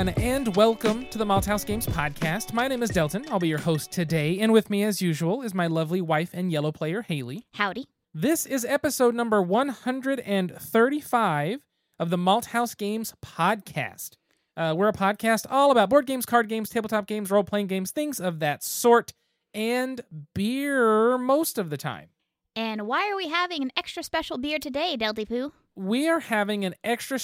everyone, 0.00 0.24
and 0.24 0.56
welcome 0.56 1.04
to 1.10 1.18
the 1.18 1.26
Malthouse 1.26 1.66
Games 1.66 1.86
podcast. 1.86 2.54
My 2.54 2.66
name 2.68 2.82
is 2.82 2.88
Delton. 2.88 3.26
I'll 3.30 3.38
be 3.38 3.48
your 3.48 3.58
host 3.58 3.92
today, 3.92 4.38
and 4.38 4.50
with 4.50 4.70
me, 4.70 4.82
as 4.82 5.02
usual, 5.02 5.42
is 5.42 5.52
my 5.52 5.66
lovely 5.66 6.00
wife 6.00 6.30
and 6.32 6.50
yellow 6.50 6.72
player, 6.72 7.02
Haley. 7.02 7.44
Howdy. 7.52 7.84
This 8.14 8.46
is 8.46 8.64
episode 8.64 9.14
number 9.14 9.42
135 9.42 11.60
of 11.98 12.08
the 12.08 12.16
Malthouse 12.16 12.74
Games 12.74 13.12
podcast. 13.22 14.12
Uh, 14.56 14.72
we're 14.74 14.88
a 14.88 14.94
podcast 14.94 15.44
all 15.50 15.70
about 15.70 15.90
board 15.90 16.06
games, 16.06 16.24
card 16.24 16.48
games, 16.48 16.70
tabletop 16.70 17.06
games, 17.06 17.30
role 17.30 17.44
playing 17.44 17.66
games, 17.66 17.90
things 17.90 18.20
of 18.20 18.38
that 18.38 18.64
sort, 18.64 19.12
and 19.52 20.00
beer 20.34 21.18
most 21.18 21.58
of 21.58 21.68
the 21.68 21.76
time. 21.76 22.08
And 22.56 22.86
why 22.86 23.10
are 23.10 23.16
we 23.16 23.28
having 23.28 23.62
an 23.62 23.70
extra 23.76 24.02
special 24.02 24.38
beer 24.38 24.58
today, 24.58 24.96
Delty 24.98 25.28
Poo? 25.28 25.52
We 25.76 26.08
are 26.08 26.20
having 26.20 26.64
an 26.64 26.74
extra 26.84 27.18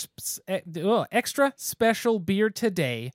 eh, 0.48 0.60
extra 1.12 1.52
special 1.56 2.18
beer 2.18 2.50
today 2.50 3.12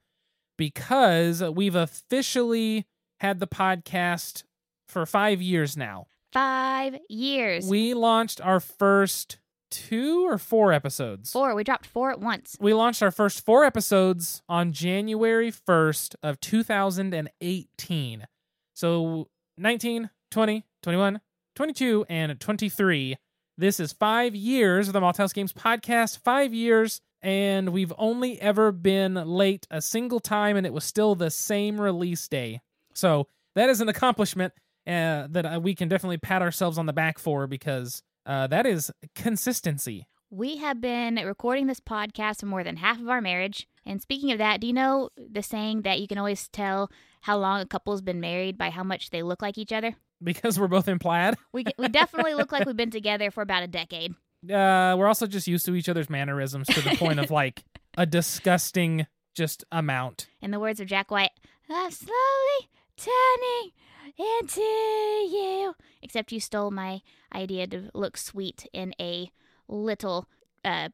because 0.57 1.41
we've 1.44 1.76
officially 1.76 2.85
had 3.20 3.40
the 3.40 3.48
podcast 3.48 4.44
for 4.88 5.05
5 5.05 5.41
years 5.41 5.77
now. 5.77 6.07
Five 6.31 6.98
years. 7.09 7.67
We 7.67 7.94
launched 7.94 8.41
our 8.41 8.59
first 8.59 9.40
2 9.71 10.27
or 10.27 10.38
4 10.38 10.73
episodes. 10.73 11.32
four. 11.32 11.55
We 11.55 11.63
dropped 11.63 11.85
four 11.88 12.12
at 12.12 12.20
once. 12.20 12.57
We 12.59 12.73
launched 12.73 13.02
our 13.02 13.12
first 13.12 13.43
4 13.45 13.63
episodes 13.66 14.41
on 14.48 14.71
January 14.73 15.52
1st 15.52 16.16
of 16.21 16.40
2018. 16.41 18.27
So 18.73 19.27
19, 19.57 20.10
20, 20.29 20.66
21, 20.84 21.21
22 21.55 22.05
and 22.10 22.40
23 22.40 23.18
this 23.62 23.79
is 23.79 23.93
five 23.93 24.35
years 24.35 24.87
of 24.87 24.93
the 24.93 24.99
Malthouse 24.99 25.35
Games 25.35 25.54
podcast, 25.54 26.17
five 26.23 26.51
years, 26.51 26.99
and 27.21 27.70
we've 27.70 27.93
only 27.95 28.41
ever 28.41 28.71
been 28.71 29.13
late 29.13 29.67
a 29.70 29.79
single 29.79 30.20
time, 30.20 30.57
and 30.57 30.65
it 30.65 30.73
was 30.73 30.84
still 30.84 31.13
the 31.13 31.29
same 31.29 31.79
release 31.79 32.27
day. 32.27 32.59
So 32.95 33.27
that 33.54 33.70
is 33.70 33.79
an 33.79 33.87
accomplishment 33.87 34.54
uh, 34.87 35.27
that 35.29 35.45
uh, 35.45 35.59
we 35.62 35.76
can 35.76 35.89
definitely 35.89 36.17
pat 36.17 36.41
ourselves 36.41 36.79
on 36.79 36.87
the 36.87 36.93
back 36.93 37.20
for 37.20 37.45
because 37.45 38.01
uh, 38.26 38.48
that 38.48 38.65
is 38.65 38.91
consistency. 39.13 40.07
We 40.34 40.55
have 40.57 40.79
been 40.79 41.15
recording 41.15 41.68
this 41.68 41.82
podcast 41.82 42.40
for 42.40 42.46
more 42.46 42.63
than 42.63 42.77
half 42.77 43.01
of 43.01 43.10
our 43.10 43.20
marriage. 43.20 43.68
And 43.85 44.01
speaking 44.01 44.32
of 44.32 44.38
that, 44.38 44.62
do 44.62 44.68
you 44.68 44.71
know 44.71 45.10
the 45.18 45.43
saying 45.43 45.82
that 45.82 45.99
you 45.99 46.07
can 46.07 46.18
always 46.18 46.48
tell 46.48 46.90
how 47.20 47.38
long 47.38 47.60
a 47.60 47.65
couple's 47.65 48.01
been 48.01 48.21
married 48.21 48.57
by 48.57 48.70
how 48.70 48.82
much 48.82 49.10
they 49.10 49.23
look 49.23 49.41
like 49.41 49.57
each 49.57 49.73
other? 49.73 49.93
Because 50.23 50.57
we're 50.57 50.70
both 50.70 50.88
in 50.88 50.99
plaid. 50.99 51.35
We, 51.51 51.65
we 51.77 51.90
definitely 51.90 52.34
look 52.34 52.54
like 52.54 52.65
we've 52.65 52.77
been 52.77 52.91
together 52.91 53.29
for 53.29 53.41
about 53.41 53.63
a 53.63 53.68
decade. 53.68 54.15
Uh, 54.43 54.96
we're 54.98 55.05
also 55.05 55.27
just 55.27 55.48
used 55.48 55.68
to 55.68 55.76
each 55.76 55.88
other's 55.88 56.10
mannerisms 56.10 56.66
to 56.66 56.82
the 56.82 56.98
point 56.98 57.20
of 57.20 57.29
like 57.29 57.63
a 57.95 58.07
disgusting 58.07 59.05
just 59.35 59.63
amount. 59.71 60.29
In 60.41 60.49
the 60.49 60.60
words 60.60 60.79
of 60.79 60.88
Jack 60.88 61.12
White, 61.12 61.29
I'm 61.70 61.91
slowly 61.91 62.70
turning 62.98 63.71
into 64.18 64.62
you. 64.62 65.75
Except 66.01 66.31
you 66.31 66.40
stole 66.40 66.72
my 66.72 67.01
idea 67.35 67.68
to 67.68 67.91
look 67.94 68.18
sweet 68.18 68.68
in 68.73 68.95
a 69.00 69.31
little 69.74 70.28
uh, 70.64 70.90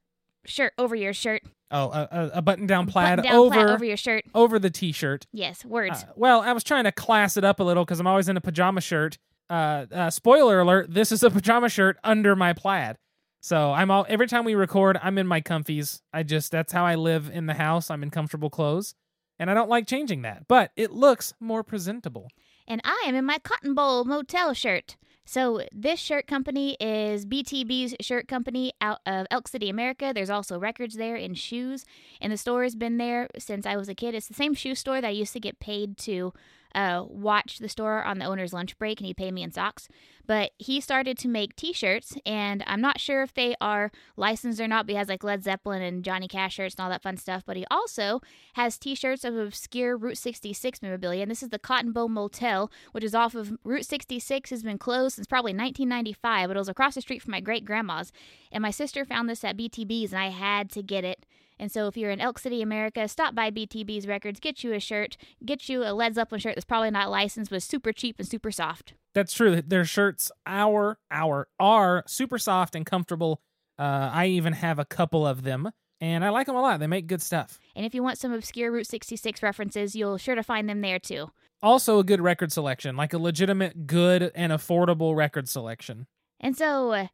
shirt 0.45 0.73
over 0.77 0.95
your 0.95 1.13
shirt. 1.13 1.41
Oh, 1.69 1.89
a, 1.91 2.31
a 2.35 2.41
button-down 2.41 2.87
plaid 2.87 3.17
Button-down 3.17 3.35
over 3.39 3.53
plaid 3.53 3.67
over 3.69 3.83
your 3.83 3.97
shirt. 3.97 4.23
over 4.33 4.57
the 4.57 4.69
t-shirt. 4.69 5.27
Yes, 5.33 5.65
words. 5.65 6.03
Uh, 6.03 6.13
well, 6.15 6.39
I 6.39 6.53
was 6.53 6.63
trying 6.63 6.85
to 6.85 6.93
class 6.93 7.35
it 7.35 7.43
up 7.43 7.59
a 7.59 7.63
little 7.63 7.83
because 7.83 7.99
I'm 7.99 8.07
always 8.07 8.29
in 8.29 8.37
a 8.37 8.41
pajama 8.41 8.79
shirt. 8.79 9.17
Uh, 9.49 9.85
uh, 9.91 10.09
spoiler 10.09 10.61
alert: 10.61 10.93
this 10.93 11.11
is 11.11 11.23
a 11.23 11.29
pajama 11.29 11.67
shirt 11.67 11.97
under 12.05 12.35
my 12.37 12.53
plaid. 12.53 12.97
So 13.41 13.71
I'm 13.73 13.91
all 13.91 14.05
every 14.07 14.27
time 14.27 14.45
we 14.45 14.55
record, 14.55 14.97
I'm 15.01 15.17
in 15.17 15.27
my 15.27 15.41
comfies. 15.41 16.01
I 16.13 16.23
just 16.23 16.51
that's 16.51 16.71
how 16.71 16.85
I 16.85 16.95
live 16.95 17.29
in 17.33 17.45
the 17.47 17.53
house. 17.53 17.89
I'm 17.91 18.01
in 18.03 18.09
comfortable 18.11 18.49
clothes, 18.49 18.95
and 19.37 19.51
I 19.51 19.53
don't 19.53 19.69
like 19.69 19.87
changing 19.87 20.21
that. 20.21 20.47
But 20.47 20.71
it 20.77 20.91
looks 20.91 21.33
more 21.39 21.63
presentable. 21.63 22.29
and 22.67 22.81
I 22.85 23.03
am 23.07 23.15
in 23.15 23.25
my 23.25 23.39
Cotton 23.39 23.73
Boll 23.73 24.05
motel 24.05 24.53
shirt. 24.53 24.95
So 25.29 25.61
this 25.73 25.99
shirt 25.99 26.25
company 26.25 26.77
is 26.79 27.25
BTB's 27.25 27.97
shirt 27.99 28.29
company 28.29 28.71
out 28.79 29.01
of 29.05 29.27
Elk 29.29 29.49
City, 29.49 29.69
America. 29.69 30.13
There's 30.15 30.29
also 30.29 30.57
records 30.57 30.95
there 30.95 31.17
and 31.17 31.37
shoes, 31.37 31.83
and 32.21 32.31
the 32.31 32.37
store 32.37 32.63
has 32.63 32.77
been 32.77 32.95
there 32.95 33.27
since 33.37 33.65
I 33.65 33.75
was 33.75 33.89
a 33.89 33.93
kid. 33.93 34.15
It's 34.15 34.29
the 34.29 34.33
same 34.33 34.53
shoe 34.53 34.73
store 34.73 35.01
that 35.01 35.07
I 35.07 35.11
used 35.11 35.33
to 35.33 35.41
get 35.41 35.59
paid 35.59 35.97
to 35.97 36.31
uh, 36.77 37.03
watch 37.09 37.57
the 37.57 37.67
store 37.67 38.03
on 38.03 38.19
the 38.19 38.25
owner's 38.25 38.53
lunch 38.53 38.77
break, 38.77 38.99
and 38.99 39.07
he 39.07 39.13
paid 39.13 39.33
me 39.33 39.41
in 39.41 39.51
socks. 39.51 39.89
But 40.27 40.51
he 40.59 40.79
started 40.79 41.17
to 41.19 41.27
make 41.27 41.55
T-shirts, 41.55 42.15
and 42.23 42.63
I'm 42.67 42.81
not 42.81 42.99
sure 42.99 43.23
if 43.23 43.33
they 43.33 43.55
are 43.59 43.91
licensed 44.15 44.61
or 44.61 44.67
not. 44.67 44.85
But 44.85 44.91
he 44.91 44.97
has 44.97 45.07
like 45.07 45.23
Led 45.23 45.43
Zeppelin 45.43 45.81
and 45.81 46.03
Johnny 46.03 46.27
Cash 46.27 46.53
shirts 46.53 46.75
and 46.75 46.83
all 46.83 46.89
that 46.91 47.01
fun 47.01 47.17
stuff. 47.17 47.43
But 47.45 47.57
he 47.57 47.65
also 47.71 48.21
has 48.53 48.77
T-shirts 48.77 49.23
of 49.23 49.35
obscure 49.35 49.97
Route 49.97 50.19
66 50.19 50.83
memorabilia, 50.83 51.23
and 51.23 51.31
this 51.31 51.41
is 51.41 51.49
the 51.49 51.57
Cotton 51.57 51.93
Boll 51.93 52.09
Motel, 52.09 52.69
which 52.91 53.03
is 53.03 53.15
off 53.15 53.33
of 53.33 53.57
Route 53.63 53.85
66. 53.85 54.51
Has 54.51 54.61
been 54.61 54.77
closed 54.77 55.15
since 55.15 55.25
probably 55.25 55.53
1995, 55.53 56.47
but 56.47 56.57
it 56.57 56.59
was 56.59 56.69
across 56.69 56.93
the 56.93 57.01
street 57.01 57.23
from 57.23 57.31
my 57.31 57.41
great 57.41 57.65
grandma's. 57.65 58.11
And 58.51 58.61
my 58.61 58.71
sister 58.71 59.03
found 59.03 59.27
this 59.27 59.43
at 59.43 59.57
BTB's, 59.57 60.13
and 60.13 60.21
I 60.21 60.29
had 60.29 60.69
to 60.71 60.83
get 60.83 61.03
it. 61.03 61.25
And 61.59 61.71
so, 61.71 61.87
if 61.87 61.97
you're 61.97 62.11
in 62.11 62.21
Elk 62.21 62.39
City, 62.39 62.61
America, 62.61 63.07
stop 63.07 63.33
by 63.33 63.49
BTB's 63.51 64.07
Records, 64.07 64.39
get 64.39 64.63
you 64.63 64.73
a 64.73 64.79
shirt, 64.79 65.17
get 65.45 65.67
you 65.69 65.83
a 65.83 65.93
Led 65.93 66.15
Zeppelin 66.15 66.39
shirt 66.39 66.55
that's 66.55 66.65
probably 66.65 66.91
not 66.91 67.09
licensed, 67.09 67.49
but 67.51 67.63
super 67.63 67.91
cheap 67.91 68.17
and 68.19 68.27
super 68.27 68.51
soft. 68.51 68.93
That's 69.13 69.33
true. 69.33 69.61
Their 69.61 69.85
shirts, 69.85 70.31
our 70.45 70.99
our 71.09 71.47
are 71.59 72.03
super 72.07 72.37
soft 72.37 72.75
and 72.75 72.85
comfortable. 72.85 73.41
Uh, 73.79 74.09
I 74.13 74.27
even 74.27 74.53
have 74.53 74.79
a 74.79 74.85
couple 74.85 75.25
of 75.25 75.43
them, 75.43 75.71
and 75.99 76.23
I 76.23 76.29
like 76.29 76.47
them 76.47 76.55
a 76.55 76.61
lot. 76.61 76.79
They 76.79 76.87
make 76.87 77.07
good 77.07 77.21
stuff. 77.21 77.59
And 77.75 77.85
if 77.85 77.95
you 77.95 78.03
want 78.03 78.17
some 78.17 78.31
obscure 78.33 78.71
Route 78.71 78.87
66 78.87 79.41
references, 79.41 79.95
you'll 79.95 80.17
sure 80.17 80.35
to 80.35 80.43
find 80.43 80.69
them 80.69 80.81
there 80.81 80.99
too. 80.99 81.31
Also, 81.63 81.97
a 81.97 82.03
good 82.03 82.21
record 82.21 82.51
selection, 82.51 82.95
like 82.95 83.13
a 83.13 83.17
legitimate, 83.17 83.87
good, 83.87 84.31
and 84.35 84.51
affordable 84.51 85.15
record 85.15 85.49
selection. 85.49 86.05
And 86.39 86.55
so, 86.55 86.91
uh, 86.91 87.07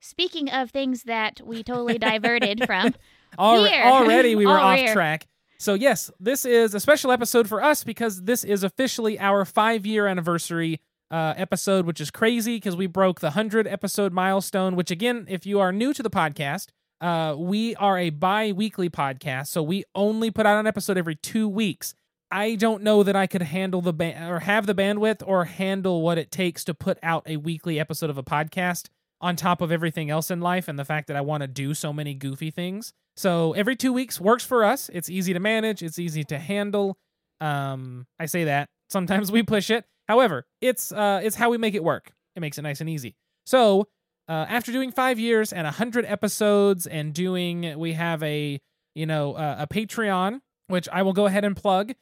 speaking 0.00 0.50
of 0.50 0.70
things 0.70 1.04
that 1.04 1.40
we 1.44 1.62
totally 1.62 1.98
diverted 1.98 2.64
from, 2.66 2.94
Alre- 3.38 3.68
Here. 3.68 3.84
already 3.84 4.34
we 4.34 4.46
were 4.46 4.58
off 4.58 4.92
track. 4.92 5.26
So 5.58 5.74
yes, 5.74 6.10
this 6.18 6.44
is 6.44 6.74
a 6.74 6.80
special 6.80 7.12
episode 7.12 7.48
for 7.48 7.62
us 7.62 7.84
because 7.84 8.22
this 8.22 8.44
is 8.44 8.64
officially 8.64 9.18
our 9.18 9.44
five 9.44 9.84
year 9.84 10.06
anniversary 10.06 10.80
uh, 11.10 11.34
episode, 11.36 11.86
which 11.86 12.00
is 12.00 12.10
crazy 12.10 12.56
because 12.56 12.76
we 12.76 12.86
broke 12.86 13.20
the 13.20 13.32
hundred 13.32 13.66
episode 13.66 14.12
milestone. 14.12 14.74
Which 14.74 14.90
again, 14.90 15.26
if 15.28 15.44
you 15.44 15.60
are 15.60 15.70
new 15.70 15.92
to 15.92 16.02
the 16.02 16.10
podcast, 16.10 16.68
uh, 17.00 17.34
we 17.36 17.76
are 17.76 17.98
a 17.98 18.10
bi 18.10 18.52
weekly 18.52 18.88
podcast, 18.88 19.48
so 19.48 19.62
we 19.62 19.84
only 19.94 20.30
put 20.30 20.46
out 20.46 20.58
an 20.58 20.66
episode 20.66 20.96
every 20.96 21.14
two 21.16 21.48
weeks. 21.48 21.94
I 22.32 22.54
don't 22.54 22.82
know 22.82 23.02
that 23.02 23.16
I 23.16 23.26
could 23.26 23.42
handle 23.42 23.82
the 23.82 23.92
ba- 23.92 24.28
or 24.30 24.40
have 24.40 24.66
the 24.66 24.74
bandwidth 24.74 25.22
or 25.26 25.46
handle 25.46 26.00
what 26.00 26.16
it 26.16 26.30
takes 26.30 26.64
to 26.64 26.74
put 26.74 26.96
out 27.02 27.24
a 27.26 27.36
weekly 27.36 27.80
episode 27.80 28.08
of 28.08 28.16
a 28.16 28.22
podcast 28.22 28.88
on 29.20 29.36
top 29.36 29.60
of 29.60 29.70
everything 29.70 30.10
else 30.10 30.30
in 30.30 30.40
life 30.40 30.68
and 30.68 30.78
the 30.78 30.84
fact 30.84 31.08
that 31.08 31.16
I 31.16 31.20
want 31.20 31.42
to 31.42 31.46
do 31.46 31.74
so 31.74 31.92
many 31.92 32.14
goofy 32.14 32.50
things. 32.50 32.92
So 33.16 33.52
every 33.52 33.76
two 33.76 33.92
weeks 33.92 34.20
works 34.20 34.44
for 34.44 34.64
us. 34.64 34.90
It's 34.92 35.10
easy 35.10 35.32
to 35.32 35.40
manage. 35.40 35.82
It's 35.82 35.98
easy 35.98 36.24
to 36.24 36.38
handle. 36.38 36.96
Um, 37.40 38.06
I 38.18 38.26
say 38.26 38.44
that 38.44 38.68
sometimes 38.88 39.30
we 39.32 39.42
push 39.42 39.70
it. 39.70 39.84
However, 40.08 40.46
it's 40.60 40.90
uh, 40.90 41.20
it's 41.22 41.36
how 41.36 41.50
we 41.50 41.58
make 41.58 41.74
it 41.74 41.84
work. 41.84 42.12
It 42.34 42.40
makes 42.40 42.58
it 42.58 42.62
nice 42.62 42.80
and 42.80 42.88
easy. 42.88 43.14
So 43.46 43.88
uh, 44.28 44.46
after 44.48 44.72
doing 44.72 44.90
five 44.90 45.18
years 45.18 45.52
and 45.52 45.66
a 45.66 45.70
hundred 45.70 46.04
episodes 46.06 46.86
and 46.86 47.12
doing, 47.12 47.78
we 47.78 47.92
have 47.92 48.22
a 48.22 48.60
you 48.94 49.06
know 49.06 49.34
uh, 49.34 49.56
a 49.60 49.66
Patreon, 49.66 50.40
which 50.68 50.88
I 50.90 51.02
will 51.02 51.12
go 51.12 51.26
ahead 51.26 51.44
and 51.44 51.56
plug. 51.56 51.92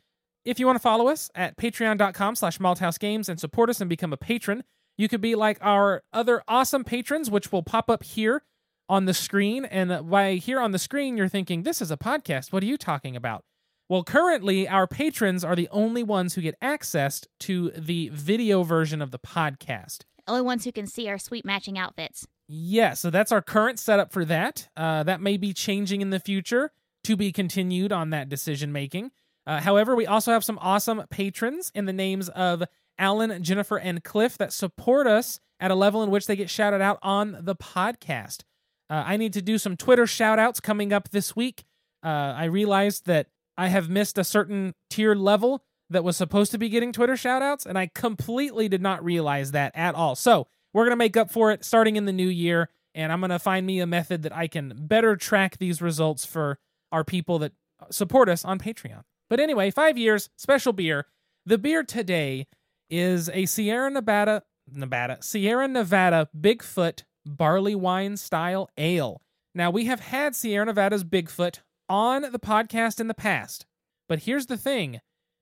If 0.44 0.58
you 0.58 0.66
want 0.66 0.76
to 0.76 0.82
follow 0.82 1.08
us 1.08 1.30
at 1.34 1.56
patreon.com 1.58 2.36
slash 2.36 2.58
malthousegames 2.58 3.28
and 3.28 3.38
support 3.38 3.68
us 3.68 3.80
and 3.80 3.90
become 3.90 4.12
a 4.12 4.16
patron, 4.16 4.64
you 4.98 5.08
could 5.08 5.22
be 5.22 5.34
like 5.34 5.56
our 5.62 6.02
other 6.12 6.42
awesome 6.46 6.84
patrons, 6.84 7.30
which 7.30 7.50
will 7.50 7.62
pop 7.62 7.88
up 7.88 8.02
here 8.02 8.42
on 8.88 9.06
the 9.06 9.14
screen. 9.14 9.64
And 9.64 10.10
by 10.10 10.34
here 10.34 10.60
on 10.60 10.72
the 10.72 10.78
screen, 10.78 11.16
you're 11.16 11.28
thinking, 11.28 11.62
this 11.62 11.80
is 11.80 11.90
a 11.90 11.96
podcast. 11.96 12.52
What 12.52 12.62
are 12.62 12.66
you 12.66 12.76
talking 12.76 13.16
about? 13.16 13.44
Well, 13.88 14.04
currently, 14.04 14.68
our 14.68 14.86
patrons 14.86 15.44
are 15.44 15.56
the 15.56 15.68
only 15.70 16.02
ones 16.02 16.34
who 16.34 16.42
get 16.42 16.56
access 16.60 17.24
to 17.40 17.70
the 17.70 18.10
video 18.12 18.62
version 18.62 19.00
of 19.00 19.12
the 19.12 19.18
podcast. 19.18 20.00
only 20.26 20.42
ones 20.42 20.64
who 20.64 20.72
can 20.72 20.86
see 20.86 21.08
our 21.08 21.16
sweet 21.16 21.44
matching 21.46 21.78
outfits. 21.78 22.26
Yeah, 22.48 22.92
so 22.92 23.08
that's 23.08 23.32
our 23.32 23.40
current 23.40 23.78
setup 23.78 24.12
for 24.12 24.26
that. 24.26 24.68
Uh, 24.76 25.02
that 25.04 25.22
may 25.22 25.38
be 25.38 25.54
changing 25.54 26.02
in 26.02 26.10
the 26.10 26.20
future 26.20 26.72
to 27.04 27.16
be 27.16 27.32
continued 27.32 27.92
on 27.92 28.10
that 28.10 28.28
decision 28.28 28.72
making. 28.72 29.10
Uh, 29.46 29.60
however, 29.60 29.96
we 29.96 30.06
also 30.06 30.32
have 30.32 30.44
some 30.44 30.58
awesome 30.60 31.04
patrons 31.08 31.72
in 31.74 31.86
the 31.86 31.92
names 31.92 32.28
of 32.30 32.64
Alan, 32.98 33.42
Jennifer, 33.42 33.78
and 33.78 34.02
Cliff 34.02 34.36
that 34.38 34.52
support 34.52 35.06
us 35.06 35.40
at 35.60 35.70
a 35.70 35.74
level 35.74 36.02
in 36.02 36.10
which 36.10 36.26
they 36.26 36.36
get 36.36 36.50
shouted 36.50 36.80
out 36.80 36.98
on 37.02 37.38
the 37.40 37.56
podcast. 37.56 38.42
Uh, 38.90 39.04
I 39.06 39.16
need 39.16 39.32
to 39.34 39.42
do 39.42 39.58
some 39.58 39.76
Twitter 39.76 40.06
shout 40.06 40.38
outs 40.38 40.60
coming 40.60 40.92
up 40.92 41.10
this 41.10 41.36
week. 41.36 41.64
Uh, 42.02 42.34
I 42.36 42.44
realized 42.44 43.06
that 43.06 43.26
I 43.56 43.68
have 43.68 43.88
missed 43.88 44.18
a 44.18 44.24
certain 44.24 44.74
tier 44.88 45.14
level 45.14 45.62
that 45.90 46.04
was 46.04 46.16
supposed 46.16 46.52
to 46.52 46.58
be 46.58 46.68
getting 46.68 46.92
Twitter 46.92 47.16
shout 47.16 47.42
outs, 47.42 47.66
and 47.66 47.78
I 47.78 47.90
completely 47.94 48.68
did 48.68 48.82
not 48.82 49.04
realize 49.04 49.52
that 49.52 49.72
at 49.74 49.94
all. 49.94 50.14
So 50.14 50.46
we're 50.72 50.84
going 50.84 50.92
to 50.92 50.96
make 50.96 51.16
up 51.16 51.30
for 51.30 51.50
it 51.50 51.64
starting 51.64 51.96
in 51.96 52.04
the 52.04 52.12
new 52.12 52.28
year, 52.28 52.68
and 52.94 53.12
I'm 53.12 53.20
going 53.20 53.30
to 53.30 53.38
find 53.38 53.66
me 53.66 53.80
a 53.80 53.86
method 53.86 54.22
that 54.22 54.36
I 54.36 54.48
can 54.48 54.74
better 54.76 55.16
track 55.16 55.58
these 55.58 55.82
results 55.82 56.24
for 56.24 56.58
our 56.92 57.04
people 57.04 57.38
that 57.40 57.52
support 57.90 58.28
us 58.28 58.44
on 58.44 58.58
Patreon. 58.58 59.02
But 59.28 59.40
anyway, 59.40 59.70
five 59.70 59.98
years, 59.98 60.30
special 60.36 60.72
beer. 60.72 61.06
The 61.44 61.58
beer 61.58 61.82
today 61.82 62.46
is 62.90 63.28
a 63.30 63.46
Sierra 63.46 63.90
Nevada, 63.90 64.42
Nevada, 64.70 65.18
Sierra 65.20 65.68
Nevada 65.68 66.28
Bigfoot 66.38 67.02
barley 67.26 67.74
wine 67.74 68.16
style 68.16 68.68
ale. 68.76 69.20
Now, 69.54 69.70
we 69.70 69.86
have 69.86 70.00
had 70.00 70.36
Sierra 70.36 70.66
Nevada's 70.66 71.04
Bigfoot 71.04 71.60
on 71.88 72.22
the 72.22 72.38
podcast 72.38 73.00
in 73.00 73.08
the 73.08 73.14
past, 73.14 73.66
but 74.08 74.20
here's 74.20 74.46
the 74.46 74.56
thing 74.56 75.00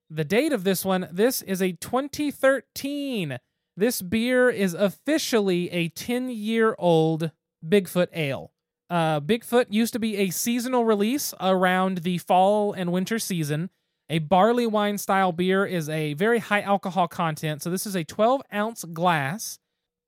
the 0.08 0.25
date 0.25 0.52
of 0.52 0.64
this 0.64 0.84
one, 0.84 1.08
this 1.10 1.43
is 1.43 1.60
a 1.60 1.72
2013. 1.72 3.38
This 3.76 4.00
beer 4.00 4.48
is 4.48 4.72
officially 4.72 5.70
a 5.70 5.88
10 5.88 6.31
year 6.31 6.75
old 6.78 7.31
Bigfoot 7.66 8.08
ale. 8.12 8.52
Uh, 8.88 9.20
Bigfoot 9.20 9.66
used 9.70 9.93
to 9.93 9.98
be 9.98 10.16
a 10.16 10.31
seasonal 10.31 10.84
release 10.84 11.34
around 11.40 11.98
the 11.98 12.19
fall 12.19 12.72
and 12.72 12.93
winter 12.93 13.19
season. 13.19 13.70
A 14.08 14.20
barley 14.20 14.67
wine 14.67 14.99
style 14.99 15.32
beer 15.32 15.67
is 15.67 15.88
a 15.88 16.14
very 16.14 16.38
high 16.38 16.61
alcohol 16.61 17.08
content. 17.08 17.62
So, 17.62 17.70
this 17.70 17.87
is 17.87 17.97
a 17.97 18.05
12 18.05 18.43
ounce 18.53 18.85
glass 18.85 19.58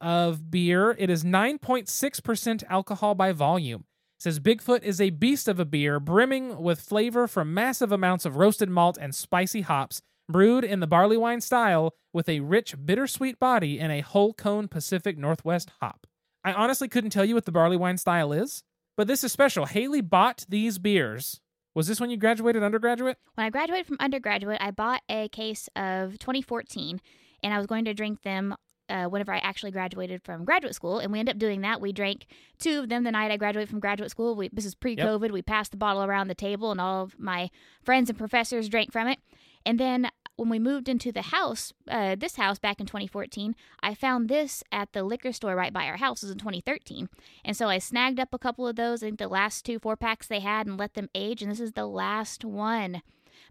of 0.00 0.50
beer. 0.50 0.94
It 0.98 1.10
is 1.10 1.24
9.6% 1.24 2.62
alcohol 2.68 3.14
by 3.14 3.32
volume. 3.32 3.84
It 4.18 4.22
says 4.22 4.40
Bigfoot 4.40 4.82
is 4.82 5.00
a 5.00 5.10
beast 5.10 5.48
of 5.48 5.58
a 5.58 5.64
beer, 5.64 5.98
brimming 5.98 6.62
with 6.62 6.80
flavor 6.80 7.26
from 7.26 7.54
massive 7.54 7.90
amounts 7.90 8.24
of 8.24 8.36
roasted 8.36 8.68
malt 8.68 8.98
and 9.00 9.14
spicy 9.14 9.62
hops, 9.62 10.00
brewed 10.28 10.64
in 10.64 10.80
the 10.80 10.86
barley 10.86 11.16
wine 11.16 11.40
style 11.40 11.94
with 12.12 12.28
a 12.28 12.40
rich, 12.40 12.74
bittersweet 12.84 13.38
body 13.38 13.80
and 13.80 13.90
a 13.90 14.00
whole 14.00 14.32
cone 14.34 14.68
Pacific 14.68 15.18
Northwest 15.18 15.70
hop. 15.80 16.06
I 16.44 16.52
honestly 16.52 16.88
couldn't 16.88 17.10
tell 17.10 17.24
you 17.24 17.34
what 17.34 17.46
the 17.46 17.52
barley 17.52 17.76
wine 17.76 17.98
style 17.98 18.32
is, 18.32 18.62
but 18.96 19.06
this 19.06 19.24
is 19.24 19.32
special. 19.32 19.66
Haley 19.66 20.00
bought 20.00 20.44
these 20.48 20.78
beers. 20.78 21.40
Was 21.74 21.86
this 21.86 22.00
when 22.00 22.10
you 22.10 22.16
graduated 22.16 22.62
undergraduate? 22.62 23.18
When 23.34 23.46
I 23.46 23.50
graduated 23.50 23.86
from 23.86 23.98
undergraduate, 24.00 24.58
I 24.60 24.70
bought 24.70 25.02
a 25.08 25.28
case 25.28 25.68
of 25.76 26.18
2014 26.18 27.00
and 27.42 27.54
I 27.54 27.58
was 27.58 27.66
going 27.66 27.84
to 27.84 27.94
drink 27.94 28.22
them 28.22 28.54
uh, 28.88 29.04
whenever 29.04 29.32
I 29.32 29.38
actually 29.38 29.70
graduated 29.70 30.22
from 30.22 30.44
graduate 30.44 30.74
school. 30.74 30.98
And 30.98 31.12
we 31.12 31.18
ended 31.18 31.36
up 31.36 31.38
doing 31.38 31.60
that. 31.60 31.80
We 31.80 31.92
drank 31.92 32.26
two 32.58 32.80
of 32.80 32.88
them 32.88 33.04
the 33.04 33.12
night 33.12 33.30
I 33.30 33.36
graduated 33.36 33.68
from 33.68 33.80
graduate 33.80 34.10
school. 34.10 34.34
We, 34.34 34.48
this 34.48 34.64
is 34.64 34.74
pre 34.74 34.96
COVID. 34.96 35.30
We 35.30 35.42
passed 35.42 35.70
the 35.70 35.76
bottle 35.76 36.02
around 36.02 36.28
the 36.28 36.34
table 36.34 36.70
and 36.70 36.80
all 36.80 37.02
of 37.02 37.18
my 37.18 37.50
friends 37.82 38.08
and 38.08 38.18
professors 38.18 38.68
drank 38.68 38.92
from 38.92 39.08
it. 39.08 39.18
And 39.66 39.78
then 39.78 40.10
when 40.38 40.48
we 40.48 40.60
moved 40.60 40.88
into 40.88 41.10
the 41.10 41.22
house, 41.22 41.72
uh, 41.88 42.14
this 42.14 42.36
house 42.36 42.60
back 42.60 42.78
in 42.78 42.86
2014, 42.86 43.56
I 43.82 43.92
found 43.92 44.28
this 44.28 44.62
at 44.70 44.92
the 44.92 45.02
liquor 45.02 45.32
store 45.32 45.56
right 45.56 45.72
by 45.72 45.86
our 45.86 45.96
house. 45.96 46.22
It 46.22 46.26
was 46.26 46.32
in 46.32 46.38
2013. 46.38 47.08
And 47.44 47.56
so 47.56 47.68
I 47.68 47.78
snagged 47.78 48.20
up 48.20 48.32
a 48.32 48.38
couple 48.38 48.66
of 48.66 48.76
those, 48.76 49.02
I 49.02 49.06
think 49.06 49.18
the 49.18 49.26
last 49.26 49.64
two 49.64 49.80
four 49.80 49.96
packs 49.96 50.28
they 50.28 50.38
had, 50.38 50.68
and 50.68 50.78
let 50.78 50.94
them 50.94 51.08
age. 51.12 51.42
And 51.42 51.50
this 51.50 51.58
is 51.58 51.72
the 51.72 51.86
last 51.86 52.44
one. 52.44 53.02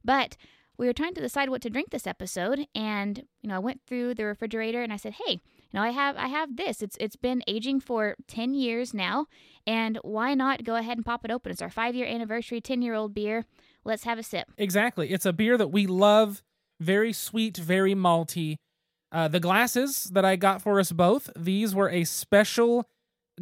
But 0.05 0.37
we 0.77 0.87
were 0.87 0.93
trying 0.93 1.13
to 1.15 1.21
decide 1.21 1.49
what 1.49 1.61
to 1.63 1.69
drink 1.69 1.89
this 1.89 2.07
episode 2.07 2.67
and 2.75 3.23
you 3.41 3.49
know 3.49 3.55
i 3.55 3.59
went 3.59 3.81
through 3.87 4.13
the 4.13 4.23
refrigerator 4.23 4.83
and 4.83 4.93
i 4.93 4.95
said 4.95 5.15
hey 5.25 5.31
you 5.31 5.73
know 5.73 5.81
i 5.81 5.89
have 5.89 6.15
i 6.17 6.27
have 6.27 6.55
this 6.55 6.83
it's 6.83 6.95
it's 6.99 7.15
been 7.15 7.41
aging 7.47 7.79
for 7.79 8.15
10 8.27 8.53
years 8.53 8.93
now 8.93 9.25
and 9.65 9.97
why 10.03 10.35
not 10.35 10.63
go 10.63 10.75
ahead 10.75 10.95
and 10.95 11.03
pop 11.03 11.25
it 11.25 11.31
open 11.31 11.51
it's 11.51 11.63
our 11.63 11.69
five 11.71 11.95
year 11.95 12.05
anniversary 12.05 12.61
10 12.61 12.83
year 12.83 12.93
old 12.93 13.15
beer 13.15 13.45
let's 13.83 14.03
have 14.03 14.19
a 14.19 14.23
sip 14.23 14.51
Exactly. 14.57 15.09
It's 15.11 15.25
a 15.25 15.33
beer 15.33 15.57
that 15.57 15.69
we 15.69 15.87
love. 15.87 16.43
Very 16.79 17.13
sweet, 17.13 17.57
very 17.57 17.95
malty. 17.95 18.57
Uh, 19.11 19.27
the 19.27 19.39
glasses 19.39 20.05
that 20.13 20.25
I 20.25 20.35
got 20.35 20.61
for 20.61 20.79
us 20.79 20.91
both, 20.91 21.29
these 21.35 21.73
were 21.73 21.89
a 21.89 22.03
special 22.03 22.89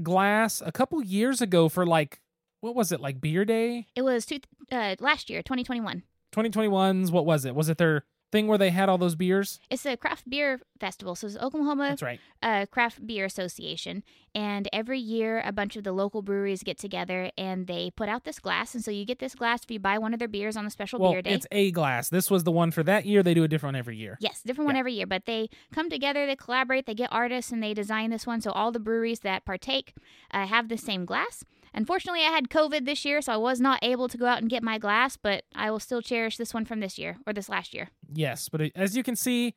glass 0.01 0.61
a 0.65 0.71
couple 0.71 1.01
years 1.03 1.41
ago 1.41 1.69
for 1.69 1.85
like, 1.85 2.19
what 2.61 2.75
was 2.75 2.91
it, 2.91 2.99
like 3.01 3.19
Beer 3.21 3.45
Day? 3.45 3.87
it 3.95 4.03
was 4.03 4.25
two, 4.25 4.39
uh, 4.71 4.95
last 4.99 5.29
year 5.29 5.41
2021 5.41 6.03
2021's, 6.33 7.11
what 7.11 7.25
was 7.25 7.45
it? 7.45 7.55
Was 7.55 7.69
it 7.69 7.77
their 7.77 8.03
thing 8.31 8.47
where 8.47 8.57
they 8.57 8.69
had 8.71 8.89
all 8.89 8.97
those 8.97 9.15
beers? 9.15 9.59
it's 9.69 9.85
a 9.85 9.95
craft 9.95 10.29
beer 10.29 10.59
festival 10.79 11.15
so 11.15 11.27
it's 11.27 11.37
oklahoma 11.37 11.89
That's 11.89 12.01
right. 12.01 12.19
uh, 12.43 12.65
craft 12.69 13.05
beer 13.07 13.25
association 13.25 14.03
and 14.33 14.67
every 14.73 14.99
year 14.99 15.41
a 15.45 15.51
bunch 15.51 15.75
of 15.77 15.83
the 15.83 15.91
local 15.93 16.21
breweries 16.21 16.63
get 16.63 16.77
together 16.77 17.31
and 17.37 17.67
they 17.67 17.91
put 17.95 18.09
out 18.09 18.23
this 18.25 18.39
glass 18.39 18.73
and 18.75 18.83
so 18.83 18.91
you 18.91 19.05
get 19.05 19.19
this 19.19 19.35
glass 19.35 19.63
if 19.63 19.71
you 19.71 19.79
buy 19.79 19.97
one 19.97 20.13
of 20.13 20.19
their 20.19 20.27
beers 20.27 20.57
on 20.57 20.65
a 20.65 20.69
special 20.69 20.99
Well, 20.99 21.11
beer 21.13 21.21
day 21.21 21.33
it's 21.33 21.47
a 21.51 21.71
glass. 21.71 22.09
This 22.09 22.29
was 22.29 22.43
the 22.43 22.51
one 22.51 22.71
for 22.71 22.83
that 22.83 23.05
year. 23.05 23.23
They 23.23 23.33
do 23.33 23.43
a 23.43 23.47
different 23.47 23.73
one 23.75 23.79
every 23.79 23.97
year. 23.97 24.17
Yes, 24.19 24.41
different 24.41 24.65
one 24.67 24.75
every 24.75 24.93
year, 24.93 25.07
but 25.07 25.25
they 25.25 25.49
come 25.73 25.89
together, 25.89 26.25
they 26.25 26.35
collaborate, 26.35 26.85
they 26.85 26.93
get 26.93 27.09
artists, 27.11 27.51
and 27.51 27.61
they 27.63 27.73
design 27.73 28.09
this 28.09 28.25
one. 28.27 28.41
So 28.41 28.51
all 28.51 28.71
the 28.71 28.79
breweries 28.79 29.19
that 29.21 29.45
partake 29.45 29.93
uh, 30.31 30.45
have 30.47 30.69
the 30.69 30.77
same 30.77 31.05
glass. 31.05 31.43
Unfortunately, 31.75 32.21
I 32.21 32.31
had 32.31 32.49
COVID 32.49 32.85
this 32.85 33.03
year, 33.03 33.21
so 33.21 33.33
I 33.33 33.37
was 33.37 33.59
not 33.59 33.79
able 33.83 34.07
to 34.07 34.17
go 34.17 34.25
out 34.25 34.39
and 34.39 34.49
get 34.49 34.63
my 34.63 34.77
glass, 34.77 35.17
but 35.17 35.43
I 35.53 35.69
will 35.69 35.81
still 35.81 36.01
cherish 36.01 36.37
this 36.37 36.53
one 36.53 36.63
from 36.63 36.79
this 36.79 36.97
year 36.97 37.17
or 37.27 37.33
this 37.33 37.49
last 37.49 37.73
year. 37.73 37.89
Yes, 38.13 38.47
but 38.47 38.61
as 38.75 38.95
you 38.95 39.03
can 39.03 39.17
see, 39.17 39.55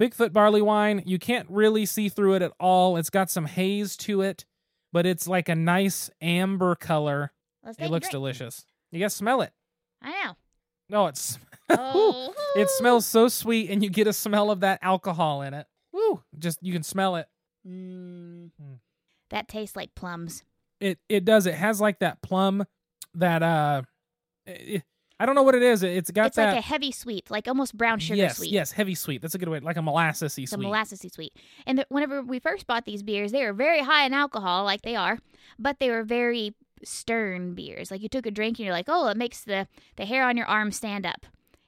Bigfoot 0.00 0.32
barley 0.32 0.62
wine, 0.62 1.02
you 1.06 1.18
can't 1.18 1.46
really 1.48 1.86
see 1.86 2.08
through 2.08 2.34
it 2.34 2.42
at 2.42 2.52
all. 2.58 2.96
It's 2.96 3.10
got 3.10 3.30
some 3.30 3.46
haze 3.46 3.96
to 3.98 4.20
it, 4.20 4.44
but 4.92 5.06
it's 5.06 5.28
like 5.28 5.48
a 5.48 5.54
nice 5.54 6.10
amber 6.20 6.74
color. 6.74 7.32
It 7.78 7.90
looks 7.90 8.08
delicious. 8.08 8.64
You 8.90 8.98
guys 8.98 9.14
smell 9.14 9.40
it. 9.40 9.52
I 10.02 10.10
know. 10.10 10.36
No, 10.88 11.06
it's 11.06 11.38
Oh, 11.70 12.34
it 12.56 12.68
smells 12.70 13.06
so 13.06 13.28
sweet, 13.28 13.70
and 13.70 13.84
you 13.84 13.90
get 13.90 14.08
a 14.08 14.12
smell 14.12 14.50
of 14.50 14.60
that 14.60 14.80
alcohol 14.82 15.42
in 15.42 15.54
it. 15.54 15.66
Woo! 15.92 16.22
Just 16.36 16.58
you 16.62 16.72
can 16.72 16.82
smell 16.82 17.14
it. 17.14 17.26
Mm. 17.64 18.50
Mm. 18.60 18.78
That 19.28 19.46
tastes 19.46 19.76
like 19.76 19.94
plums. 19.94 20.42
It 20.80 20.98
it 21.08 21.24
does. 21.24 21.46
It 21.46 21.54
has 21.54 21.80
like 21.80 21.98
that 22.00 22.22
plum, 22.22 22.64
that 23.14 23.42
uh, 23.42 23.82
it, 24.46 24.82
I 25.20 25.26
don't 25.26 25.34
know 25.34 25.42
what 25.42 25.54
it 25.54 25.62
is. 25.62 25.82
It, 25.82 25.90
it's 25.92 26.10
got 26.10 26.28
it's 26.28 26.36
that. 26.36 26.54
like 26.54 26.58
a 26.58 26.66
heavy 26.66 26.90
sweet, 26.92 27.30
like 27.30 27.46
almost 27.46 27.76
brown 27.76 27.98
sugar 27.98 28.16
yes, 28.16 28.38
sweet. 28.38 28.50
yes, 28.50 28.72
heavy 28.72 28.94
sweet. 28.94 29.20
That's 29.20 29.34
a 29.34 29.38
good 29.38 29.50
way. 29.50 29.60
Like 29.60 29.76
a 29.76 29.80
molassesy 29.80 30.48
sweet. 30.48 30.66
molassesy 30.66 31.12
sweet. 31.12 31.34
And 31.66 31.78
the, 31.78 31.86
whenever 31.90 32.22
we 32.22 32.38
first 32.38 32.66
bought 32.66 32.86
these 32.86 33.02
beers, 33.02 33.30
they 33.30 33.44
were 33.44 33.52
very 33.52 33.82
high 33.82 34.06
in 34.06 34.14
alcohol, 34.14 34.64
like 34.64 34.80
they 34.80 34.96
are, 34.96 35.18
but 35.58 35.78
they 35.78 35.90
were 35.90 36.04
very 36.04 36.54
stern 36.82 37.54
beers. 37.54 37.90
Like 37.90 38.00
you 38.00 38.08
took 38.08 38.24
a 38.24 38.30
drink 38.30 38.58
and 38.58 38.64
you're 38.64 38.74
like, 38.74 38.88
oh, 38.88 39.08
it 39.08 39.16
makes 39.18 39.44
the 39.44 39.68
the 39.96 40.06
hair 40.06 40.24
on 40.24 40.38
your 40.38 40.46
arm 40.46 40.72
stand 40.72 41.04
up. 41.04 41.26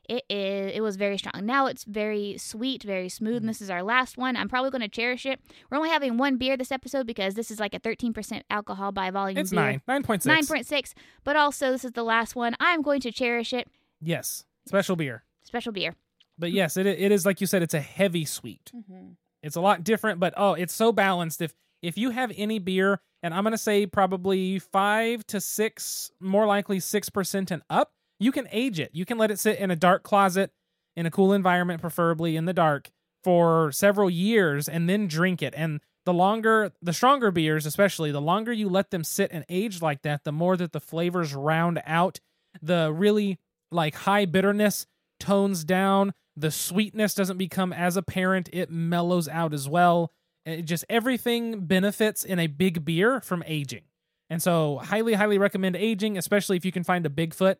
It 0.08 0.24
is. 0.28 0.72
It 0.74 0.80
was 0.80 0.96
very 0.96 1.16
strong. 1.18 1.46
Now 1.46 1.66
it's 1.66 1.84
very 1.84 2.36
sweet, 2.38 2.82
very 2.82 3.08
smooth. 3.08 3.36
And 3.36 3.48
this 3.48 3.60
is 3.62 3.70
our 3.70 3.82
last 3.82 4.18
one. 4.18 4.36
I'm 4.36 4.48
probably 4.48 4.70
going 4.70 4.82
to 4.82 4.88
cherish 4.88 5.24
it. 5.26 5.40
We're 5.70 5.76
only 5.78 5.90
having 5.90 6.18
one 6.18 6.36
beer 6.38 6.56
this 6.56 6.72
episode 6.72 7.06
because 7.06 7.34
this 7.34 7.50
is 7.50 7.60
like 7.60 7.74
a 7.74 7.80
13% 7.80 8.42
alcohol 8.50 8.92
by 8.92 9.10
volume. 9.10 9.38
it's 9.38 9.50
beer. 9.50 9.60
nine, 9.60 9.82
nine 9.86 10.02
point 10.02 10.22
six. 10.22 10.48
9.6. 10.48 10.94
But 11.24 11.36
also, 11.36 11.70
this 11.70 11.84
is 11.84 11.92
the 11.92 12.02
last 12.02 12.34
one. 12.34 12.56
I'm 12.58 12.82
going 12.82 13.00
to 13.02 13.12
cherish 13.12 13.52
it. 13.52 13.68
Yes, 14.00 14.44
special 14.66 14.96
beer. 14.96 15.22
Special 15.44 15.72
beer. 15.72 15.94
But 16.38 16.50
yes, 16.50 16.76
it 16.76 16.86
it 16.86 17.12
is 17.12 17.24
like 17.24 17.40
you 17.40 17.46
said. 17.46 17.62
It's 17.62 17.74
a 17.74 17.80
heavy 17.80 18.24
sweet. 18.24 18.72
Mm-hmm. 18.74 19.12
It's 19.42 19.54
a 19.56 19.60
lot 19.60 19.84
different, 19.84 20.18
but 20.18 20.34
oh, 20.36 20.54
it's 20.54 20.72
so 20.74 20.90
balanced. 20.90 21.40
If 21.42 21.54
if 21.82 21.96
you 21.98 22.10
have 22.10 22.32
any 22.36 22.58
beer, 22.58 23.00
and 23.22 23.32
I'm 23.34 23.44
gonna 23.44 23.58
say 23.58 23.86
probably 23.86 24.58
five 24.58 25.24
to 25.28 25.40
six, 25.40 26.10
more 26.20 26.46
likely 26.46 26.80
six 26.80 27.10
percent 27.10 27.50
and 27.50 27.62
up, 27.70 27.92
you 28.22 28.32
can 28.32 28.48
age 28.52 28.78
it. 28.78 28.90
You 28.92 29.04
can 29.04 29.18
let 29.18 29.30
it 29.30 29.38
sit 29.38 29.58
in 29.58 29.70
a 29.70 29.76
dark 29.76 30.02
closet, 30.02 30.52
in 30.96 31.06
a 31.06 31.10
cool 31.10 31.32
environment, 31.32 31.80
preferably 31.80 32.36
in 32.36 32.44
the 32.44 32.52
dark, 32.52 32.90
for 33.24 33.72
several 33.72 34.08
years, 34.08 34.68
and 34.68 34.88
then 34.88 35.08
drink 35.08 35.42
it. 35.42 35.54
And 35.56 35.80
the 36.04 36.12
longer, 36.12 36.72
the 36.80 36.92
stronger 36.92 37.30
beers, 37.30 37.66
especially, 37.66 38.10
the 38.10 38.20
longer 38.20 38.52
you 38.52 38.68
let 38.68 38.90
them 38.90 39.04
sit 39.04 39.30
and 39.32 39.44
age 39.48 39.82
like 39.82 40.02
that, 40.02 40.24
the 40.24 40.32
more 40.32 40.56
that 40.56 40.72
the 40.72 40.80
flavors 40.80 41.34
round 41.34 41.82
out. 41.86 42.20
The 42.60 42.92
really 42.92 43.38
like 43.70 43.94
high 43.94 44.26
bitterness 44.26 44.86
tones 45.18 45.64
down. 45.64 46.12
The 46.36 46.50
sweetness 46.50 47.14
doesn't 47.14 47.38
become 47.38 47.72
as 47.72 47.96
apparent. 47.96 48.50
It 48.52 48.70
mellows 48.70 49.28
out 49.28 49.54
as 49.54 49.68
well. 49.68 50.12
It 50.44 50.62
just 50.62 50.84
everything 50.90 51.66
benefits 51.66 52.24
in 52.24 52.38
a 52.38 52.46
big 52.46 52.84
beer 52.84 53.20
from 53.20 53.42
aging. 53.46 53.84
And 54.28 54.42
so, 54.42 54.78
highly, 54.78 55.14
highly 55.14 55.38
recommend 55.38 55.76
aging, 55.76 56.18
especially 56.18 56.56
if 56.56 56.64
you 56.64 56.72
can 56.72 56.84
find 56.84 57.04
a 57.06 57.10
Bigfoot 57.10 57.56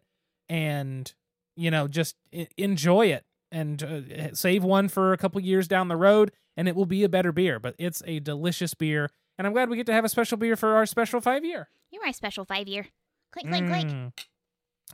and, 0.52 1.14
you 1.56 1.70
know, 1.70 1.88
just 1.88 2.14
enjoy 2.58 3.06
it 3.06 3.24
and 3.50 3.82
uh, 3.82 4.34
save 4.34 4.62
one 4.62 4.86
for 4.86 5.14
a 5.14 5.16
couple 5.16 5.40
years 5.40 5.66
down 5.66 5.88
the 5.88 5.96
road, 5.96 6.30
and 6.58 6.68
it 6.68 6.76
will 6.76 6.84
be 6.84 7.04
a 7.04 7.08
better 7.08 7.32
beer. 7.32 7.58
But 7.58 7.74
it's 7.78 8.02
a 8.06 8.20
delicious 8.20 8.74
beer. 8.74 9.08
And 9.38 9.46
I'm 9.46 9.54
glad 9.54 9.70
we 9.70 9.78
get 9.78 9.86
to 9.86 9.94
have 9.94 10.04
a 10.04 10.10
special 10.10 10.36
beer 10.36 10.54
for 10.54 10.74
our 10.74 10.84
special 10.84 11.22
five 11.22 11.42
year. 11.42 11.70
You're 11.90 12.04
my 12.04 12.10
special 12.10 12.44
five 12.44 12.68
year. 12.68 12.86
Clink, 13.32 13.48
clink, 13.48 13.66
clink. 13.66 13.90
Mm. 13.90 14.12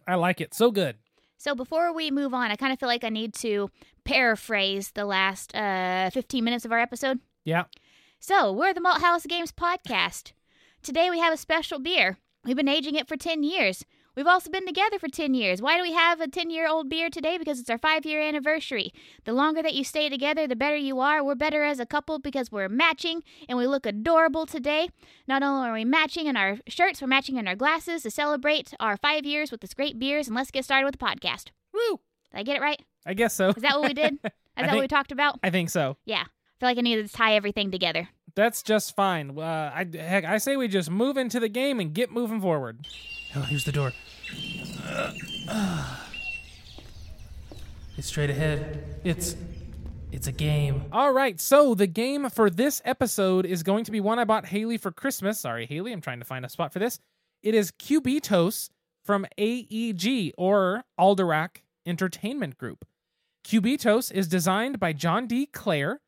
I 0.07 0.15
like 0.15 0.41
it. 0.41 0.55
So 0.55 0.71
good. 0.71 0.97
So 1.39 1.57
before 1.57 1.93
we 1.93 2.13
move 2.13 2.35
on, 2.35 2.53
I 2.53 2.57
kind 2.57 2.73
of 2.73 2.79
feel 2.79 2.89
like 2.89 3.03
I 3.03 3.09
need 3.09 3.35
to 3.35 3.69
paraphrase 4.05 4.93
the 4.93 5.05
last 5.05 5.57
uh, 5.57 6.11
15 6.11 6.45
minutes 6.45 6.65
of 6.65 6.71
our 6.71 6.79
episode. 6.79 7.19
Yeah. 7.45 7.65
So 8.21 8.53
we're 8.53 8.75
the 8.75 8.81
Malt 8.81 9.01
House 9.01 9.27
Games 9.27 9.51
podcast. 9.51 10.33
Today 10.85 11.11
we 11.11 11.19
have 11.19 11.35
a 11.35 11.37
special 11.37 11.81
beer. 11.81 12.19
We've 12.45 12.57
been 12.57 12.69
aging 12.69 12.95
it 12.95 13.09
for 13.09 13.17
10 13.17 13.43
years. 13.43 13.85
We've 14.19 14.27
also 14.27 14.51
been 14.51 14.67
together 14.67 14.99
for 14.99 15.07
10 15.07 15.35
years. 15.35 15.63
Why 15.63 15.77
do 15.77 15.83
we 15.85 15.93
have 15.93 16.21
a 16.21 16.27
10 16.27 16.51
year 16.51 16.67
old 16.69 16.89
beer 16.89 17.09
today? 17.09 17.39
Because 17.39 17.61
it's 17.61 17.71
our 17.71 17.79
five 17.79 18.05
year 18.05 18.21
anniversary. 18.21 18.93
The 19.25 19.33
longer 19.33 19.63
that 19.63 19.75
you 19.75 19.85
stay 19.85 20.09
together, 20.09 20.49
the 20.49 20.57
better 20.57 20.75
you 20.75 20.99
are. 20.99 21.23
We're 21.23 21.37
better 21.37 21.63
as 21.63 21.79
a 21.79 21.87
couple 21.87 22.19
because 22.19 22.51
we're 22.51 22.69
matching 22.69 23.23
and 23.49 23.57
we 23.57 23.69
look 23.69 23.87
adorable 23.87 24.45
today. 24.45 24.89
Not 25.29 25.45
only 25.45 25.69
are 25.69 25.73
we 25.73 25.85
matching 25.85 26.27
in 26.27 26.37
our 26.37 26.59
shirts, 26.67 27.01
we're 27.01 27.07
matching 27.07 27.37
in 27.37 27.47
our 27.47 27.55
glasses 27.55 28.03
to 28.03 28.11
celebrate 28.11 28.75
our 28.81 28.97
five 28.97 29.25
years 29.25 29.53
with 29.53 29.61
this 29.61 29.73
great 29.73 30.01
beers. 30.01 30.27
And 30.27 30.35
let's 30.35 30.51
get 30.51 30.65
started 30.65 30.87
with 30.87 30.99
the 30.99 31.07
podcast. 31.07 31.51
Woo! 31.73 32.01
Did 32.33 32.41
I 32.41 32.43
get 32.43 32.57
it 32.57 32.61
right? 32.61 32.83
I 33.07 33.15
guess 33.15 33.35
so. 33.35 33.51
Is 33.51 33.63
that 33.63 33.79
what 33.79 33.87
we 33.87 33.95
did? 33.95 34.15
Is 34.25 34.31
I 34.57 34.63
that 34.63 34.75
what 34.75 34.81
we 34.81 34.89
talked 34.89 35.13
about? 35.13 35.39
I 35.45 35.51
think 35.51 35.71
so. 35.71 35.97
Yeah. 36.07 36.25
I 36.25 36.59
feel 36.59 36.69
like 36.71 36.79
I 36.79 36.81
need 36.81 37.07
to 37.07 37.13
tie 37.17 37.37
everything 37.37 37.71
together. 37.71 38.09
That's 38.35 38.65
just 38.65 38.97
fine. 38.97 39.39
Uh, 39.39 39.43
I 39.73 39.87
heck, 39.97 40.25
I 40.25 40.39
say 40.39 40.57
we 40.57 40.67
just 40.67 40.91
move 40.91 41.17
into 41.17 41.39
the 41.39 41.49
game 41.49 41.79
and 41.79 41.95
get 41.95 42.11
moving 42.11 42.41
forward. 42.41 42.85
Oh, 43.37 43.43
here's 43.43 43.65
the 43.65 43.73
door. 43.73 43.93
It's 47.97 48.07
straight 48.07 48.31
ahead. 48.31 49.01
It's 49.05 49.37
it's 50.13 50.27
a 50.27 50.33
game. 50.33 50.85
All 50.93 51.13
right, 51.13 51.39
so 51.41 51.75
the 51.75 51.87
game 51.87 52.31
for 52.31 52.49
this 52.49 52.81
episode 52.85 53.45
is 53.45 53.63
going 53.63 53.85
to 53.85 53.91
be 53.91 54.01
one 54.01 54.19
I 54.19 54.25
bought 54.25 54.47
Haley 54.47 54.79
for 54.79 54.91
Christmas. 54.91 55.41
Sorry, 55.41 55.67
Haley, 55.67 55.93
I'm 55.93 56.01
trying 56.01 56.21
to 56.21 56.25
find 56.25 56.45
a 56.45 56.49
spot 56.49 56.73
for 56.73 56.79
this. 56.79 56.99
It 57.43 57.55
is 57.55 57.71
Cubitos 57.71 58.71
from 59.05 59.27
AEG 59.39 60.33
or 60.39 60.85
Alderac 60.99 61.63
Entertainment 61.87 62.57
Group. 62.57 62.85
Cubitos 63.45 64.13
is 64.13 64.29
designed 64.29 64.79
by 64.79 64.93
John 64.93 65.27
D. 65.27 65.47
Clair. 65.47 66.01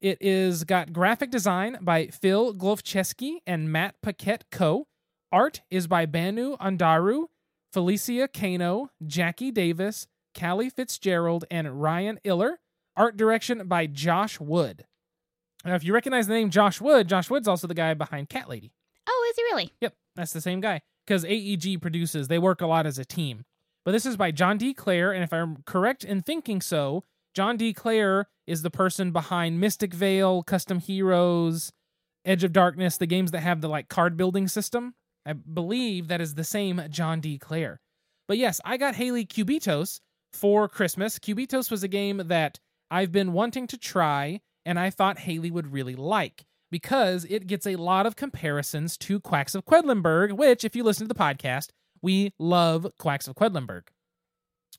It 0.00 0.18
is 0.20 0.64
got 0.64 0.92
graphic 0.92 1.30
design 1.30 1.78
by 1.80 2.06
Phil 2.08 2.54
Glofcheskie 2.54 3.38
and 3.46 3.72
Matt 3.72 3.96
Paquette 4.02 4.44
Co. 4.50 4.86
Art 5.32 5.62
is 5.70 5.86
by 5.86 6.06
Banu 6.06 6.56
Andaru, 6.58 7.26
Felicia 7.76 8.26
Cano, 8.26 8.88
Jacqui 9.04 9.52
Davis, 9.52 10.06
Callie 10.34 10.70
Fitzgerald, 10.70 11.44
and 11.50 11.82
Ryan 11.82 12.18
Iller. 12.24 12.58
Art 12.96 13.18
direction 13.18 13.68
by 13.68 13.86
Josh 13.86 14.40
Wood. 14.40 14.86
Now, 15.62 15.74
if 15.74 15.84
you 15.84 15.92
recognize 15.92 16.26
the 16.26 16.32
name 16.32 16.48
Josh 16.48 16.80
Wood, 16.80 17.06
Josh 17.06 17.28
Wood's 17.28 17.46
also 17.46 17.66
the 17.66 17.74
guy 17.74 17.92
behind 17.92 18.30
Cat 18.30 18.48
Lady. 18.48 18.72
Oh, 19.06 19.26
is 19.28 19.36
he 19.36 19.42
really? 19.42 19.72
Yep, 19.82 19.92
that's 20.14 20.32
the 20.32 20.40
same 20.40 20.62
guy. 20.62 20.80
Because 21.06 21.26
AEG 21.26 21.82
produces, 21.82 22.28
they 22.28 22.38
work 22.38 22.62
a 22.62 22.66
lot 22.66 22.86
as 22.86 22.98
a 22.98 23.04
team. 23.04 23.44
But 23.84 23.92
this 23.92 24.06
is 24.06 24.16
by 24.16 24.30
John 24.30 24.56
D. 24.56 24.72
Clair, 24.72 25.12
and 25.12 25.22
if 25.22 25.34
I'm 25.34 25.58
correct 25.66 26.02
in 26.02 26.22
thinking 26.22 26.62
so, 26.62 27.04
John 27.34 27.58
D. 27.58 27.74
Clair 27.74 28.30
is 28.46 28.62
the 28.62 28.70
person 28.70 29.10
behind 29.10 29.60
Mystic 29.60 29.92
Vale, 29.92 30.42
Custom 30.44 30.80
Heroes, 30.80 31.72
Edge 32.24 32.42
of 32.42 32.54
Darkness, 32.54 32.96
the 32.96 33.04
games 33.04 33.32
that 33.32 33.40
have 33.40 33.60
the 33.60 33.68
like 33.68 33.90
card 33.90 34.16
building 34.16 34.48
system. 34.48 34.94
I 35.26 35.32
believe 35.32 36.08
that 36.08 36.20
is 36.20 36.34
the 36.34 36.44
same 36.44 36.80
John 36.88 37.20
D. 37.20 37.36
Clair. 37.36 37.80
But 38.28 38.38
yes, 38.38 38.60
I 38.64 38.76
got 38.76 38.94
Haley 38.94 39.26
Cubitos 39.26 40.00
for 40.32 40.68
Christmas. 40.68 41.18
Cubitos 41.18 41.70
was 41.70 41.82
a 41.82 41.88
game 41.88 42.22
that 42.26 42.60
I've 42.90 43.12
been 43.12 43.32
wanting 43.32 43.66
to 43.68 43.76
try, 43.76 44.40
and 44.64 44.78
I 44.78 44.90
thought 44.90 45.18
Haley 45.18 45.50
would 45.50 45.72
really 45.72 45.96
like 45.96 46.44
because 46.70 47.24
it 47.28 47.46
gets 47.46 47.66
a 47.66 47.76
lot 47.76 48.06
of 48.06 48.16
comparisons 48.16 48.96
to 48.98 49.20
Quacks 49.20 49.54
of 49.54 49.64
Quedlinburg, 49.64 50.32
which, 50.32 50.64
if 50.64 50.76
you 50.76 50.84
listen 50.84 51.06
to 51.06 51.12
the 51.12 51.18
podcast, 51.18 51.68
we 52.02 52.32
love 52.38 52.86
Quacks 52.98 53.28
of 53.28 53.34
Quedlinburg. 53.34 53.88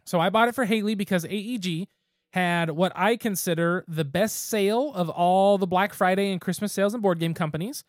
So 0.05 0.19
I 0.19 0.29
bought 0.29 0.47
it 0.47 0.55
for 0.55 0.65
Haley 0.65 0.95
because 0.95 1.25
AEG 1.25 1.87
had 2.33 2.71
what 2.71 2.91
I 2.95 3.17
consider 3.17 3.83
the 3.87 4.05
best 4.05 4.47
sale 4.49 4.93
of 4.93 5.09
all 5.09 5.57
the 5.57 5.67
Black 5.67 5.93
Friday 5.93 6.31
and 6.31 6.39
Christmas 6.39 6.71
sales 6.71 6.93
and 6.93 7.03
board 7.03 7.19
game 7.19 7.33
companies. 7.33 7.83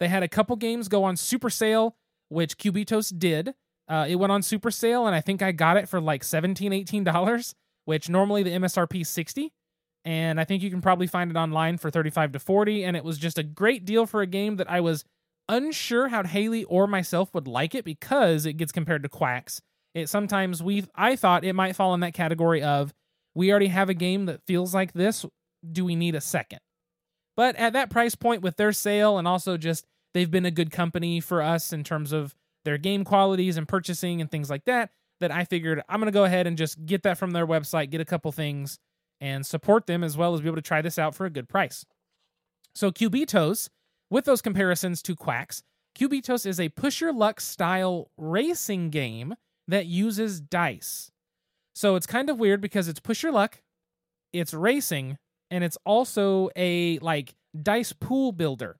They 0.00 0.08
had 0.08 0.22
a 0.22 0.28
couple 0.28 0.56
games 0.56 0.88
go 0.88 1.04
on 1.04 1.16
super 1.16 1.50
sale, 1.50 1.96
which 2.28 2.56
Cubitos 2.58 3.16
did. 3.16 3.54
Uh, 3.88 4.06
it 4.08 4.16
went 4.16 4.32
on 4.32 4.42
super 4.42 4.70
sale, 4.70 5.06
and 5.06 5.14
I 5.14 5.20
think 5.20 5.42
I 5.42 5.52
got 5.52 5.76
it 5.76 5.88
for 5.88 6.00
like 6.00 6.22
$17, 6.22 6.56
$18, 6.84 7.54
which 7.86 8.08
normally 8.08 8.42
the 8.42 8.50
MSRP 8.50 9.00
is 9.00 9.08
60 9.08 9.52
and 10.04 10.40
I 10.40 10.44
think 10.44 10.62
you 10.62 10.70
can 10.70 10.80
probably 10.80 11.06
find 11.06 11.30
it 11.30 11.36
online 11.36 11.76
for 11.76 11.90
35 11.90 12.32
to 12.32 12.38
40 12.38 12.84
and 12.84 12.96
it 12.96 13.04
was 13.04 13.18
just 13.18 13.38
a 13.38 13.42
great 13.42 13.84
deal 13.84 14.06
for 14.06 14.22
a 14.22 14.26
game 14.26 14.56
that 14.56 14.70
I 14.70 14.80
was 14.80 15.04
unsure 15.48 16.08
how 16.08 16.22
Haley 16.22 16.64
or 16.64 16.86
myself 16.86 17.32
would 17.34 17.48
like 17.48 17.74
it 17.74 17.84
because 17.84 18.46
it 18.46 18.54
gets 18.54 18.72
compared 18.72 19.02
to 19.02 19.08
Quacks. 19.08 19.60
It 19.94 20.08
sometimes 20.08 20.62
we 20.62 20.86
I 20.94 21.16
thought 21.16 21.44
it 21.44 21.54
might 21.54 21.76
fall 21.76 21.94
in 21.94 22.00
that 22.00 22.14
category 22.14 22.62
of 22.62 22.94
we 23.34 23.50
already 23.50 23.68
have 23.68 23.88
a 23.88 23.94
game 23.94 24.26
that 24.26 24.40
feels 24.46 24.74
like 24.74 24.92
this, 24.92 25.24
do 25.70 25.84
we 25.84 25.96
need 25.96 26.14
a 26.14 26.20
second? 26.20 26.60
But 27.38 27.54
at 27.54 27.74
that 27.74 27.88
price 27.88 28.16
point 28.16 28.42
with 28.42 28.56
their 28.56 28.72
sale 28.72 29.16
and 29.16 29.28
also 29.28 29.56
just 29.56 29.86
they've 30.12 30.30
been 30.30 30.44
a 30.44 30.50
good 30.50 30.72
company 30.72 31.20
for 31.20 31.40
us 31.40 31.72
in 31.72 31.84
terms 31.84 32.10
of 32.10 32.34
their 32.64 32.78
game 32.78 33.04
qualities 33.04 33.56
and 33.56 33.68
purchasing 33.68 34.20
and 34.20 34.28
things 34.28 34.50
like 34.50 34.64
that 34.64 34.90
that 35.20 35.30
I 35.30 35.44
figured 35.44 35.80
I'm 35.88 36.00
going 36.00 36.06
to 36.06 36.12
go 36.12 36.24
ahead 36.24 36.48
and 36.48 36.58
just 36.58 36.84
get 36.84 37.04
that 37.04 37.16
from 37.16 37.30
their 37.30 37.46
website, 37.46 37.90
get 37.90 38.00
a 38.00 38.04
couple 38.04 38.32
things 38.32 38.80
and 39.20 39.46
support 39.46 39.86
them 39.86 40.02
as 40.02 40.16
well 40.16 40.34
as 40.34 40.40
be 40.40 40.48
able 40.48 40.56
to 40.56 40.62
try 40.62 40.82
this 40.82 40.98
out 40.98 41.14
for 41.14 41.26
a 41.26 41.30
good 41.30 41.48
price. 41.48 41.86
So 42.74 42.90
Cubitos, 42.90 43.68
with 44.10 44.24
those 44.24 44.42
comparisons 44.42 45.00
to 45.02 45.14
Quacks, 45.14 45.62
Cubitos 45.96 46.44
is 46.44 46.58
a 46.58 46.70
push 46.70 47.00
your 47.00 47.12
luck 47.12 47.40
style 47.40 48.10
racing 48.16 48.90
game 48.90 49.36
that 49.68 49.86
uses 49.86 50.40
dice. 50.40 51.12
So 51.76 51.94
it's 51.94 52.04
kind 52.04 52.30
of 52.30 52.40
weird 52.40 52.60
because 52.60 52.88
it's 52.88 52.98
push 52.98 53.22
your 53.22 53.30
luck, 53.30 53.62
it's 54.32 54.52
racing, 54.52 55.18
and 55.50 55.64
it's 55.64 55.78
also 55.84 56.50
a 56.56 56.98
like 56.98 57.34
dice 57.60 57.92
pool 57.92 58.32
builder. 58.32 58.78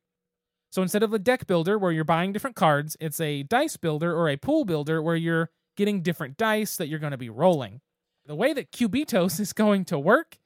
So 0.70 0.82
instead 0.82 1.02
of 1.02 1.14
a 1.14 1.18
deck 1.18 1.46
builder 1.46 1.78
where 1.78 1.92
you're 1.92 2.04
buying 2.04 2.32
different 2.32 2.56
cards, 2.56 2.96
it's 3.00 3.20
a 3.20 3.42
dice 3.42 3.76
builder 3.76 4.14
or 4.14 4.28
a 4.28 4.36
pool 4.36 4.64
builder 4.64 5.02
where 5.02 5.16
you're 5.16 5.50
getting 5.76 6.02
different 6.02 6.36
dice 6.36 6.76
that 6.76 6.88
you're 6.88 6.98
going 6.98 7.12
to 7.12 7.16
be 7.16 7.30
rolling. 7.30 7.80
The 8.26 8.34
way 8.34 8.52
that 8.52 8.72
Cubitos 8.72 9.40
is 9.40 9.52
going 9.52 9.86
to 9.86 9.98
work 9.98 10.38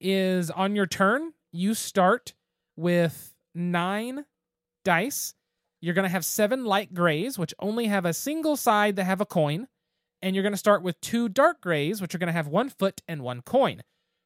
is 0.00 0.50
on 0.50 0.76
your 0.76 0.86
turn, 0.86 1.32
you 1.52 1.74
start 1.74 2.34
with 2.76 3.34
nine 3.54 4.24
dice. 4.84 5.34
You're 5.80 5.94
going 5.94 6.04
to 6.04 6.10
have 6.10 6.24
seven 6.24 6.64
light 6.64 6.94
grays, 6.94 7.38
which 7.38 7.54
only 7.58 7.86
have 7.86 8.04
a 8.04 8.14
single 8.14 8.56
side 8.56 8.96
that 8.96 9.04
have 9.04 9.20
a 9.20 9.26
coin. 9.26 9.66
And 10.22 10.34
you're 10.34 10.42
going 10.42 10.54
to 10.54 10.58
start 10.58 10.82
with 10.82 11.00
two 11.00 11.28
dark 11.28 11.60
grays, 11.60 12.00
which 12.00 12.14
are 12.14 12.18
going 12.18 12.28
to 12.28 12.32
have 12.32 12.46
one 12.46 12.70
foot 12.70 13.02
and 13.06 13.22
one 13.22 13.42
coin. 13.42 13.82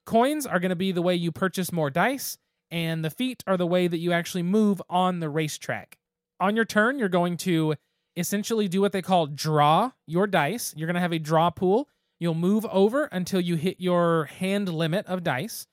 Coins 0.08 0.46
are 0.46 0.58
going 0.58 0.70
to 0.70 0.74
be 0.74 0.90
the 0.90 1.02
way 1.02 1.14
you 1.14 1.30
purchase 1.30 1.70
more 1.70 1.90
dice, 1.90 2.38
and 2.70 3.04
the 3.04 3.10
feet 3.10 3.44
are 3.46 3.58
the 3.58 3.66
way 3.66 3.86
that 3.86 3.98
you 3.98 4.10
actually 4.10 4.42
move 4.42 4.80
on 4.88 5.20
the 5.20 5.28
racetrack. 5.28 5.98
On 6.40 6.56
your 6.56 6.64
turn, 6.64 6.98
you're 6.98 7.10
going 7.10 7.36
to 7.36 7.74
essentially 8.16 8.68
do 8.68 8.80
what 8.80 8.92
they 8.92 9.02
call 9.02 9.26
draw 9.26 9.90
your 10.06 10.26
dice. 10.26 10.72
You're 10.74 10.86
going 10.86 10.94
to 10.94 11.02
have 11.02 11.12
a 11.12 11.18
draw 11.18 11.50
pool. 11.50 11.90
You'll 12.18 12.32
move 12.32 12.64
over 12.72 13.04
until 13.12 13.38
you 13.42 13.56
hit 13.56 13.82
your 13.82 14.24
hand 14.24 14.70
limit 14.70 15.04
of 15.04 15.22
dice. 15.22 15.66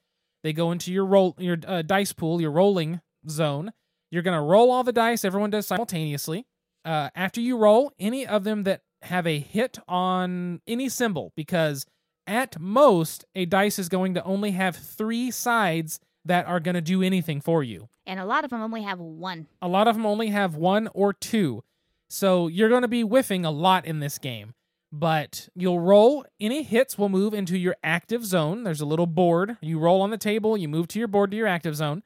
They 0.44 0.52
go 0.52 0.70
into 0.74 0.92
your 0.92 1.06
roll 1.06 1.34
your 1.40 1.56
uh, 1.66 1.84
dice 1.84 2.12
pool, 2.12 2.42
your 2.42 2.52
rolling 2.52 3.00
zone. 3.30 3.72
You're 4.12 4.22
going 4.22 4.38
to 4.38 4.44
roll 4.44 4.70
all 4.70 4.84
the 4.84 4.92
dice. 4.92 5.24
Everyone 5.24 5.50
does 5.50 5.66
simultaneously. 5.66 6.46
Uh, 6.84 7.10
after 7.16 7.40
you 7.40 7.56
roll, 7.56 7.94
any 8.00 8.28
of 8.28 8.44
them 8.44 8.64
that 8.64 8.82
have 9.04 9.26
a 9.28 9.40
hit 9.40 9.80
on 9.88 10.60
any 10.68 10.90
symbol, 10.90 11.32
because 11.38 11.86
at 12.28 12.60
most 12.60 13.26
a 13.36 13.46
dice 13.46 13.80
is 13.80 13.90
going 13.90 14.14
to 14.16 14.24
only 14.24 14.52
have 14.52 14.76
three 14.76 15.32
sides 15.32 16.00
that 16.26 16.48
are 16.48 16.60
going 16.60 16.76
to 16.76 16.82
do 16.82 17.04
anything 17.04 17.40
for 17.40 17.64
you. 17.64 17.88
And 18.06 18.20
a 18.20 18.26
lot 18.26 18.44
of 18.44 18.50
them 18.50 18.62
only 18.62 18.84
have 18.84 19.00
one. 19.00 19.48
A 19.62 19.68
lot 19.68 19.88
of 19.88 19.96
them 19.96 20.06
only 20.06 20.28
have 20.28 20.56
one 20.56 20.90
or 20.94 21.14
two. 21.14 21.64
So 22.10 22.48
you're 22.48 22.70
going 22.70 22.82
to 22.82 22.88
be 22.88 23.02
whiffing 23.02 23.46
a 23.46 23.52
lot 23.52 23.86
in 23.86 24.00
this 24.00 24.18
game. 24.18 24.54
But 24.92 25.50
you'll 25.56 25.80
roll, 25.80 26.26
any 26.40 26.64
hits 26.64 26.98
will 26.98 27.10
move 27.10 27.34
into 27.34 27.58
your 27.58 27.76
active 27.84 28.26
zone. 28.26 28.64
There's 28.64 28.82
a 28.82 28.86
little 28.86 29.08
board. 29.08 29.58
You 29.62 29.78
roll 29.78 30.02
on 30.02 30.10
the 30.10 30.18
table, 30.18 30.56
you 30.56 30.70
move 30.70 30.88
to 30.90 31.00
your 31.00 31.08
board 31.08 31.32
to 31.32 31.38
your 31.38 31.48
active 31.48 31.76
zone. 31.76 32.04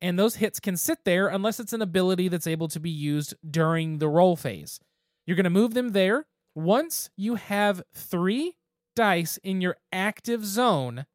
And 0.00 0.16
those 0.16 0.36
hits 0.36 0.60
can 0.60 0.76
sit 0.76 1.04
there 1.04 1.26
unless 1.26 1.58
it's 1.58 1.72
an 1.72 1.82
ability 1.82 2.28
that's 2.28 2.46
able 2.46 2.68
to 2.68 2.78
be 2.78 2.90
used 2.90 3.34
during 3.48 3.98
the 3.98 4.08
roll 4.08 4.36
phase. 4.36 4.78
You're 5.26 5.36
going 5.36 5.44
to 5.44 5.50
move 5.50 5.74
them 5.74 5.88
there. 5.88 6.26
Once 6.54 7.10
you 7.16 7.34
have 7.34 7.82
three 7.92 8.56
dice 8.98 9.38
in 9.44 9.60
your 9.60 9.76
active 9.92 10.44
zone, 10.44 11.06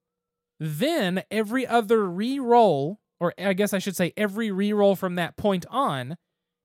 then 0.58 1.24
every 1.30 1.68
other 1.68 2.06
re-roll, 2.10 3.02
or 3.20 3.34
I 3.38 3.52
guess 3.52 3.74
I 3.74 3.80
should 3.80 3.98
say 3.98 4.14
every 4.16 4.52
re-roll 4.52 4.96
from 4.96 5.16
that 5.16 5.36
point 5.36 5.66
on, 5.70 6.16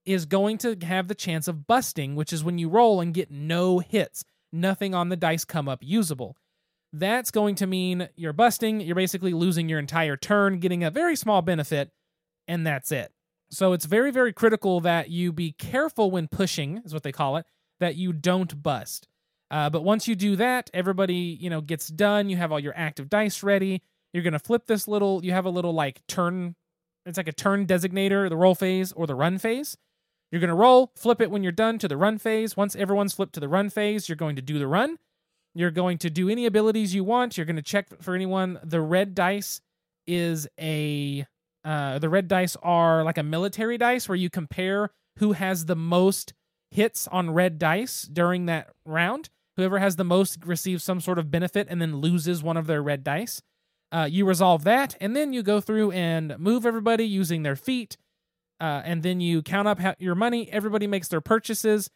is 0.05 0.25
going 0.25 0.57
to 0.59 0.77
have 0.83 1.09
the 1.09 1.15
chance 1.15 1.49
of 1.49 1.67
busting, 1.67 2.15
which 2.15 2.31
is 2.31 2.41
when 2.41 2.57
you 2.57 2.69
roll 2.69 3.01
and 3.01 3.13
get 3.13 3.29
no 3.29 3.79
hits, 3.79 4.23
nothing 4.53 4.95
on 4.95 5.09
the 5.09 5.17
dice 5.17 5.43
come 5.43 5.67
up 5.67 5.79
usable. 5.81 6.37
That's 6.93 7.31
going 7.31 7.55
to 7.55 7.67
mean 7.67 8.07
you're 8.15 8.31
busting, 8.31 8.79
you're 8.79 8.95
basically 8.95 9.33
losing 9.33 9.67
your 9.67 9.77
entire 9.77 10.15
turn, 10.15 10.59
getting 10.59 10.85
a 10.85 10.89
very 10.89 11.17
small 11.17 11.41
benefit, 11.41 11.91
and 12.47 12.65
that's 12.65 12.93
it. 12.93 13.11
So 13.51 13.73
it's 13.73 13.85
very, 13.85 14.11
very 14.11 14.31
critical 14.31 14.79
that 14.79 15.09
you 15.09 15.33
be 15.33 15.51
careful 15.51 16.11
when 16.11 16.29
pushing, 16.29 16.81
is 16.85 16.93
what 16.93 17.03
they 17.03 17.11
call 17.11 17.35
it, 17.35 17.45
that 17.81 17.97
you 17.97 18.13
don't 18.13 18.63
bust. 18.63 19.09
Uh, 19.51 19.69
but 19.69 19.83
once 19.83 20.07
you 20.07 20.15
do 20.15 20.35
that, 20.35 20.69
everybody, 20.73 21.37
you 21.39 21.49
know, 21.49 21.61
gets 21.61 21.87
done. 21.87 22.29
You 22.29 22.37
have 22.37 22.51
all 22.51 22.59
your 22.59 22.73
active 22.75 23.09
dice 23.09 23.43
ready. 23.43 23.81
You're 24.13 24.23
gonna 24.23 24.39
flip 24.39 24.65
this 24.65 24.87
little. 24.87 25.23
You 25.23 25.31
have 25.31 25.45
a 25.45 25.49
little 25.49 25.73
like 25.73 26.05
turn. 26.07 26.55
It's 27.05 27.17
like 27.17 27.27
a 27.27 27.33
turn 27.33 27.65
designator, 27.65 28.29
the 28.29 28.37
roll 28.37 28.55
phase 28.55 28.91
or 28.91 29.07
the 29.07 29.15
run 29.15 29.37
phase. 29.37 29.77
You're 30.31 30.41
to 30.41 30.53
roll, 30.53 30.91
flip 30.95 31.21
it 31.21 31.31
when 31.31 31.41
you're 31.41 31.51
done 31.51 31.79
to 31.79 31.87
the 31.87 31.97
run 31.97 32.17
phase. 32.17 32.55
Once 32.55 32.75
everyone's 32.75 33.13
flipped 33.13 33.33
to 33.33 33.39
the 33.39 33.49
run 33.49 33.69
phase, 33.69 34.07
you're 34.07 34.15
going 34.15 34.35
to 34.35 34.41
do 34.41 34.59
the 34.59 34.67
run. 34.67 34.97
You're 35.55 35.71
going 35.71 35.97
to 35.99 36.09
do 36.09 36.29
any 36.29 36.45
abilities 36.45 36.93
you 36.93 37.03
want. 37.03 37.35
You're 37.35 37.47
going 37.47 37.55
to 37.55 37.61
check 37.61 38.01
for 38.01 38.13
anyone. 38.13 38.59
The 38.63 38.81
red 38.81 39.15
dice 39.15 39.61
is 40.05 40.47
a 40.59 41.25
uh, 41.65 41.99
the 41.99 42.09
red 42.09 42.27
dice 42.27 42.55
are 42.61 43.03
like 43.03 43.17
a 43.17 43.23
military 43.23 43.77
dice 43.77 44.07
where 44.07 44.15
you 44.15 44.29
compare 44.29 44.91
who 45.17 45.33
has 45.33 45.65
the 45.65 45.75
most 45.75 46.33
hits 46.71 47.07
on 47.07 47.31
red 47.31 47.57
dice 47.57 48.03
during 48.03 48.45
that 48.45 48.69
round. 48.85 49.29
Whoever 49.59 49.79
has 49.79 49.97
the 49.97 50.05
most 50.05 50.45
receives 50.45 50.85
some 50.85 51.01
sort 51.01 51.19
of 51.19 51.29
benefit 51.29 51.67
and 51.69 51.81
then 51.81 51.97
loses 51.97 52.41
one 52.41 52.55
of 52.55 52.65
their 52.65 52.81
red 52.81 53.03
dice. 53.03 53.41
Uh, 53.91 54.07
you 54.09 54.25
resolve 54.25 54.63
that, 54.63 54.95
and 55.01 55.17
then 55.17 55.33
you 55.33 55.43
go 55.43 55.59
through 55.59 55.91
and 55.91 56.39
move 56.39 56.65
everybody 56.65 57.03
using 57.03 57.43
their 57.43 57.57
feet, 57.57 57.97
uh, 58.61 58.81
and 58.85 59.03
then 59.03 59.19
you 59.19 59.41
count 59.41 59.67
up 59.67 59.81
your 59.99 60.15
money. 60.15 60.49
Everybody 60.49 60.87
makes 60.87 61.09
their 61.09 61.19
purchases. 61.19 61.89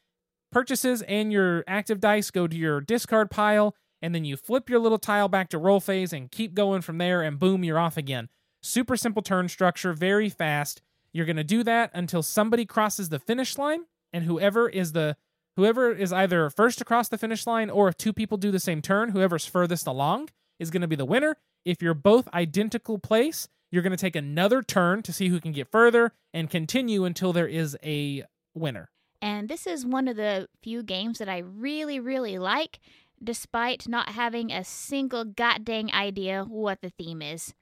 Purchases 0.51 1.03
and 1.03 1.31
your 1.31 1.63
active 1.65 2.01
dice 2.01 2.31
go 2.31 2.47
to 2.47 2.57
your 2.57 2.81
discard 2.81 3.31
pile, 3.31 3.77
and 4.01 4.13
then 4.13 4.25
you 4.25 4.35
flip 4.35 4.69
your 4.69 4.79
little 4.79 4.99
tile 4.99 5.29
back 5.29 5.47
to 5.47 5.57
roll 5.57 5.79
phase 5.79 6.11
and 6.11 6.31
keep 6.31 6.53
going 6.53 6.81
from 6.81 6.97
there, 6.97 7.21
and 7.21 7.39
boom, 7.39 7.63
you're 7.63 7.79
off 7.79 7.95
again. 7.95 8.27
Super 8.61 8.97
simple 8.97 9.21
turn 9.21 9.47
structure, 9.47 9.93
very 9.93 10.27
fast. 10.27 10.81
You're 11.13 11.25
going 11.25 11.37
to 11.37 11.45
do 11.45 11.63
that 11.63 11.91
until 11.93 12.23
somebody 12.23 12.65
crosses 12.65 13.07
the 13.07 13.19
finish 13.19 13.57
line, 13.57 13.85
and 14.11 14.25
whoever 14.25 14.67
is 14.67 14.91
the 14.91 15.15
whoever 15.55 15.91
is 15.91 16.13
either 16.13 16.49
first 16.49 16.77
to 16.79 16.85
cross 16.85 17.09
the 17.09 17.17
finish 17.17 17.45
line 17.45 17.69
or 17.69 17.87
if 17.87 17.97
two 17.97 18.13
people 18.13 18.37
do 18.37 18.51
the 18.51 18.59
same 18.59 18.81
turn, 18.81 19.09
whoever's 19.09 19.45
furthest 19.45 19.87
along 19.87 20.29
is 20.59 20.69
going 20.69 20.81
to 20.81 20.87
be 20.87 20.95
the 20.95 21.05
winner. 21.05 21.37
If 21.65 21.81
you're 21.81 21.93
both 21.93 22.27
identical 22.33 22.99
place, 22.99 23.47
you're 23.71 23.83
going 23.83 23.91
to 23.91 23.97
take 23.97 24.15
another 24.15 24.61
turn 24.61 25.01
to 25.03 25.13
see 25.13 25.29
who 25.29 25.39
can 25.39 25.51
get 25.51 25.71
further 25.71 26.11
and 26.33 26.49
continue 26.49 27.05
until 27.05 27.33
there 27.33 27.47
is 27.47 27.77
a 27.83 28.23
winner. 28.53 28.89
And 29.21 29.47
this 29.47 29.65
is 29.65 29.85
one 29.85 30.07
of 30.07 30.17
the 30.17 30.47
few 30.61 30.83
games 30.83 31.19
that 31.19 31.29
I 31.29 31.39
really, 31.39 31.99
really 31.99 32.37
like, 32.37 32.79
despite 33.23 33.87
not 33.87 34.09
having 34.09 34.51
a 34.51 34.63
single 34.63 35.23
goddamn 35.23 35.89
idea 35.91 36.43
what 36.43 36.81
the 36.81 36.89
theme 36.89 37.21
is. 37.21 37.53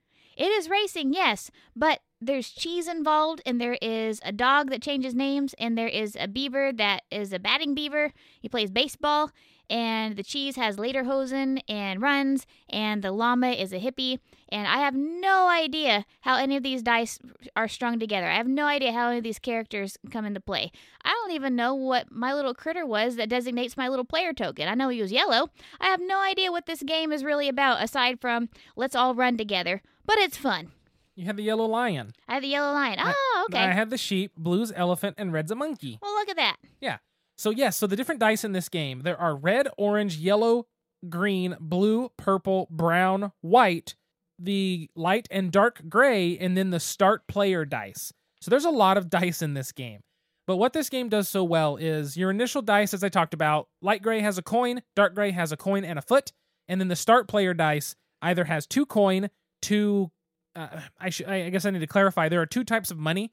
It 0.41 0.51
is 0.51 0.69
racing, 0.69 1.13
yes, 1.13 1.51
but 1.75 1.99
there's 2.19 2.49
cheese 2.49 2.87
involved, 2.87 3.43
and 3.45 3.61
there 3.61 3.77
is 3.79 4.19
a 4.25 4.31
dog 4.31 4.71
that 4.71 4.81
changes 4.81 5.13
names, 5.13 5.53
and 5.59 5.77
there 5.77 5.87
is 5.87 6.17
a 6.19 6.27
beaver 6.27 6.71
that 6.73 7.03
is 7.11 7.31
a 7.31 7.37
batting 7.37 7.75
beaver. 7.75 8.11
He 8.39 8.49
plays 8.49 8.71
baseball, 8.71 9.29
and 9.69 10.15
the 10.15 10.23
cheese 10.23 10.55
has 10.55 10.77
lederhosen 10.77 11.61
and 11.69 12.01
runs, 12.01 12.47
and 12.67 13.03
the 13.03 13.11
llama 13.11 13.51
is 13.51 13.71
a 13.71 13.79
hippie. 13.79 14.17
And 14.49 14.67
I 14.67 14.77
have 14.77 14.95
no 14.95 15.47
idea 15.47 16.05
how 16.21 16.37
any 16.37 16.57
of 16.57 16.63
these 16.63 16.81
dice 16.81 17.19
are 17.55 17.67
strung 17.67 17.99
together. 17.99 18.25
I 18.27 18.37
have 18.37 18.47
no 18.47 18.65
idea 18.65 18.93
how 18.93 19.09
any 19.09 19.19
of 19.19 19.23
these 19.23 19.37
characters 19.37 19.95
come 20.09 20.25
into 20.25 20.41
play. 20.41 20.71
I 21.05 21.09
don't 21.09 21.35
even 21.35 21.55
know 21.55 21.75
what 21.75 22.11
my 22.11 22.33
little 22.33 22.55
critter 22.55 22.83
was 22.83 23.15
that 23.15 23.29
designates 23.29 23.77
my 23.77 23.87
little 23.87 24.05
player 24.05 24.33
token. 24.33 24.67
I 24.67 24.73
know 24.73 24.89
he 24.89 25.01
was 25.03 25.11
yellow. 25.11 25.49
I 25.79 25.85
have 25.85 26.01
no 26.01 26.19
idea 26.19 26.51
what 26.51 26.65
this 26.65 26.81
game 26.81 27.11
is 27.11 27.23
really 27.23 27.47
about 27.47 27.83
aside 27.83 28.19
from 28.19 28.49
let's 28.75 28.95
all 28.95 29.13
run 29.13 29.37
together, 29.37 29.81
but 30.11 30.19
it's 30.19 30.35
fun. 30.35 30.71
You 31.15 31.25
have 31.25 31.37
the 31.37 31.43
yellow 31.43 31.65
lion. 31.65 32.11
I 32.27 32.33
have 32.33 32.41
the 32.43 32.49
yellow 32.49 32.73
lion. 32.73 32.99
Oh, 33.01 33.45
okay. 33.49 33.59
I 33.59 33.71
have 33.71 33.89
the 33.89 33.97
sheep, 33.97 34.33
blue's 34.35 34.73
elephant, 34.75 35.15
and 35.17 35.31
red's 35.31 35.51
a 35.51 35.55
monkey. 35.55 35.99
Well, 36.01 36.13
look 36.15 36.27
at 36.27 36.35
that. 36.35 36.57
Yeah. 36.81 36.97
So, 37.37 37.49
yes, 37.49 37.77
so 37.77 37.87
the 37.87 37.95
different 37.95 38.19
dice 38.19 38.43
in 38.43 38.51
this 38.51 38.67
game 38.67 39.01
there 39.01 39.17
are 39.17 39.35
red, 39.35 39.69
orange, 39.77 40.17
yellow, 40.17 40.67
green, 41.07 41.55
blue, 41.61 42.11
purple, 42.17 42.67
brown, 42.69 43.31
white, 43.39 43.95
the 44.37 44.89
light 44.95 45.29
and 45.31 45.49
dark 45.49 45.83
gray, 45.87 46.37
and 46.37 46.57
then 46.57 46.71
the 46.71 46.79
start 46.81 47.25
player 47.27 47.63
dice. 47.63 48.11
So, 48.41 48.51
there's 48.51 48.65
a 48.65 48.69
lot 48.69 48.97
of 48.97 49.09
dice 49.09 49.41
in 49.41 49.53
this 49.53 49.71
game. 49.71 50.01
But 50.45 50.57
what 50.57 50.73
this 50.73 50.89
game 50.89 51.07
does 51.07 51.29
so 51.29 51.41
well 51.45 51.77
is 51.77 52.17
your 52.17 52.31
initial 52.31 52.61
dice, 52.61 52.93
as 52.93 53.01
I 53.03 53.09
talked 53.09 53.33
about, 53.33 53.69
light 53.81 54.01
gray 54.01 54.19
has 54.19 54.37
a 54.37 54.43
coin, 54.43 54.81
dark 54.93 55.15
gray 55.15 55.31
has 55.31 55.53
a 55.53 55.57
coin 55.57 55.85
and 55.85 55.97
a 55.97 56.01
foot, 56.01 56.33
and 56.67 56.81
then 56.81 56.89
the 56.89 56.97
start 56.97 57.29
player 57.29 57.53
dice 57.53 57.95
either 58.21 58.43
has 58.45 58.67
two 58.67 58.85
coin, 58.85 59.29
two. 59.61 60.11
Uh, 60.55 60.81
I, 60.99 61.09
sh- 61.09 61.21
I 61.25 61.49
guess 61.49 61.65
I 61.65 61.69
need 61.69 61.79
to 61.79 61.87
clarify. 61.87 62.27
There 62.27 62.41
are 62.41 62.45
two 62.45 62.63
types 62.63 62.91
of 62.91 62.97
money. 62.97 63.31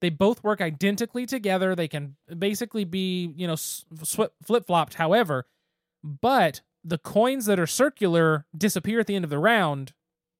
They 0.00 0.10
both 0.10 0.42
work 0.42 0.60
identically 0.60 1.26
together. 1.26 1.74
They 1.74 1.88
can 1.88 2.16
basically 2.38 2.84
be, 2.84 3.32
you 3.36 3.46
know, 3.46 3.56
sw- 3.56 4.32
flip 4.42 4.66
flopped. 4.66 4.94
However, 4.94 5.46
but 6.02 6.60
the 6.82 6.98
coins 6.98 7.46
that 7.46 7.58
are 7.58 7.66
circular 7.66 8.46
disappear 8.56 9.00
at 9.00 9.06
the 9.06 9.16
end 9.16 9.24
of 9.24 9.30
the 9.30 9.38
round. 9.38 9.92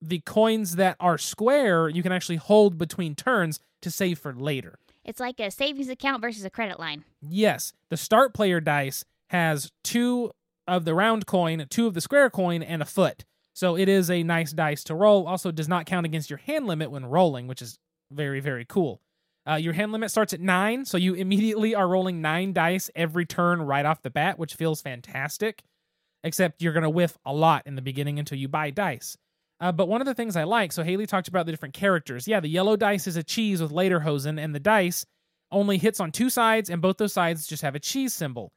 The 0.03 0.21
coins 0.21 0.77
that 0.77 0.97
are 1.01 1.17
square, 1.17 1.89
you 1.89 2.03
can 2.03 2.13
actually 2.13 2.37
hold 2.37 2.77
between 2.77 3.15
turns 3.15 3.59
to 3.81 3.91
save 3.91 4.19
for 4.19 4.35
later. 4.35 4.79
It's 5.03 5.21
like 5.21 5.41
a 5.41 5.51
savings 5.51 5.89
account 5.89 6.21
versus 6.21 6.45
a 6.45 6.51
credit 6.51 6.79
line. 6.79 7.05
Yes. 7.23 7.73
The 7.89 7.97
start 7.97 8.35
player 8.35 8.61
dice 8.61 9.05
has 9.29 9.73
two 9.83 10.33
of 10.69 10.85
the 10.85 10.95
round 10.95 11.27
coin, 11.27 11.67
two 11.71 11.87
of 11.87 11.95
the 11.95 12.03
square 12.03 12.29
coin, 12.29 12.63
and 12.63 12.83
a 12.83 12.87
foot. 12.87 13.25
So 13.55 13.77
it 13.77 13.89
is 13.89 14.11
a 14.11 14.23
nice 14.23 14.53
dice 14.53 14.85
to 14.85 14.95
roll. 14.95 15.27
Also, 15.27 15.51
does 15.51 15.69
not 15.69 15.87
count 15.87 16.07
against 16.07 16.29
your 16.29 16.39
hand 16.39 16.67
limit 16.67 16.91
when 16.91 17.07
rolling, 17.07 17.47
which 17.47 17.63
is 17.63 17.79
very, 18.11 18.41
very 18.41 18.65
cool. 18.65 19.01
Uh, 19.49 19.55
your 19.55 19.75
hand 19.75 19.93
limit 19.93 20.11
starts 20.11 20.33
at 20.33 20.41
nine, 20.41 20.85
so 20.85 20.97
you 20.97 21.15
immediately 21.15 21.75
are 21.75 21.87
rolling 21.87 22.21
nine 22.21 22.53
dice 22.53 22.91
every 22.95 23.27
turn 23.27 23.63
right 23.63 23.85
off 23.85 24.03
the 24.03 24.11
bat, 24.11 24.39
which 24.39 24.55
feels 24.55 24.81
fantastic. 24.81 25.63
Except 26.23 26.63
you're 26.63 26.73
going 26.73 26.85
to 26.85 26.91
whiff 26.91 27.19
a 27.27 27.33
lot 27.33 27.67
in 27.67 27.75
the 27.75 27.83
beginning 27.83 28.19
until 28.19 28.39
you 28.39 28.49
buy 28.49 28.71
dice. 28.71 29.17
Uh, 29.61 29.71
but 29.73 29.89
one 29.89 30.01
of 30.01 30.07
the 30.07 30.15
things 30.15 30.37
I 30.37 30.45
like, 30.45 30.73
so 30.73 30.83
Haley 30.83 31.07
talked 31.07 31.29
about 31.29 31.47
the 31.47 31.53
different 31.53 31.75
characters. 31.75 32.27
Yeah, 32.27 32.41
the 32.41 32.49
yellow 32.49 32.77
dice 32.77 33.07
is 33.07 33.17
a 33.17 33.23
cheese 33.23 33.61
with 33.61 33.71
lederhosen, 33.71 34.43
and 34.43 34.55
the 34.55 34.61
dice 34.61 35.05
only 35.53 35.79
hits 35.79 36.01
on 36.01 36.11
two 36.11 36.31
sides, 36.31 36.71
and 36.71 36.83
both 36.83 36.97
those 36.97 37.13
sides 37.13 37.47
just 37.47 37.63
have 37.63 37.75
a 37.75 37.81
cheese 37.81 38.15
symbol. 38.15 38.53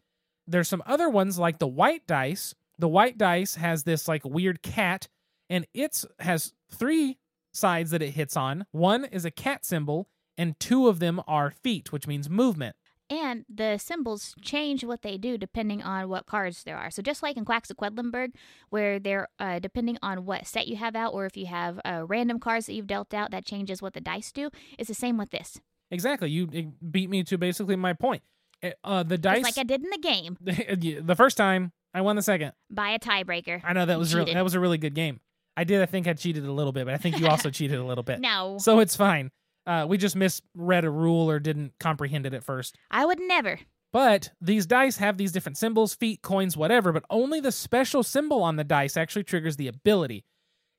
There's 0.48 0.70
some 0.70 0.82
other 0.86 1.10
ones 1.10 1.38
like 1.38 1.60
the 1.60 1.68
white 1.68 2.08
dice. 2.08 2.56
The 2.80 2.88
white 2.88 3.18
dice 3.18 3.56
has 3.56 3.84
this 3.84 4.08
like 4.08 4.24
weird 4.24 4.62
cat, 4.62 5.08
and 5.50 5.66
it 5.74 6.04
has 6.20 6.54
three 6.72 7.18
sides 7.52 7.92
that 7.92 8.02
it 8.02 8.12
hits 8.12 8.38
on. 8.38 8.66
One 8.72 9.06
is 9.06 9.26
a 9.26 9.32
cat 9.32 9.66
symbol, 9.66 10.10
and 10.38 10.60
two 10.60 10.88
of 10.88 11.00
them 11.00 11.22
are 11.28 11.52
feet, 11.52 11.92
which 11.92 12.08
means 12.08 12.30
movement. 12.30 12.76
And 13.10 13.46
the 13.48 13.78
symbols 13.78 14.36
change 14.42 14.84
what 14.84 15.02
they 15.02 15.18
do 15.18 15.38
depending 15.38 15.82
on 15.82 16.10
what 16.10 16.26
cards 16.26 16.64
there 16.64 16.78
are. 16.78 16.92
So 16.92 17.02
just 17.02 17.24
like 17.24 17.38
in 17.38 17.46
Quacks 17.46 17.70
of 17.70 17.78
Quedlinburg, 17.78 18.34
where 18.70 19.00
they're 19.00 19.30
uh, 19.40 19.60
depending 19.60 19.98
on 20.02 20.26
what 20.26 20.46
set 20.46 20.68
you 20.68 20.76
have 20.76 20.96
out, 20.96 21.14
or 21.14 21.26
if 21.26 21.38
you 21.38 21.46
have 21.46 21.80
uh, 21.86 22.04
random 22.06 22.40
cards 22.40 22.66
that 22.66 22.74
you've 22.74 22.88
dealt 22.88 23.14
out, 23.14 23.32
that 23.32 23.46
changes 23.46 23.82
what 23.82 23.94
the 23.94 24.02
dice 24.02 24.32
do. 24.34 24.50
It's 24.78 24.90
the 24.90 24.94
same 24.94 25.18
with 25.18 25.32
this. 25.32 25.60
Exactly. 25.90 26.30
You 26.30 26.48
beat 26.92 27.10
me 27.10 27.24
to 27.24 27.38
basically 27.38 27.78
my 27.78 27.94
point. 27.94 28.24
Eh, 28.62 28.72
uh, 28.84 29.04
the 29.04 29.18
dice, 29.18 29.44
just 29.44 29.58
like 29.58 29.64
I 29.64 29.68
did 29.68 29.84
in 29.84 29.90
the 29.90 29.98
game. 30.00 30.38
the 31.06 31.16
first 31.16 31.38
time 31.38 31.72
I 31.94 32.02
won 32.02 32.16
the 32.16 32.22
second 32.22 32.54
by 32.70 32.90
a 32.92 33.00
tiebreaker. 33.00 33.62
I 33.64 33.74
know 33.74 33.86
that 33.86 33.98
was 33.98 34.14
really, 34.14 34.34
that 34.34 34.44
was 34.44 34.54
a 34.54 34.60
really 34.60 34.78
good 34.78 34.94
game. 34.94 35.20
I 35.56 35.64
did. 35.64 35.82
I 35.82 35.88
think 35.88 36.08
I 36.08 36.14
cheated 36.14 36.46
a 36.46 36.52
little 36.52 36.72
bit, 36.72 36.86
but 36.86 36.94
I 36.94 36.98
think 36.98 37.20
you 37.20 37.28
also 37.30 37.50
cheated 37.50 37.80
a 37.80 37.84
little 37.84 38.04
bit. 38.04 38.20
No. 38.20 38.58
So 38.60 38.80
it's 38.80 38.96
fine. 38.96 39.32
Uh, 39.66 39.86
we 39.90 39.98
just 39.98 40.16
misread 40.16 40.86
a 40.86 40.90
rule 40.90 41.30
or 41.30 41.40
didn't 41.40 41.74
comprehend 41.80 42.26
it 42.26 42.34
at 42.34 42.44
first. 42.44 42.78
I 42.92 43.06
would 43.06 43.20
never. 43.20 43.60
But 43.92 44.32
these 44.40 44.66
dice 44.66 44.98
have 44.98 45.18
these 45.18 45.32
different 45.32 45.58
symbols, 45.58 45.96
feet, 45.96 46.22
coins, 46.22 46.56
whatever, 46.56 46.92
but 46.92 47.04
only 47.10 47.40
the 47.40 47.52
special 47.52 48.04
symbol 48.04 48.44
on 48.44 48.56
the 48.56 48.64
dice 48.64 48.96
actually 48.96 49.24
triggers 49.24 49.58
the 49.58 49.68
ability. 49.68 50.24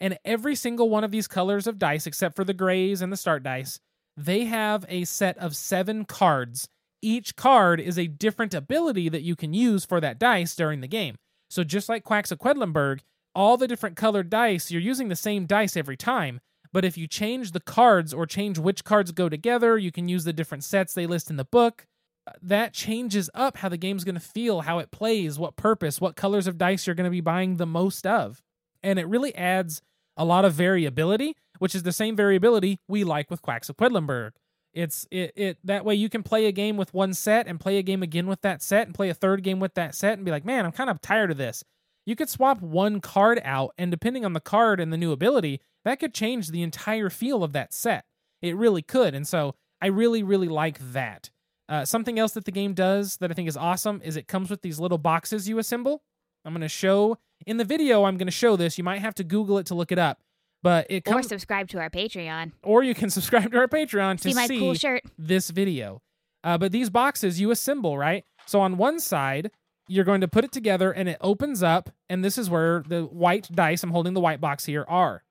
And 0.00 0.18
every 0.24 0.54
single 0.54 0.88
one 0.88 1.04
of 1.04 1.10
these 1.10 1.26
colors 1.26 1.66
of 1.66 1.78
dice, 1.78 2.06
except 2.06 2.36
for 2.36 2.44
the 2.44 2.54
grays 2.54 3.02
and 3.02 3.12
the 3.12 3.16
start 3.16 3.42
dice, 3.42 3.80
they 4.16 4.44
have 4.44 4.84
a 4.88 5.04
set 5.04 5.36
of 5.38 5.56
seven 5.56 6.04
cards. 6.04 6.68
Each 7.00 7.36
card 7.36 7.80
is 7.80 7.98
a 7.98 8.06
different 8.06 8.54
ability 8.54 9.08
that 9.08 9.22
you 9.22 9.36
can 9.36 9.54
use 9.54 9.84
for 9.84 10.00
that 10.00 10.18
dice 10.18 10.56
during 10.56 10.80
the 10.80 10.88
game. 10.88 11.16
So 11.48 11.64
just 11.64 11.88
like 11.88 12.04
Quacks 12.04 12.30
of 12.30 12.38
Quedlinburg, 12.38 13.00
all 13.34 13.56
the 13.56 13.68
different 13.68 13.96
colored 13.96 14.30
dice, 14.30 14.70
you're 14.70 14.82
using 14.82 15.08
the 15.08 15.16
same 15.16 15.46
dice 15.46 15.76
every 15.76 15.96
time, 15.96 16.40
but 16.72 16.84
if 16.84 16.98
you 16.98 17.06
change 17.06 17.52
the 17.52 17.60
cards 17.60 18.12
or 18.12 18.26
change 18.26 18.58
which 18.58 18.84
cards 18.84 19.12
go 19.12 19.28
together, 19.28 19.78
you 19.78 19.92
can 19.92 20.08
use 20.08 20.24
the 20.24 20.32
different 20.32 20.64
sets 20.64 20.92
they 20.92 21.06
list 21.06 21.30
in 21.30 21.36
the 21.36 21.44
book. 21.44 21.86
Uh, 22.26 22.32
that 22.42 22.74
changes 22.74 23.30
up 23.34 23.58
how 23.58 23.68
the 23.68 23.76
game's 23.76 24.04
going 24.04 24.14
to 24.14 24.20
feel, 24.20 24.62
how 24.62 24.78
it 24.78 24.90
plays, 24.90 25.38
what 25.38 25.56
purpose, 25.56 26.00
what 26.00 26.16
colors 26.16 26.46
of 26.46 26.58
dice 26.58 26.86
you're 26.86 26.94
going 26.94 27.04
to 27.04 27.10
be 27.10 27.20
buying 27.20 27.56
the 27.56 27.66
most 27.66 28.06
of. 28.06 28.42
And 28.82 28.98
it 28.98 29.08
really 29.08 29.34
adds 29.34 29.82
a 30.16 30.24
lot 30.24 30.44
of 30.44 30.52
variability, 30.52 31.34
which 31.58 31.74
is 31.74 31.84
the 31.84 31.92
same 31.92 32.16
variability 32.16 32.80
we 32.88 33.04
like 33.04 33.30
with 33.30 33.40
Quacks 33.40 33.68
of 33.68 33.76
Quedlinburg. 33.76 34.32
It's 34.74 35.06
it 35.10 35.32
it 35.36 35.58
that 35.64 35.84
way 35.84 35.94
you 35.94 36.08
can 36.08 36.22
play 36.22 36.46
a 36.46 36.52
game 36.52 36.76
with 36.76 36.92
one 36.94 37.14
set 37.14 37.46
and 37.46 37.58
play 37.58 37.78
a 37.78 37.82
game 37.82 38.02
again 38.02 38.26
with 38.26 38.42
that 38.42 38.62
set 38.62 38.86
and 38.86 38.94
play 38.94 39.08
a 39.08 39.14
third 39.14 39.42
game 39.42 39.60
with 39.60 39.74
that 39.74 39.94
set 39.94 40.14
and 40.14 40.24
be 40.24 40.30
like, 40.30 40.44
"Man, 40.44 40.64
I'm 40.64 40.72
kind 40.72 40.90
of 40.90 41.00
tired 41.00 41.30
of 41.30 41.36
this." 41.36 41.64
You 42.06 42.16
could 42.16 42.30
swap 42.30 42.62
one 42.62 43.00
card 43.00 43.40
out 43.44 43.74
and 43.76 43.90
depending 43.90 44.24
on 44.24 44.32
the 44.32 44.40
card 44.40 44.80
and 44.80 44.92
the 44.92 44.96
new 44.96 45.12
ability, 45.12 45.60
that 45.84 46.00
could 46.00 46.14
change 46.14 46.48
the 46.48 46.62
entire 46.62 47.10
feel 47.10 47.44
of 47.44 47.52
that 47.52 47.74
set. 47.74 48.04
It 48.40 48.56
really 48.56 48.82
could. 48.82 49.14
And 49.14 49.28
so 49.28 49.54
I 49.82 49.88
really, 49.88 50.22
really 50.22 50.48
like 50.48 50.78
that. 50.92 51.30
Uh, 51.68 51.84
something 51.84 52.18
else 52.18 52.32
that 52.32 52.46
the 52.46 52.50
game 52.50 52.72
does 52.72 53.18
that 53.18 53.30
I 53.30 53.34
think 53.34 53.46
is 53.46 53.58
awesome 53.58 54.00
is 54.02 54.16
it 54.16 54.26
comes 54.26 54.48
with 54.48 54.62
these 54.62 54.80
little 54.80 54.96
boxes 54.96 55.48
you 55.48 55.58
assemble. 55.58 56.02
I'm 56.44 56.54
going 56.54 56.62
to 56.62 56.68
show 56.68 57.18
in 57.46 57.58
the 57.58 57.64
video, 57.64 58.04
I'm 58.04 58.16
going 58.16 58.26
to 58.26 58.32
show 58.32 58.56
this. 58.56 58.78
You 58.78 58.84
might 58.84 59.00
have 59.00 59.14
to 59.16 59.24
Google 59.24 59.58
it 59.58 59.66
to 59.66 59.74
look 59.74 59.92
it 59.92 59.98
up. 59.98 60.20
But 60.62 60.86
it 60.90 61.04
comes, 61.04 61.26
or 61.26 61.28
subscribe 61.28 61.68
to 61.68 61.78
our 61.78 61.90
Patreon. 61.90 62.52
Or 62.62 62.82
you 62.82 62.94
can 62.94 63.10
subscribe 63.18 63.52
to 63.52 63.58
our 63.58 63.68
Patreon 63.68 64.20
to 64.20 64.30
see 64.30 64.34
my 64.34 64.46
see 64.46 64.58
cool 64.58 64.74
shirt. 64.74 65.02
this 65.16 65.50
video. 65.50 66.02
Uh, 66.44 66.58
but 66.58 66.72
these 66.72 66.90
boxes 66.90 67.40
you 67.40 67.50
assemble, 67.50 67.98
right? 67.98 68.24
So 68.46 68.60
on 68.60 68.76
one 68.76 69.00
side, 69.00 69.50
you're 69.88 70.04
going 70.04 70.20
to 70.20 70.28
put 70.28 70.44
it 70.44 70.52
together 70.52 70.92
and 70.92 71.08
it 71.08 71.18
opens 71.20 71.62
up, 71.62 71.90
and 72.08 72.24
this 72.24 72.38
is 72.38 72.50
where 72.50 72.82
the 72.86 73.02
white 73.02 73.48
dice, 73.52 73.82
I'm 73.82 73.90
holding 73.90 74.14
the 74.14 74.20
white 74.20 74.40
box 74.40 74.66
here, 74.66 74.84
are. 74.88 75.24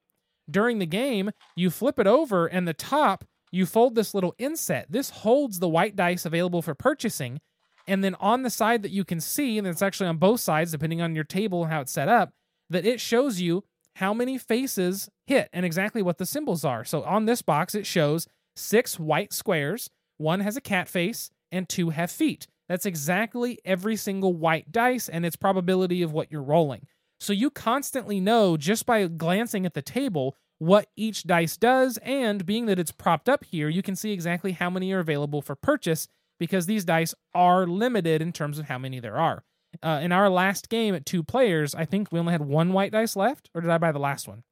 During 0.50 0.80
the 0.80 0.86
game, 0.86 1.32
you 1.56 1.70
flip 1.70 2.00
it 2.00 2.08
over, 2.08 2.48
and 2.48 2.68
the 2.68 2.74
top, 2.74 3.26
you 3.52 3.66
fold 3.66 3.96
this 3.96 4.14
little 4.14 4.34
inset. 4.38 4.88
This 4.90 5.10
holds 5.10 5.60
the 5.60 5.68
white 5.70 5.96
dice 5.96 6.26
available 6.26 6.62
for 6.62 6.74
purchasing. 6.74 7.40
And 7.86 8.04
then 8.04 8.16
on 8.20 8.44
the 8.44 8.50
side 8.50 8.82
that 8.84 8.92
you 8.92 9.06
can 9.06 9.22
see, 9.22 9.58
and 9.58 9.68
it's 9.68 9.82
actually 9.82 10.08
on 10.08 10.18
both 10.18 10.40
sides, 10.40 10.72
depending 10.72 11.02
on 11.02 11.16
your 11.16 11.24
table 11.24 11.64
and 11.64 11.72
how 11.72 11.82
it's 11.82 11.92
set 11.92 12.10
up, 12.10 12.32
that 12.70 12.86
it 12.86 13.00
shows 13.00 13.40
you 13.40 13.64
how 13.98 14.14
many 14.14 14.38
faces 14.38 15.10
hit 15.26 15.50
and 15.52 15.66
exactly 15.66 16.04
what 16.04 16.20
the 16.20 16.26
symbols 16.26 16.64
are. 16.64 16.86
So 16.86 17.04
on 17.04 17.26
this 17.26 17.42
box, 17.42 17.74
it 17.74 17.88
shows 17.88 18.28
six 18.56 19.00
white 19.00 19.34
squares. 19.34 19.90
One 20.18 20.40
has 20.42 20.56
a 20.56 20.62
cat 20.62 20.88
face, 20.88 21.32
and 21.52 21.68
two 21.68 21.90
have 21.90 22.12
feet. 22.12 22.46
That's 22.70 22.86
exactly 22.86 23.58
every 23.66 23.96
single 23.96 24.34
white 24.34 24.72
dice 24.72 25.10
and 25.10 25.26
its 25.26 25.36
probability 25.36 26.04
of 26.04 26.14
what 26.14 26.32
you're 26.32 26.44
rolling. 26.44 26.86
So 27.20 27.34
you 27.34 27.50
constantly 27.50 28.20
know 28.20 28.56
just 28.56 28.86
by 28.86 29.08
glancing 29.08 29.66
at 29.66 29.74
the 29.74 29.82
table 29.82 30.36
what 30.60 30.90
each 30.96 31.24
dice 31.24 31.58
does, 31.58 31.98
and 32.04 32.46
being 32.46 32.68
that 32.68 32.80
it's 32.80 32.92
propped 32.92 33.28
up 33.28 33.46
here, 33.46 33.68
you 33.70 33.82
can 33.82 33.96
see 33.96 34.12
exactly 34.12 34.52
how 34.52 34.70
many 34.70 34.92
are 34.92 35.00
available 35.00 35.42
for 35.42 35.56
purchase 35.56 36.08
because 36.40 36.68
these 36.68 36.86
dice 36.86 37.16
are 37.34 37.66
limited 37.66 38.22
in 38.22 38.32
terms 38.32 38.60
of 38.60 38.66
how 38.66 38.78
many 38.78 39.00
there 39.00 39.18
are. 39.18 39.44
Uh, 39.84 40.00
in 40.02 40.12
our 40.12 40.30
last 40.30 40.70
game 40.70 40.96
at 40.96 41.06
two 41.06 41.24
players, 41.24 41.76
I 41.76 41.86
think 41.86 42.12
we 42.12 42.20
only 42.20 42.32
had 42.32 42.42
one 42.42 42.74
white 42.74 42.92
dice 42.92 43.16
left, 43.16 43.50
or 43.54 43.62
did 43.62 43.70
I 43.70 43.78
buy 43.78 43.92
the 43.92 44.00
last 44.00 44.28
one? 44.28 44.44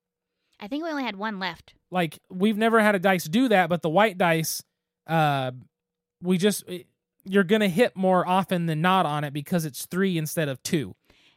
I 0.59 0.67
think 0.67 0.83
we 0.83 0.89
only 0.89 1.03
had 1.03 1.15
one 1.15 1.39
left. 1.39 1.73
Like 1.91 2.19
we've 2.29 2.57
never 2.57 2.79
had 2.79 2.95
a 2.95 2.99
dice 2.99 3.25
do 3.25 3.47
that, 3.49 3.69
but 3.69 3.81
the 3.81 3.89
white 3.89 4.17
dice, 4.17 4.63
uh, 5.07 5.51
we 6.21 6.37
just 6.37 6.63
you're 7.23 7.43
gonna 7.43 7.69
hit 7.69 7.95
more 7.95 8.27
often 8.27 8.65
than 8.65 8.81
not 8.81 9.05
on 9.05 9.23
it 9.23 9.33
because 9.33 9.65
it's 9.65 9.85
three 9.85 10.17
instead 10.17 10.47
of 10.47 10.61
two. 10.63 10.95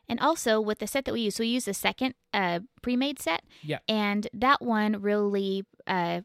And 0.08 0.20
also 0.20 0.60
with 0.60 0.78
the 0.78 0.86
set 0.86 1.04
that 1.04 1.12
we 1.12 1.22
use, 1.22 1.36
so 1.36 1.42
we 1.42 1.48
use 1.48 1.66
the 1.66 1.74
second 1.74 2.14
uh, 2.32 2.60
pre-made 2.80 3.20
set. 3.20 3.42
Yeah. 3.62 3.80
And 3.88 4.26
that 4.32 4.62
one 4.62 5.02
really 5.02 5.64
uh, 5.86 6.22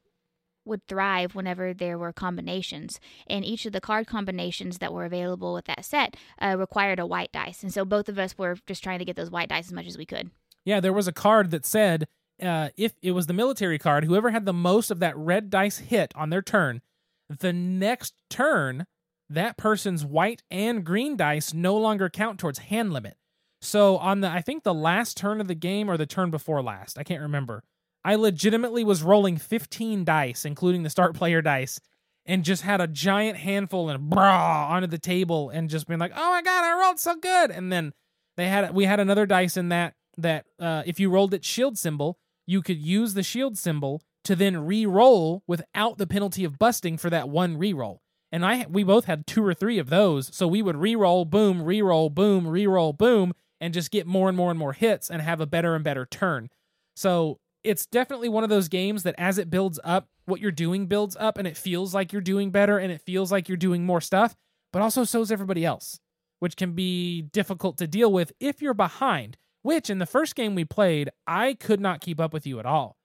would 0.66 0.86
thrive 0.88 1.36
whenever 1.36 1.74
there 1.74 1.98
were 1.98 2.14
combinations. 2.14 3.00
And 3.28 3.44
each 3.46 3.66
of 3.66 3.74
the 3.74 3.82
card 3.82 4.08
combinations 4.08 4.78
that 4.80 4.94
were 4.94 5.06
available 5.06 5.54
with 5.54 5.66
that 5.66 5.86
set 5.86 6.16
uh, 6.42 6.56
required 6.58 7.00
a 7.00 7.06
white 7.06 7.32
dice. 7.32 7.64
And 7.64 7.74
so 7.74 7.86
both 7.86 8.10
of 8.10 8.20
us 8.20 8.38
were 8.38 8.58
just 8.66 8.84
trying 8.84 9.00
to 9.00 9.06
get 9.06 9.16
those 9.16 9.32
white 9.32 9.50
dice 9.50 9.68
as 9.68 9.74
much 9.74 9.88
as 9.88 9.98
we 9.98 10.06
could. 10.06 10.32
Yeah, 10.66 10.80
there 10.80 10.94
was 10.94 11.08
a 11.08 11.14
card 11.14 11.52
that 11.52 11.66
said 11.66 12.08
uh, 12.42 12.70
if 12.78 12.94
it 13.02 13.12
was 13.12 13.28
the 13.28 13.34
military 13.34 13.78
card, 13.78 14.06
whoever 14.06 14.32
had 14.32 14.46
the 14.46 14.54
most 14.54 14.92
of 14.92 15.00
that 15.00 15.18
red 15.18 15.50
dice 15.50 15.78
hit 15.78 16.14
on 16.16 16.30
their 16.30 16.42
turn, 16.42 16.82
the 17.30 17.54
next 17.54 18.14
turn, 18.30 18.86
that 19.30 19.58
person's 19.58 20.06
white 20.06 20.44
and 20.52 20.84
green 20.84 21.16
dice 21.16 21.54
no 21.54 21.76
longer 21.78 22.10
count 22.10 22.40
towards 22.40 22.60
hand 22.60 22.94
limit. 22.94 23.18
So 23.62 23.98
on 23.98 24.22
the 24.22 24.30
I 24.30 24.42
think 24.42 24.64
the 24.64 24.74
last 24.74 25.16
turn 25.16 25.40
of 25.40 25.48
the 25.48 25.56
game 25.56 25.90
or 25.90 25.98
the 25.98 26.06
turn 26.06 26.32
before 26.32 26.62
last, 26.62 26.98
I 26.98 27.04
can't 27.04 27.22
remember. 27.22 27.64
I 28.06 28.16
legitimately 28.16 28.84
was 28.84 29.04
rolling 29.04 29.38
15 29.38 30.04
dice, 30.04 30.46
including 30.46 30.84
the 30.84 30.90
start 30.90 31.16
player 31.16 31.42
dice, 31.42 31.80
and 32.26 32.44
just 32.44 32.62
had 32.64 32.82
a 32.82 32.88
giant 32.88 33.38
handful 33.38 33.90
and 33.90 34.12
brah 34.12 34.70
onto 34.70 34.88
the 34.88 34.98
table 34.98 35.50
and 35.50 35.70
just 35.70 35.88
being 35.88 36.00
like, 36.00 36.14
"Oh 36.16 36.32
my 36.32 36.42
god, 36.42 36.64
I 36.64 36.80
rolled 36.80 37.00
so 37.00 37.16
good!" 37.16 37.52
And 37.52 37.72
then 37.72 37.94
they 38.38 38.48
had 38.48 38.74
we 38.74 38.86
had 38.86 39.00
another 39.00 39.26
dice 39.26 39.58
in 39.58 39.70
that 39.70 39.96
that 40.18 40.46
uh, 40.60 40.84
if 40.86 41.00
you 41.00 41.10
rolled 41.10 41.34
its 41.34 41.48
shield 41.48 41.78
symbol, 41.78 42.18
you 42.46 42.62
could 42.62 42.78
use 42.78 43.14
the 43.14 43.24
shield 43.24 43.58
symbol 43.58 44.02
to 44.24 44.36
then 44.36 44.66
re-roll 44.66 45.44
without 45.48 45.98
the 45.98 46.08
penalty 46.08 46.44
of 46.44 46.58
busting 46.58 46.98
for 46.98 47.10
that 47.10 47.28
one 47.28 47.58
re-roll. 47.58 48.02
And 48.32 48.46
I 48.46 48.66
we 48.70 48.84
both 48.84 49.06
had 49.06 49.28
two 49.28 49.46
or 49.46 49.54
three 49.54 49.78
of 49.80 49.90
those, 49.90 50.36
so 50.36 50.48
we 50.48 50.62
would 50.62 50.78
re-roll, 50.78 51.26
boom, 51.26 51.62
re-roll, 51.62 52.10
boom, 52.10 52.48
re-roll, 52.48 52.94
boom, 52.94 53.34
and 53.62 53.74
just 53.74 53.92
get 53.92 54.08
more 54.08 54.28
and 54.28 54.38
more 54.38 54.50
and 54.50 54.60
more 54.60 54.74
hits 54.74 55.10
and 55.10 55.22
have 55.22 55.40
a 55.40 55.46
better 55.46 55.76
and 55.76 55.84
better 55.84 56.06
turn. 56.06 56.50
So 56.96 57.40
it's 57.64 57.86
definitely 57.86 58.30
one 58.30 58.44
of 58.44 58.50
those 58.50 58.68
games 58.68 59.04
that 59.04 59.16
as 59.18 59.38
it 59.38 59.50
builds 59.50 59.80
up, 59.84 60.10
what 60.26 60.40
you're 60.40 60.52
doing 60.52 60.88
builds 60.88 61.16
up 61.20 61.38
and 61.38 61.48
it 61.48 61.58
feels 61.58 61.94
like 61.94 62.14
you're 62.14 62.22
doing 62.22 62.52
better 62.52 62.78
and 62.78 62.92
it 62.92 63.02
feels 63.02 63.32
like 63.32 63.48
you're 63.48 63.58
doing 63.58 63.86
more 63.86 64.02
stuff, 64.02 64.36
but 64.72 64.82
also 64.82 65.04
so's 65.04 65.32
everybody 65.32 65.66
else, 65.66 66.00
which 66.40 66.56
can 66.56 66.74
be 66.74 67.22
difficult 67.22 67.78
to 67.78 67.88
deal 67.88 68.12
with 68.12 68.32
if 68.40 68.62
you're 68.62 68.74
behind. 68.74 69.38
Which 69.62 69.90
in 69.90 70.00
the 70.00 70.06
first 70.06 70.36
game 70.36 70.56
we 70.56 70.66
played, 70.66 71.10
I 71.26 71.54
could 71.54 71.80
not 71.80 72.02
keep 72.02 72.20
up 72.20 72.34
with 72.34 72.46
you 72.46 72.60
at 72.60 72.66
all. 72.66 72.98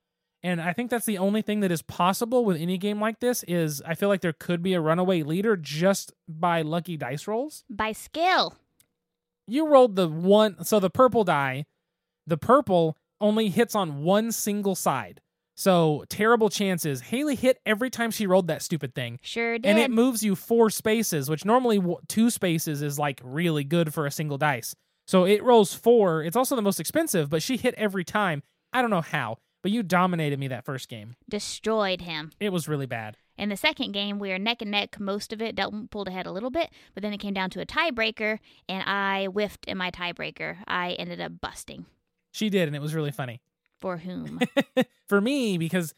And 0.42 0.60
I 0.60 0.72
think 0.72 0.90
that's 0.90 1.06
the 1.06 1.18
only 1.18 1.40
thing 1.40 1.60
that 1.60 1.70
is 1.70 1.82
possible 1.82 2.44
with 2.44 2.60
any 2.60 2.78
game 2.78 3.00
like 3.00 3.20
this 3.20 3.44
is 3.44 3.80
I 3.86 3.94
feel 3.94 4.08
like 4.08 4.22
there 4.22 4.32
could 4.32 4.62
be 4.62 4.74
a 4.74 4.80
runaway 4.80 5.22
leader 5.22 5.56
just 5.56 6.12
by 6.28 6.62
lucky 6.62 6.96
dice 6.96 7.28
rolls. 7.28 7.64
By 7.70 7.92
skill 7.92 8.56
you 9.48 9.66
rolled 9.66 9.96
the 9.96 10.08
one 10.08 10.62
so 10.64 10.78
the 10.78 10.90
purple 10.90 11.24
die 11.24 11.64
the 12.26 12.36
purple 12.36 12.96
only 13.20 13.48
hits 13.48 13.74
on 13.74 14.02
one 14.02 14.32
single 14.32 14.74
side. 14.74 15.20
So 15.56 16.04
terrible 16.08 16.50
chances. 16.50 17.00
Haley 17.00 17.34
hit 17.34 17.58
every 17.66 17.90
time 17.90 18.12
she 18.12 18.28
rolled 18.28 18.46
that 18.46 18.62
stupid 18.62 18.94
thing. 18.94 19.18
Sure 19.22 19.58
did 19.58 19.66
and 19.66 19.78
it 19.78 19.90
moves 19.90 20.22
you 20.22 20.36
four 20.36 20.70
spaces 20.70 21.28
which 21.28 21.44
normally 21.44 21.82
two 22.06 22.30
spaces 22.30 22.80
is 22.80 22.98
like 22.98 23.20
really 23.24 23.64
good 23.64 23.92
for 23.92 24.06
a 24.06 24.10
single 24.10 24.38
dice. 24.38 24.76
So 25.08 25.24
it 25.24 25.42
rolls 25.42 25.74
four. 25.74 26.22
It's 26.22 26.36
also 26.36 26.54
the 26.54 26.62
most 26.62 26.78
expensive 26.78 27.28
but 27.28 27.42
she 27.42 27.56
hit 27.56 27.74
every 27.76 28.04
time. 28.04 28.44
I 28.72 28.82
don't 28.82 28.90
know 28.90 29.00
how 29.00 29.38
but 29.62 29.72
you 29.72 29.82
dominated 29.82 30.38
me 30.38 30.48
that 30.48 30.64
first 30.64 30.88
game. 30.88 31.16
Destroyed 31.28 32.02
him. 32.02 32.30
It 32.38 32.52
was 32.52 32.68
really 32.68 32.86
bad. 32.86 33.16
In 33.36 33.48
the 33.48 33.56
second 33.56 33.92
game, 33.92 34.18
we 34.18 34.30
were 34.30 34.38
neck 34.38 34.62
and 34.62 34.70
neck 34.70 34.98
most 34.98 35.32
of 35.32 35.40
it. 35.40 35.54
Delton 35.54 35.88
pulled 35.88 36.08
ahead 36.08 36.26
a 36.26 36.32
little 36.32 36.50
bit, 36.50 36.70
but 36.94 37.02
then 37.02 37.12
it 37.12 37.18
came 37.18 37.34
down 37.34 37.50
to 37.50 37.60
a 37.60 37.66
tiebreaker, 37.66 38.38
and 38.68 38.82
I 38.82 39.26
whiffed 39.26 39.64
in 39.66 39.78
my 39.78 39.90
tiebreaker. 39.90 40.58
I 40.66 40.92
ended 40.92 41.20
up 41.20 41.40
busting. 41.40 41.86
She 42.38 42.50
did, 42.50 42.68
and 42.68 42.76
it 42.76 42.82
was 42.82 42.94
really 42.94 43.10
funny. 43.10 43.40
For 43.80 43.96
whom? 43.96 44.38
For 45.08 45.20
me, 45.20 45.58
because 45.58 45.92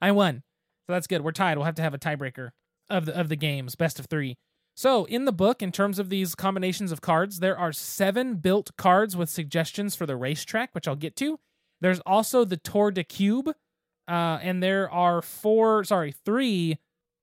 I 0.00 0.12
won. 0.12 0.44
So 0.86 0.92
that's 0.92 1.08
good. 1.08 1.22
We're 1.22 1.32
tied. 1.32 1.56
We'll 1.56 1.64
have 1.64 1.74
to 1.74 1.82
have 1.82 1.92
a 1.92 1.98
tiebreaker 1.98 2.50
of 2.88 3.06
the 3.06 3.18
of 3.18 3.28
the 3.28 3.34
games, 3.34 3.74
best 3.74 3.98
of 3.98 4.06
three. 4.06 4.36
So 4.76 5.06
in 5.06 5.24
the 5.24 5.32
book, 5.32 5.60
in 5.60 5.72
terms 5.72 5.98
of 5.98 6.08
these 6.08 6.36
combinations 6.36 6.92
of 6.92 7.00
cards, 7.00 7.40
there 7.40 7.58
are 7.58 7.72
seven 7.72 8.36
built 8.36 8.76
cards 8.76 9.16
with 9.16 9.28
suggestions 9.28 9.96
for 9.96 10.06
the 10.06 10.14
racetrack, 10.14 10.72
which 10.72 10.86
I'll 10.86 10.94
get 10.94 11.16
to. 11.16 11.40
There's 11.80 12.00
also 12.06 12.44
the 12.44 12.56
Tour 12.56 12.92
de 12.92 13.02
Cube, 13.02 13.48
uh, 14.06 14.38
and 14.40 14.62
there 14.62 14.88
are 14.88 15.20
four, 15.20 15.82
sorry, 15.82 16.12
three, 16.12 16.78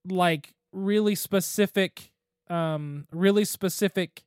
like 0.06 0.54
really 0.74 1.16
specific, 1.16 2.12
um, 2.50 3.08
really 3.14 3.46
specific 3.46 4.24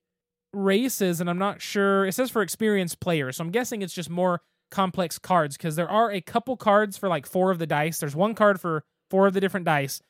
races, 0.52 1.20
and 1.20 1.28
I'm 1.28 1.38
not 1.38 1.60
sure. 1.60 2.06
It 2.06 2.12
says 2.12 2.30
for 2.30 2.42
experienced 2.42 3.00
players, 3.00 3.36
so 3.36 3.44
I'm 3.44 3.50
guessing 3.50 3.82
it's 3.82 3.94
just 3.94 4.10
more 4.10 4.42
complex 4.70 5.18
cards 5.18 5.56
because 5.56 5.76
there 5.76 5.88
are 5.88 6.10
a 6.10 6.20
couple 6.20 6.56
cards 6.56 6.96
for 6.96 7.08
like 7.08 7.26
four 7.26 7.50
of 7.50 7.58
the 7.58 7.66
dice. 7.66 7.98
There's 7.98 8.16
one 8.16 8.34
card 8.34 8.60
for 8.60 8.84
four 9.10 9.26
of 9.26 9.34
the 9.34 9.40
different 9.40 9.66
dice 9.66 10.00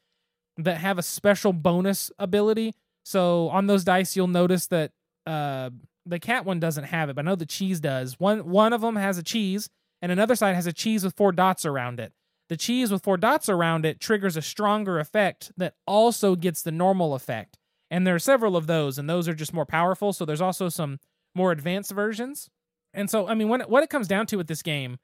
that 0.57 0.79
have 0.79 0.99
a 0.99 1.03
special 1.03 1.53
bonus 1.53 2.11
ability. 2.19 2.75
So 3.05 3.49
on 3.49 3.67
those 3.67 3.85
dice, 3.85 4.17
you'll 4.17 4.29
notice 4.29 4.69
that 4.69 4.93
uh, 5.27 5.71
the 6.07 6.21
cat 6.21 6.45
one 6.45 6.61
doesn't 6.61 6.85
have 6.85 7.11
it, 7.11 7.17
but 7.17 7.25
I 7.25 7.29
know 7.29 7.37
the 7.37 7.47
cheese 7.47 7.81
does. 7.81 8.19
One 8.19 8.49
one 8.49 8.73
of 8.73 8.81
them 8.81 8.97
has 8.97 9.19
a 9.19 9.23
cheese, 9.23 9.69
and 10.01 10.13
another 10.13 10.35
side 10.35 10.55
has 10.55 10.67
a 10.67 10.73
cheese 10.73 11.05
with 11.05 11.17
four 11.17 11.33
dots 11.33 11.65
around 11.65 12.01
it. 12.01 12.13
The 12.49 12.57
cheese 12.57 12.91
with 12.91 13.03
four 13.03 13.17
dots 13.17 13.49
around 13.49 13.87
it 13.87 14.01
triggers 14.01 14.37
a 14.37 14.43
stronger 14.43 14.99
effect 14.99 15.53
that 15.57 15.75
also 15.87 16.37
gets 16.37 16.63
the 16.63 16.73
normal 16.73 17.15
effect. 17.15 17.59
And 17.93 18.07
there 18.07 18.15
are 18.15 18.19
several 18.19 18.57
of 18.57 18.67
those, 18.67 18.97
and 18.97 19.09
those 19.09 19.29
are 19.29 19.35
just 19.35 19.53
more 19.53 19.67
powerful. 19.67 20.15
So 20.15 20.25
there's 20.25 20.41
also 20.41 20.71
some 20.71 20.99
more 21.35 21.53
advanced 21.53 21.93
versions. 21.93 22.49
And 22.95 23.11
so, 23.11 23.29
I 23.29 23.35
mean, 23.35 23.51
when, 23.51 23.61
what 23.61 23.83
it 23.83 23.91
comes 23.91 24.09
down 24.09 24.27
to 24.29 24.37
with 24.37 24.47
this 24.47 24.63
game, 24.63 24.97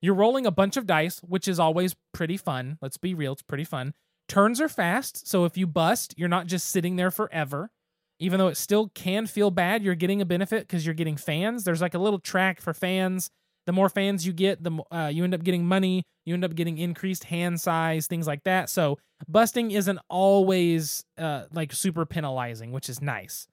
you're 0.00 0.14
rolling 0.14 0.46
a 0.46 0.50
bunch 0.50 0.78
of 0.78 0.86
dice, 0.86 1.18
which 1.18 1.46
is 1.46 1.60
always 1.60 1.94
pretty 2.14 2.38
fun. 2.38 2.78
Let's 2.80 2.96
be 2.96 3.12
real, 3.12 3.34
it's 3.34 3.42
pretty 3.42 3.64
fun. 3.64 3.92
Turns 4.26 4.58
are 4.58 4.70
fast, 4.70 5.28
so 5.28 5.44
if 5.44 5.58
you 5.58 5.66
bust, 5.66 6.14
you're 6.16 6.30
not 6.30 6.46
just 6.46 6.70
sitting 6.70 6.96
there 6.96 7.10
forever. 7.10 7.70
Even 8.18 8.38
though 8.38 8.48
it 8.48 8.56
still 8.56 8.88
can 8.94 9.26
feel 9.26 9.50
bad, 9.50 9.82
you're 9.82 9.94
getting 9.94 10.22
a 10.22 10.26
benefit 10.26 10.62
because 10.62 10.86
you're 10.86 10.94
getting 10.94 11.18
fans. 11.18 11.64
There's 11.64 11.82
like 11.82 11.94
a 11.94 11.98
little 11.98 12.18
track 12.18 12.62
for 12.62 12.72
fans 12.72 13.30
the 13.70 13.74
more 13.74 13.88
fans 13.88 14.26
you 14.26 14.32
get, 14.32 14.64
the 14.64 14.82
uh, 14.90 15.06
you 15.14 15.22
end 15.22 15.32
up 15.32 15.44
getting 15.44 15.64
money. 15.64 16.02
You 16.24 16.34
end 16.34 16.44
up 16.44 16.56
getting 16.56 16.76
increased 16.76 17.22
hand 17.22 17.60
size, 17.60 18.08
things 18.08 18.26
like 18.26 18.42
that. 18.42 18.68
So 18.68 18.98
busting 19.28 19.70
isn't 19.70 20.00
always 20.08 21.04
uh, 21.16 21.44
like 21.52 21.72
super 21.72 22.04
penalizing, 22.04 22.72
which 22.72 22.88
is 22.88 23.00
nice. 23.00 23.46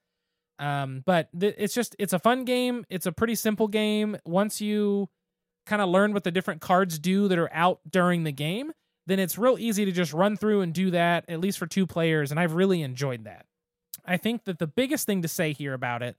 Um, 0.58 1.04
but 1.06 1.28
th- 1.38 1.54
it's 1.56 1.72
just 1.72 1.94
it's 2.00 2.12
a 2.12 2.18
fun 2.18 2.44
game. 2.44 2.84
It's 2.90 3.06
a 3.06 3.12
pretty 3.12 3.36
simple 3.36 3.68
game. 3.68 4.16
Once 4.26 4.60
you 4.60 5.08
kind 5.66 5.80
of 5.80 5.88
learn 5.88 6.12
what 6.12 6.24
the 6.24 6.32
different 6.32 6.60
cards 6.60 6.98
do 6.98 7.28
that 7.28 7.38
are 7.38 7.52
out 7.52 7.78
during 7.88 8.24
the 8.24 8.32
game, 8.32 8.72
then 9.06 9.20
it's 9.20 9.38
real 9.38 9.56
easy 9.56 9.84
to 9.84 9.92
just 9.92 10.12
run 10.12 10.36
through 10.36 10.62
and 10.62 10.74
do 10.74 10.90
that. 10.90 11.26
At 11.28 11.38
least 11.38 11.60
for 11.60 11.68
two 11.68 11.86
players, 11.86 12.32
and 12.32 12.40
I've 12.40 12.54
really 12.54 12.82
enjoyed 12.82 13.22
that. 13.22 13.46
I 14.04 14.16
think 14.16 14.46
that 14.46 14.58
the 14.58 14.66
biggest 14.66 15.06
thing 15.06 15.22
to 15.22 15.28
say 15.28 15.52
here 15.52 15.74
about 15.74 16.02
it 16.02 16.16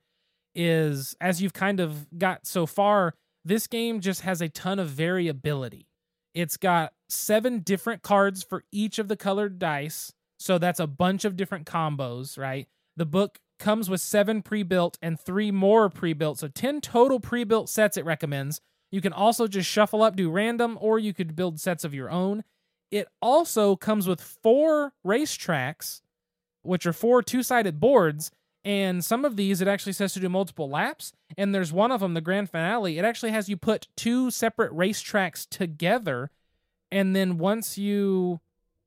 is, 0.55 1.17
as 1.19 1.41
you've 1.41 1.51
kind 1.51 1.81
of 1.81 2.07
got 2.17 2.47
so 2.47 2.65
far 2.65 3.15
this 3.45 3.67
game 3.67 3.99
just 3.99 4.21
has 4.21 4.41
a 4.41 4.49
ton 4.49 4.79
of 4.79 4.89
variability. 4.89 5.87
It's 6.33 6.57
got 6.57 6.93
seven 7.07 7.59
different 7.59 8.03
cards 8.03 8.43
for 8.43 8.63
each 8.71 8.99
of 8.99 9.07
the 9.07 9.17
colored 9.17 9.59
dice 9.59 10.13
So 10.37 10.57
that's 10.57 10.79
a 10.79 10.87
bunch 10.87 11.25
of 11.25 11.35
different 11.35 11.65
combos, 11.65 12.37
right? 12.37 12.67
The 12.95 13.05
book 13.05 13.39
comes 13.59 13.89
with 13.89 14.01
seven 14.01 14.41
pre 14.41 14.63
built 14.63 14.97
and 15.01 15.19
three 15.19 15.51
more 15.51 15.89
pre 15.89 16.13
built. 16.13 16.39
So 16.39 16.47
10 16.47 16.81
total 16.81 17.19
pre 17.19 17.43
built 17.43 17.69
sets 17.69 17.97
it 17.97 18.05
recommends. 18.05 18.61
You 18.91 19.01
can 19.01 19.13
also 19.13 19.47
just 19.47 19.69
shuffle 19.69 20.01
up, 20.01 20.15
do 20.15 20.31
random, 20.31 20.77
or 20.81 20.97
you 20.97 21.13
could 21.13 21.35
build 21.35 21.59
sets 21.59 21.83
of 21.83 21.93
your 21.93 22.09
own. 22.09 22.43
It 22.89 23.07
also 23.21 23.75
comes 23.75 24.07
with 24.07 24.21
four 24.21 24.93
racetracks, 25.05 26.01
which 26.63 26.85
are 26.85 26.93
four 26.93 27.21
two 27.21 27.43
sided 27.43 27.79
boards. 27.79 28.31
And 28.69 29.03
some 29.03 29.25
of 29.25 29.35
these, 29.35 29.61
it 29.61 29.67
actually 29.67 29.93
says 29.93 30.13
to 30.13 30.19
do 30.19 30.29
multiple 30.29 30.69
laps. 30.69 31.11
And 31.35 31.55
there's 31.55 31.73
one 31.73 31.91
of 31.91 32.01
them, 32.01 32.13
the 32.13 32.21
grand 32.21 32.51
finale, 32.51 32.99
it 32.99 33.03
actually 33.03 33.31
has 33.31 33.49
you 33.49 33.57
put 33.57 33.87
two 33.97 34.29
separate 34.29 34.71
racetracks 34.71 35.49
together. 35.49 36.29
And 36.91 37.15
then 37.15 37.39
once 37.39 37.79
you, 37.79 38.41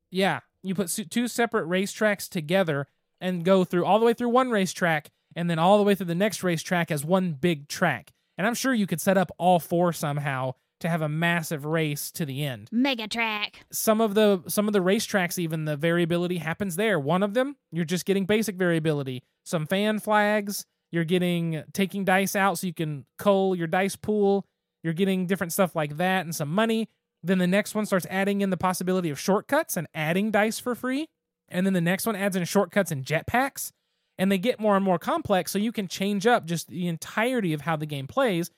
yeah, 0.09 0.39
you 0.63 0.77
put 0.77 0.89
two 1.11 1.27
separate 1.27 1.69
racetracks 1.69 2.29
together 2.29 2.87
and 3.21 3.45
go 3.45 3.65
through 3.65 3.85
all 3.85 3.99
the 3.99 4.07
way 4.07 4.15
through 4.15 4.29
one 4.29 4.53
racetrack 4.53 5.11
and 5.35 5.51
then 5.51 5.59
all 5.59 5.79
the 5.79 5.83
way 5.83 5.97
through 5.97 6.07
the 6.07 6.15
next 6.15 6.45
racetrack 6.45 6.93
as 6.93 7.05
one 7.05 7.33
big 7.33 7.67
track. 7.67 8.13
And 8.39 8.47
I'm 8.47 8.55
sure 8.55 8.73
you 8.73 8.87
could 8.87 9.01
set 9.01 9.19
up 9.19 9.33
all 9.37 9.59
four 9.59 9.93
somehow 9.93 10.55
to 10.83 10.89
have 10.89 11.03
a 11.03 11.09
massive 11.09 11.65
race 11.65 12.11
to 12.13 12.27
the 12.27 12.45
end. 12.45 12.69
Mega 12.71 13.09
track. 13.09 13.65
Some 13.73 14.01
of 14.01 14.15
the 14.15 14.43
some 14.47 14.67
of 14.67 14.73
the 14.73 14.81
racetracks 14.81 15.39
even 15.39 15.65
the 15.65 15.77
variability 15.77 16.39
happens 16.39 16.77
there. 16.77 17.01
One 17.01 17.23
of 17.23 17.35
them, 17.35 17.57
you're 17.71 17.85
just 17.85 18.05
getting 18.05 18.27
basic 18.27 18.57
variability. 18.57 19.23
Some 19.45 19.67
fan 19.67 19.99
flags, 19.99 20.67
you're 20.91 21.05
getting 21.05 21.65
taking 21.73 22.05
dice 22.05 22.37
out 22.37 22.59
so 22.59 22.67
you 22.67 22.75
can 22.75 23.07
cull 23.19 23.57
your 23.57 23.67
dice 23.67 23.97
pool. 23.97 24.47
You're 24.83 24.93
getting 24.93 25.27
different 25.27 25.53
stuff 25.53 25.75
like 25.75 25.97
that 25.97 26.25
and 26.25 26.35
some 26.35 26.53
money. 26.53 26.89
Then 27.23 27.39
the 27.39 27.47
next 27.47 27.75
one 27.75 27.87
starts 27.87 28.07
adding 28.11 28.41
in 28.41 28.51
the 28.51 28.57
possibility 28.57 29.09
of 29.09 29.19
shortcuts 29.19 29.77
and 29.77 29.87
adding 29.95 30.31
dice 30.31 30.59
for 30.59 30.75
free. 30.75 31.09
And 31.49 31.65
then 31.65 31.73
the 31.73 31.81
next 31.81 32.05
one 32.05 32.17
adds 32.17 32.35
in 32.35 32.45
shortcuts 32.45 32.91
and 32.91 33.05
jetpacks. 33.05 33.71
And 34.19 34.31
they 34.31 34.39
get 34.39 34.61
more 34.61 34.77
and 34.77 34.85
more 34.85 34.99
complex, 34.99 35.51
so 35.51 35.59
you 35.59 35.73
can 35.73 35.89
change 35.89 36.27
up 36.27 36.45
just 36.45 36.69
the 36.69 36.87
entirety 36.87 37.55
of 37.55 37.63
how 37.63 37.77
the 37.77 37.87
game 37.87 38.07
plays 38.07 38.51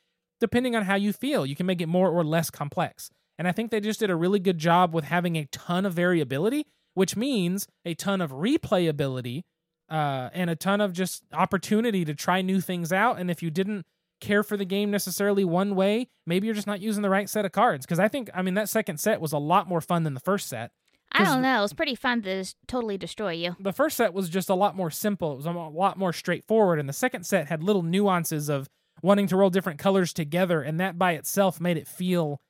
depending 0.44 0.76
on 0.76 0.85
how 0.85 0.94
you 0.94 1.11
feel. 1.11 1.46
You 1.46 1.57
can 1.57 1.64
make 1.64 1.80
it 1.80 1.88
more 1.88 2.11
or 2.11 2.22
less 2.22 2.50
complex. 2.50 3.09
And 3.38 3.48
I 3.48 3.52
think 3.52 3.70
they 3.70 3.80
just 3.80 3.98
did 3.98 4.11
a 4.11 4.14
really 4.14 4.38
good 4.38 4.59
job 4.59 4.92
with 4.92 5.04
having 5.04 5.37
a 5.37 5.46
ton 5.46 5.87
of 5.87 5.94
variability, 5.94 6.66
which 6.92 7.16
means 7.16 7.66
a 7.87 7.94
ton 7.94 8.20
of 8.20 8.30
replayability 8.30 9.44
uh, 9.88 10.28
and 10.35 10.50
a 10.50 10.54
ton 10.54 10.83
of 10.83 10.92
just 10.92 11.22
opportunity 11.33 12.04
to 12.04 12.14
try 12.14 12.42
new 12.42 12.61
things 12.61 12.92
out. 12.92 13.18
And 13.18 13.30
if 13.30 13.42
you 13.42 13.50
didn't 13.50 13.87
care 14.20 14.42
for 14.42 14.59
the 14.59 14.66
game 14.66 14.90
necessarily 14.90 15.46
one 15.46 15.74
way, 15.74 16.09
maybe 16.26 16.46
you're 16.46 16.54
just 16.54 16.66
not 16.66 16.83
using 16.83 17.02
the 17.02 17.09
right 17.09 17.30
set 17.30 17.46
of 17.46 17.52
cards. 17.52 17.87
Because 17.87 17.98
I 17.98 18.09
think, 18.09 18.28
I 18.35 18.42
mean, 18.42 18.52
that 18.54 18.68
second 18.68 19.00
set 19.00 19.18
was 19.18 19.33
a 19.33 19.38
lot 19.38 19.66
more 19.66 19.80
fun 19.80 20.02
than 20.02 20.12
the 20.12 20.20
first 20.20 20.46
set. 20.46 20.72
I 21.11 21.24
don't 21.24 21.40
know. 21.40 21.61
It 21.61 21.62
was 21.62 21.72
pretty 21.72 21.94
fun 21.94 22.20
to 22.22 22.40
just 22.40 22.57
totally 22.66 22.98
destroy 22.98 23.33
you. 23.33 23.57
The 23.59 23.72
first 23.72 23.96
set 23.96 24.12
was 24.12 24.28
just 24.28 24.50
a 24.50 24.54
lot 24.54 24.76
more 24.76 24.90
simple. 24.90 25.33
It 25.33 25.37
was 25.37 25.46
a 25.46 25.52
lot 25.52 25.96
more 25.96 26.12
straightforward. 26.12 26.78
And 26.78 26.87
the 26.87 26.92
second 26.92 27.24
set 27.24 27.46
had 27.46 27.62
little 27.62 27.83
nuances 27.83 28.50
of 28.50 28.68
wanting 29.02 29.26
to 29.28 29.37
roll 29.37 29.50
different 29.50 29.78
colors 29.78 30.12
together. 30.12 30.62
And 30.62 30.80
that 30.80 30.98
by 30.98 31.12
itself 31.12 31.61
made 31.61 31.76
it 31.76 31.88
feel 31.88 32.40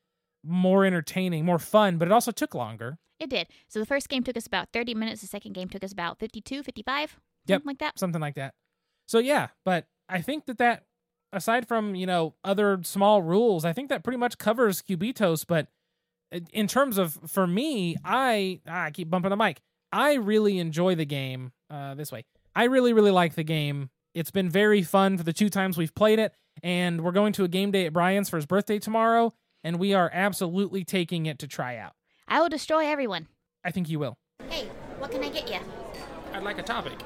more 0.42 0.84
entertaining, 0.84 1.44
more 1.44 1.58
fun, 1.58 1.96
but 1.98 2.08
it 2.08 2.12
also 2.12 2.30
took 2.30 2.54
longer. 2.54 2.98
It 3.18 3.30
did. 3.30 3.48
So 3.68 3.78
the 3.78 3.86
first 3.86 4.08
game 4.08 4.22
took 4.22 4.36
us 4.36 4.46
about 4.46 4.68
30 4.72 4.94
minutes. 4.94 5.20
The 5.20 5.26
second 5.26 5.52
game 5.52 5.68
took 5.68 5.84
us 5.84 5.92
about 5.92 6.18
52, 6.18 6.62
55. 6.62 7.16
Yep. 7.46 7.56
Something 7.56 7.68
like 7.68 7.78
that. 7.78 7.98
Something 7.98 8.20
like 8.20 8.34
that. 8.34 8.54
So 9.06 9.18
yeah, 9.18 9.48
but 9.64 9.86
I 10.08 10.20
think 10.20 10.46
that 10.46 10.58
that 10.58 10.84
aside 11.32 11.66
from, 11.68 11.94
you 11.94 12.06
know, 12.06 12.34
other 12.44 12.80
small 12.82 13.22
rules, 13.22 13.64
I 13.64 13.72
think 13.72 13.88
that 13.88 14.02
pretty 14.02 14.18
much 14.18 14.38
covers 14.38 14.82
Cubitos, 14.82 15.44
but 15.46 15.68
in 16.52 16.66
terms 16.66 16.98
of 16.98 17.18
for 17.26 17.46
me, 17.46 17.96
I 18.04 18.60
ah, 18.66 18.84
I 18.84 18.90
keep 18.90 19.10
bumping 19.10 19.30
the 19.30 19.36
mic. 19.36 19.60
I 19.92 20.14
really 20.14 20.58
enjoy 20.58 20.94
the 20.94 21.04
game 21.04 21.52
uh, 21.70 21.94
this 21.94 22.10
way. 22.10 22.24
I 22.54 22.64
really 22.64 22.92
really 22.92 23.10
like 23.10 23.34
the 23.34 23.44
game. 23.44 23.90
It's 24.14 24.30
been 24.30 24.48
very 24.48 24.82
fun 24.82 25.18
for 25.18 25.24
the 25.24 25.32
two 25.32 25.50
times 25.50 25.76
we've 25.76 25.94
played 25.94 26.20
it, 26.20 26.32
and 26.62 27.00
we're 27.00 27.10
going 27.10 27.32
to 27.32 27.42
a 27.42 27.48
game 27.48 27.72
day 27.72 27.86
at 27.86 27.92
Brian's 27.92 28.28
for 28.28 28.36
his 28.36 28.46
birthday 28.46 28.78
tomorrow, 28.78 29.34
and 29.64 29.80
we 29.80 29.92
are 29.92 30.08
absolutely 30.14 30.84
taking 30.84 31.26
it 31.26 31.40
to 31.40 31.48
try 31.48 31.76
out. 31.76 31.94
I 32.28 32.40
will 32.40 32.48
destroy 32.48 32.86
everyone. 32.86 33.26
I 33.64 33.72
think 33.72 33.88
you 33.88 33.98
will. 33.98 34.16
Hey, 34.48 34.68
what 34.98 35.10
can 35.10 35.24
I 35.24 35.30
get 35.30 35.50
you? 35.50 35.58
I'd 36.32 36.44
like 36.44 36.58
a 36.58 36.62
topic. 36.62 37.00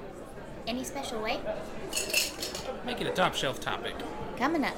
Any 0.66 0.84
special 0.84 1.22
way? 1.22 1.40
Make 2.84 3.00
it 3.00 3.06
a 3.06 3.12
top 3.12 3.34
shelf 3.34 3.58
topic. 3.58 3.94
Coming 4.36 4.64
up. 4.64 4.76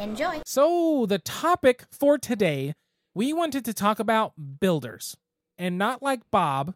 Enjoy. 0.00 0.40
So, 0.44 1.06
the 1.06 1.18
topic 1.20 1.84
for 1.92 2.18
today, 2.18 2.74
we 3.14 3.32
wanted 3.32 3.64
to 3.66 3.72
talk 3.72 4.00
about 4.00 4.32
builders. 4.58 5.16
And 5.56 5.78
not 5.78 6.02
like 6.02 6.28
Bob, 6.32 6.74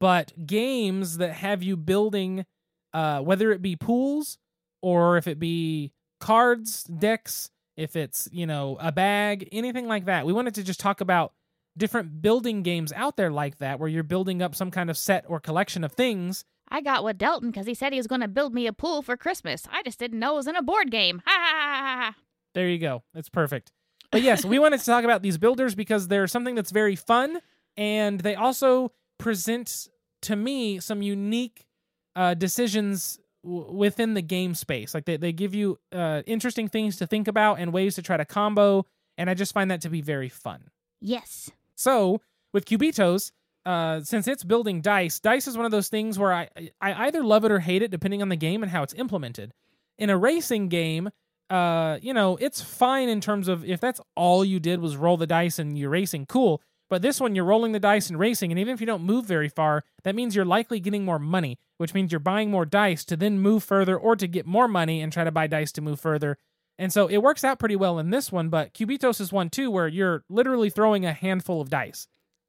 but 0.00 0.32
games 0.46 1.18
that 1.18 1.32
have 1.32 1.62
you 1.62 1.76
building, 1.76 2.44
uh, 2.92 3.20
whether 3.20 3.52
it 3.52 3.62
be 3.62 3.76
pools 3.76 4.38
or 4.82 5.16
if 5.16 5.26
it 5.26 5.38
be 5.38 5.92
cards, 6.20 6.84
decks, 6.84 7.50
if 7.76 7.96
it's, 7.96 8.28
you 8.32 8.46
know, 8.46 8.76
a 8.80 8.92
bag, 8.92 9.48
anything 9.52 9.86
like 9.86 10.06
that. 10.06 10.26
We 10.26 10.32
wanted 10.32 10.54
to 10.54 10.62
just 10.62 10.80
talk 10.80 11.00
about 11.00 11.32
different 11.76 12.22
building 12.22 12.62
games 12.62 12.92
out 12.94 13.16
there 13.16 13.30
like 13.30 13.58
that 13.58 13.78
where 13.78 13.88
you're 13.88 14.02
building 14.02 14.40
up 14.40 14.54
some 14.54 14.70
kind 14.70 14.88
of 14.88 14.96
set 14.96 15.24
or 15.28 15.40
collection 15.40 15.84
of 15.84 15.92
things. 15.92 16.44
I 16.68 16.80
got 16.80 17.04
with 17.04 17.18
Delton 17.18 17.50
because 17.50 17.66
he 17.66 17.74
said 17.74 17.92
he 17.92 17.98
was 17.98 18.06
going 18.06 18.22
to 18.22 18.28
build 18.28 18.54
me 18.54 18.66
a 18.66 18.72
pool 18.72 19.02
for 19.02 19.16
Christmas. 19.16 19.68
I 19.70 19.82
just 19.82 19.98
didn't 19.98 20.18
know 20.18 20.32
it 20.32 20.36
was 20.36 20.46
in 20.48 20.56
a 20.56 20.62
board 20.62 20.90
game. 20.90 21.22
Ha 21.24 21.32
ha 21.32 21.56
ha 21.58 21.96
ha. 22.00 22.16
There 22.54 22.68
you 22.68 22.78
go. 22.78 23.02
It's 23.14 23.28
perfect. 23.28 23.72
But 24.10 24.22
yes, 24.22 24.44
we 24.44 24.58
wanted 24.58 24.80
to 24.80 24.86
talk 24.86 25.04
about 25.04 25.22
these 25.22 25.38
builders 25.38 25.74
because 25.74 26.08
they're 26.08 26.26
something 26.26 26.54
that's 26.54 26.70
very 26.70 26.96
fun 26.96 27.40
and 27.76 28.20
they 28.20 28.34
also 28.34 28.92
present 29.18 29.88
to 30.22 30.36
me 30.36 30.80
some 30.80 31.02
unique 31.02 31.66
uh, 32.14 32.34
decisions 32.34 33.18
w- 33.44 33.72
within 33.72 34.14
the 34.14 34.22
game 34.22 34.54
space. 34.54 34.94
Like 34.94 35.04
they, 35.04 35.16
they 35.16 35.32
give 35.32 35.54
you 35.54 35.78
uh, 35.92 36.22
interesting 36.26 36.68
things 36.68 36.96
to 36.96 37.06
think 37.06 37.28
about 37.28 37.58
and 37.58 37.72
ways 37.72 37.94
to 37.96 38.02
try 38.02 38.16
to 38.16 38.24
combo. 38.24 38.86
And 39.18 39.30
I 39.30 39.34
just 39.34 39.52
find 39.54 39.70
that 39.70 39.80
to 39.82 39.88
be 39.88 40.00
very 40.00 40.28
fun. 40.28 40.70
Yes. 41.00 41.50
So 41.74 42.20
with 42.52 42.64
Cubitos, 42.64 43.32
uh, 43.64 44.00
since 44.02 44.28
it's 44.28 44.44
building 44.44 44.80
dice, 44.80 45.20
dice 45.20 45.46
is 45.46 45.56
one 45.56 45.66
of 45.66 45.72
those 45.72 45.88
things 45.88 46.18
where 46.18 46.32
I 46.32 46.48
I 46.80 47.06
either 47.06 47.22
love 47.22 47.44
it 47.44 47.50
or 47.50 47.58
hate 47.58 47.82
it 47.82 47.90
depending 47.90 48.22
on 48.22 48.28
the 48.28 48.36
game 48.36 48.62
and 48.62 48.70
how 48.70 48.82
it's 48.82 48.94
implemented. 48.94 49.52
In 49.98 50.08
a 50.10 50.16
racing 50.16 50.68
game, 50.68 51.10
uh, 51.50 51.98
you 52.00 52.14
know, 52.14 52.36
it's 52.36 52.60
fine 52.60 53.08
in 53.08 53.20
terms 53.20 53.48
of 53.48 53.64
if 53.64 53.80
that's 53.80 54.00
all 54.14 54.44
you 54.44 54.60
did 54.60 54.80
was 54.80 54.96
roll 54.96 55.16
the 55.16 55.26
dice 55.26 55.58
and 55.58 55.78
you're 55.78 55.90
racing, 55.90 56.26
cool. 56.26 56.62
But 56.88 57.02
this 57.02 57.20
one, 57.20 57.34
you're 57.34 57.44
rolling 57.44 57.72
the 57.72 57.80
dice 57.80 58.08
and 58.08 58.18
racing, 58.18 58.52
and 58.52 58.58
even 58.58 58.74
if 58.74 58.80
you 58.80 58.86
don't 58.86 59.02
move 59.02 59.26
very 59.26 59.48
far, 59.48 59.84
that 60.04 60.14
means 60.14 60.36
you're 60.36 60.44
likely 60.44 60.78
getting 60.78 61.04
more 61.04 61.18
money, 61.18 61.58
which 61.78 61.94
means 61.94 62.12
you're 62.12 62.20
buying 62.20 62.50
more 62.50 62.64
dice 62.64 63.04
to 63.06 63.16
then 63.16 63.40
move 63.40 63.64
further 63.64 63.96
or 63.98 64.14
to 64.14 64.28
get 64.28 64.46
more 64.46 64.68
money 64.68 65.00
and 65.00 65.12
try 65.12 65.24
to 65.24 65.32
buy 65.32 65.46
dice 65.46 65.72
to 65.72 65.80
move 65.80 65.98
further. 65.98 66.38
And 66.78 66.92
so 66.92 67.06
it 67.06 67.18
works 67.18 67.42
out 67.42 67.58
pretty 67.58 67.76
well 67.76 67.98
in 67.98 68.10
this 68.10 68.30
one, 68.30 68.50
but 68.50 68.72
Cubitos 68.74 69.20
is 69.20 69.32
one 69.32 69.50
too, 69.50 69.70
where 69.70 69.88
you're 69.88 70.24
literally 70.28 70.70
throwing 70.70 71.04
a 71.04 71.12
handful 71.12 71.60
of 71.60 71.70
dice. 71.70 72.06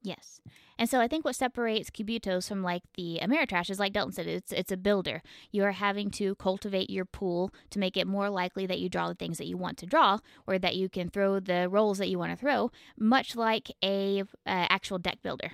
Yes. 0.08 0.40
And 0.80 0.90
so 0.90 1.02
I 1.02 1.10
think 1.10 1.26
what 1.26 1.36
separates 1.36 1.90
Cubitos 1.90 2.48
from 2.48 2.64
like 2.64 2.84
the 2.96 3.20
Ameritrash 3.22 3.70
is 3.70 3.78
like 3.78 3.92
Delton 3.92 4.14
said, 4.14 4.26
it's 4.26 4.54
it's 4.54 4.72
a 4.72 4.78
builder. 4.78 5.22
You 5.52 5.66
are 5.66 5.74
having 5.74 6.10
to 6.12 6.36
cultivate 6.36 6.90
your 6.90 7.04
pool 7.04 7.52
to 7.72 7.80
make 7.80 7.98
it 7.98 8.08
more 8.08 8.30
likely 8.30 8.66
that 8.68 8.80
you 8.80 8.88
draw 8.88 9.10
the 9.10 9.16
things 9.16 9.38
that 9.38 9.48
you 9.48 9.58
want 9.58 9.78
to 9.80 9.86
draw, 9.86 10.20
or 10.48 10.58
that 10.60 10.78
you 10.78 10.88
can 10.88 11.10
throw 11.10 11.42
the 11.42 11.68
rolls 11.68 11.98
that 11.98 12.08
you 12.08 12.18
want 12.18 12.32
to 12.32 12.38
throw, 12.38 12.72
much 12.98 13.36
like 13.36 13.70
a 13.84 14.22
uh, 14.22 14.24
actual 14.46 14.98
deck 14.98 15.18
builder. 15.22 15.52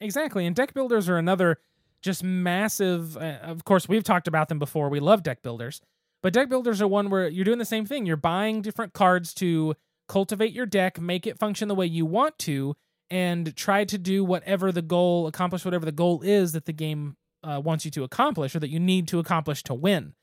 Exactly, 0.00 0.44
and 0.44 0.56
deck 0.56 0.74
builders 0.74 1.08
are 1.08 1.18
another 1.18 1.58
just 2.02 2.24
massive. 2.24 3.16
Uh, 3.16 3.38
of 3.42 3.64
course, 3.64 3.88
we've 3.88 4.04
talked 4.04 4.26
about 4.26 4.48
them 4.48 4.58
before. 4.58 4.88
We 4.88 4.98
love 4.98 5.22
deck 5.22 5.40
builders, 5.40 5.80
but 6.20 6.32
deck 6.32 6.48
builders 6.48 6.82
are 6.82 6.88
one 6.88 7.10
where 7.10 7.28
you're 7.28 7.44
doing 7.44 7.58
the 7.58 7.64
same 7.64 7.86
thing. 7.86 8.06
You're 8.06 8.16
buying 8.16 8.60
different 8.60 8.92
cards 8.92 9.32
to 9.34 9.76
cultivate 10.08 10.52
your 10.52 10.66
deck, 10.66 11.00
make 11.00 11.28
it 11.28 11.38
function 11.38 11.68
the 11.68 11.76
way 11.76 11.86
you 11.86 12.06
want 12.06 12.40
to 12.40 12.74
and 13.10 13.54
try 13.56 13.84
to 13.84 13.98
do 13.98 14.24
whatever 14.24 14.70
the 14.72 14.82
goal, 14.82 15.26
accomplish 15.26 15.64
whatever 15.64 15.84
the 15.84 15.92
goal 15.92 16.20
is 16.22 16.52
that 16.52 16.66
the 16.66 16.72
game 16.72 17.16
uh, 17.42 17.60
wants 17.62 17.84
you 17.84 17.90
to 17.92 18.04
accomplish 18.04 18.54
or 18.54 18.58
that 18.58 18.70
you 18.70 18.80
need 18.80 19.08
to 19.08 19.18
accomplish 19.18 19.62
to 19.64 19.74
win. 19.74 20.14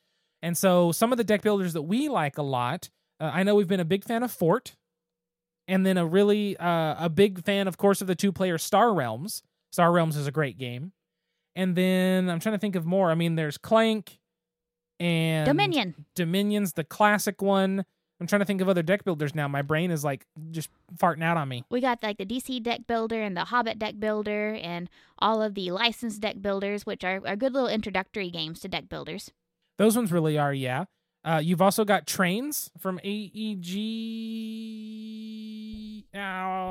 And 0.42 0.58
so 0.58 0.92
some 0.92 1.12
of 1.12 1.18
the 1.18 1.24
deck 1.24 1.42
builders 1.42 1.74
that 1.74 1.84
we 1.84 2.10
like 2.10 2.38
a 2.38 2.44
lot, 2.44 2.90
uh, 3.20 3.32
I 3.34 3.44
know 3.44 3.56
we've 3.56 3.68
been 3.68 3.80
a 3.80 3.86
big 3.86 4.04
fan 4.04 4.22
of 4.22 4.32
Fort, 4.32 4.76
and 5.68 5.86
then 5.86 5.98
a 5.98 6.06
really 6.06 6.56
uh, 6.58 6.96
a 7.06 7.10
big 7.10 7.44
fan, 7.44 7.68
of 7.68 7.78
course, 7.78 8.02
of 8.02 8.08
the 8.08 8.16
two 8.16 8.32
player 8.32 8.58
Star 8.58 8.94
Realms. 8.94 9.42
Star 9.72 9.92
Realms 9.92 10.16
is 10.16 10.28
a 10.28 10.32
great 10.32 10.58
game. 10.58 10.92
And 11.56 11.76
then 11.76 12.30
I'm 12.30 12.40
trying 12.40 12.54
to 12.54 12.60
think 12.60 12.76
of 12.76 12.86
more. 12.86 13.10
I 13.10 13.16
mean, 13.16 13.36
there's 13.36 13.58
Clank 13.58 14.20
and 15.00 15.46
Dominion. 15.46 16.06
Dominion's 16.16 16.74
the 16.74 16.84
classic 16.84 17.42
one. 17.42 17.86
I'm 18.20 18.28
trying 18.28 18.40
to 18.40 18.46
think 18.46 18.62
of 18.62 18.70
other 18.70 18.82
deck 18.84 19.04
builders 19.04 19.36
now. 19.36 19.48
My 19.50 19.62
brain 19.62 19.92
is 19.92 20.04
like 20.06 20.26
just 20.52 20.70
farting 20.98 21.24
out 21.24 21.36
on 21.36 21.50
me. 21.50 21.66
We 21.70 21.82
got 21.82 22.02
like 22.02 22.18
the 22.18 22.26
DC 22.26 22.64
deck 22.64 22.82
builder 22.88 23.22
and 23.22 23.36
the 23.36 23.44
Hobbit 23.46 23.78
deck 23.78 24.00
builder 24.00 24.54
and 24.62 24.90
all 25.20 25.42
of 25.42 25.54
the 25.54 25.72
licensed 25.72 26.22
deck 26.22 26.42
builders, 26.42 26.86
which 26.86 27.04
are, 27.04 27.22
are 27.26 27.36
good 27.36 27.54
little 27.54 27.68
introductory 27.70 28.30
games 28.30 28.62
to 28.62 28.68
deck 28.70 28.88
builders. 28.88 29.32
Those 29.78 29.98
ones 29.98 30.12
really 30.14 30.38
are, 30.38 30.54
yeah. 30.54 30.86
Uh, 31.26 31.42
you've 31.44 31.62
also 31.62 31.84
got 31.84 32.06
trains 32.08 32.72
from 32.80 33.00
AEG. 33.04 33.76
Oh, 36.16 36.20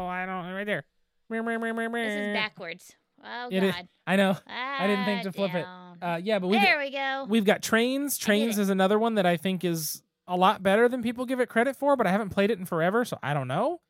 I 0.07 0.25
don't. 0.27 0.53
Right 0.55 0.65
there. 0.65 0.85
This 1.29 1.41
is 1.41 2.35
backwards. 2.35 2.93
Oh 3.23 3.49
It 3.51 3.63
is- 3.63 3.75
God. 3.75 3.89
I 4.07 4.17
know. 4.17 4.37
I 4.47 4.87
didn't 4.87 5.05
think 5.07 5.23
to 5.23 5.33
flip 5.33 5.55
it. 5.55 5.67
Uh, 6.03 6.21
yeah, 6.23 6.39
but 6.39 6.49
we 6.49 6.59
there 6.59 6.79
we 6.79 6.91
go. 6.91 7.27
we've 7.29 7.45
got 7.45 7.63
trains. 7.63 8.19
Trains 8.19 8.59
is 8.59 8.69
another 8.69 8.99
one 8.99 9.15
that 9.15 9.25
I 9.27 9.37
think 9.39 9.65
is 9.65 10.03
a 10.27 10.37
lot 10.37 10.63
better 10.63 10.89
than 10.89 11.03
people 11.03 11.27
give 11.27 11.41
it 11.41 11.49
credit 11.49 11.77
for, 11.77 11.97
but 11.97 12.07
I 12.07 12.11
haven't 12.11 12.31
played 12.31 12.51
it 12.51 12.59
in 12.59 12.65
forever, 12.65 13.05
so 13.05 13.19
I 13.23 13.35
don't 13.35 13.49
know. 13.49 13.81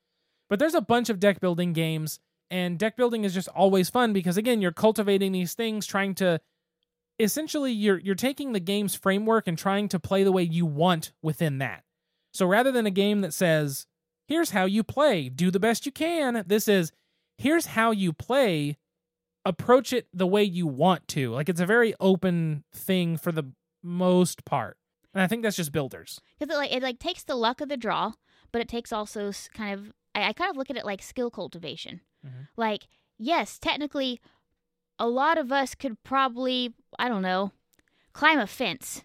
But 0.48 0.58
there's 0.58 0.74
a 0.74 0.80
bunch 0.80 1.08
of 1.08 1.20
deck 1.20 1.40
building 1.40 1.72
games, 1.72 2.20
and 2.50 2.78
deck 2.78 2.96
building 2.96 3.24
is 3.24 3.34
just 3.34 3.48
always 3.48 3.90
fun 3.90 4.12
because 4.12 4.36
again, 4.36 4.60
you're 4.60 4.72
cultivating 4.72 5.32
these 5.32 5.54
things, 5.54 5.86
trying 5.86 6.14
to 6.16 6.40
essentially 7.18 7.72
you're 7.72 7.98
you're 7.98 8.14
taking 8.14 8.52
the 8.52 8.60
game's 8.60 8.94
framework 8.94 9.46
and 9.46 9.56
trying 9.56 9.88
to 9.88 10.00
play 10.00 10.24
the 10.24 10.32
way 10.32 10.42
you 10.42 10.66
want 10.66 11.12
within 11.22 11.58
that. 11.58 11.84
So 12.32 12.46
rather 12.46 12.72
than 12.72 12.86
a 12.86 12.90
game 12.90 13.20
that 13.20 13.32
says, 13.32 13.86
"Here's 14.26 14.50
how 14.50 14.64
you 14.64 14.82
play, 14.82 15.28
do 15.28 15.50
the 15.50 15.60
best 15.60 15.86
you 15.86 15.92
can," 15.92 16.44
this 16.46 16.68
is, 16.68 16.92
"Here's 17.38 17.66
how 17.66 17.92
you 17.92 18.12
play, 18.12 18.76
approach 19.44 19.92
it 19.92 20.08
the 20.12 20.26
way 20.26 20.42
you 20.42 20.66
want 20.66 21.06
to." 21.08 21.32
Like 21.32 21.48
it's 21.48 21.60
a 21.60 21.66
very 21.66 21.94
open 22.00 22.64
thing 22.72 23.16
for 23.16 23.32
the 23.32 23.52
most 23.82 24.44
part. 24.44 24.76
And 25.14 25.22
I 25.22 25.26
think 25.26 25.42
that's 25.42 25.56
just 25.56 25.72
builders. 25.72 26.20
because 26.38 26.54
it 26.54 26.58
like 26.58 26.72
it 26.72 26.82
like 26.82 26.98
takes 26.98 27.22
the 27.24 27.36
luck 27.36 27.60
of 27.60 27.68
the 27.68 27.76
draw, 27.76 28.12
but 28.52 28.60
it 28.60 28.68
takes 28.68 28.92
also 28.92 29.32
kind 29.54 29.72
of 29.72 29.92
I, 30.14 30.28
I 30.28 30.32
kind 30.32 30.50
of 30.50 30.56
look 30.56 30.70
at 30.70 30.76
it 30.76 30.84
like 30.84 31.02
skill 31.02 31.30
cultivation. 31.30 32.00
Mhm. 32.26 32.48
Like 32.56 32.88
yes, 33.18 33.58
technically, 33.58 34.20
a 34.98 35.08
lot 35.08 35.38
of 35.38 35.52
us 35.52 35.74
could 35.74 36.02
probably 36.02 36.74
I 36.98 37.08
don't 37.08 37.22
know 37.22 37.52
climb 38.12 38.38
a 38.38 38.46
fence, 38.46 39.02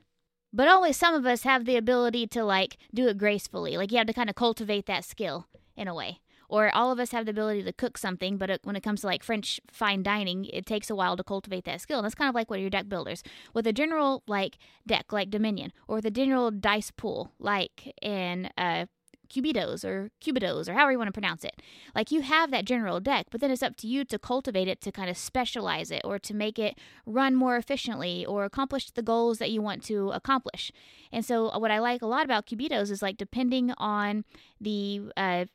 but 0.54 0.68
only 0.68 0.94
some 0.94 1.14
of 1.16 1.26
us 1.26 1.44
have 1.44 1.66
the 1.66 1.76
ability 1.78 2.28
to 2.28 2.44
like 2.44 2.78
do 2.94 3.08
it 3.08 3.18
gracefully. 3.18 3.78
Like 3.78 3.92
you 3.92 3.98
have 4.00 4.08
to 4.08 4.14
kind 4.14 4.30
of 4.30 4.36
cultivate 4.36 4.86
that 4.88 5.06
skill 5.06 5.48
in 5.76 5.88
a 5.88 5.94
way. 5.96 6.20
Or 6.50 6.76
all 6.76 6.92
of 6.92 7.00
us 7.00 7.12
have 7.12 7.26
the 7.26 7.32
ability 7.32 7.64
to 7.64 7.72
cook 7.72 7.98
something, 7.98 8.38
but 8.38 8.50
it, 8.50 8.62
when 8.64 8.76
it 8.76 8.84
comes 8.84 9.02
to 9.02 9.08
like 9.08 9.24
French 9.24 9.62
fine 9.72 10.04
dining, 10.04 10.46
it 10.46 10.66
takes 10.66 10.90
a 10.90 10.96
while 10.96 11.16
to 11.16 11.24
cultivate 11.24 11.66
that 11.66 11.80
skill. 11.80 12.00
And 12.00 12.06
that's 12.06 12.16
kind 12.16 12.30
of 12.30 12.36
like 12.36 12.50
what 12.50 12.60
your 12.60 12.70
deck 12.70 12.90
builders 12.90 13.24
with 13.54 13.68
a 13.68 13.74
general 13.74 14.24
like 14.28 14.58
deck 14.86 15.14
like 15.14 15.30
Dominion, 15.30 15.72
or 15.88 16.00
a 16.00 16.10
general 16.10 16.52
dice 16.52 16.92
pool 16.92 17.32
like 17.40 17.94
in 18.02 18.50
uh, 18.58 18.88
Cubitos 19.30 19.86
or 19.86 20.10
Cubitos 20.22 20.68
or 20.68 20.74
however 20.74 20.92
you 20.92 20.98
want 20.98 21.08
to 21.08 21.14
pronounce 21.14 21.44
it. 21.44 21.62
Like 21.96 22.12
you 22.12 22.22
have 22.22 22.52
that 22.52 22.66
general 22.66 23.00
deck, 23.00 23.28
but 23.32 23.42
then 23.42 23.52
it's 23.52 23.64
up 23.64 23.76
to 23.78 23.88
you 23.88 24.04
to 24.06 24.20
cultivate 24.20 24.68
it 24.68 24.82
to 24.82 24.92
kind 24.92 25.10
of 25.10 25.18
specialize 25.18 25.92
it 25.92 26.02
or 26.04 26.20
to 26.20 26.34
make 26.34 26.58
it 26.58 26.78
run 27.06 27.36
more 27.36 27.56
efficiently 27.56 28.26
or 28.26 28.44
accomplish 28.44 28.92
the 28.92 29.04
goals 29.04 29.38
that 29.38 29.52
you 29.52 29.62
want 29.62 29.84
to 29.86 30.10
accomplish. 30.10 30.72
And 31.12 31.24
so 31.24 31.50
uh, 31.50 31.60
what 31.60 31.72
I 31.72 31.80
like 31.80 32.02
a 32.02 32.08
lot 32.08 32.26
about 32.26 32.48
Cubitos 32.48 32.92
is 32.92 33.02
like 33.02 33.18
depending 33.18 33.72
on 33.78 34.26
the 34.60 35.12
uh, 35.16 35.46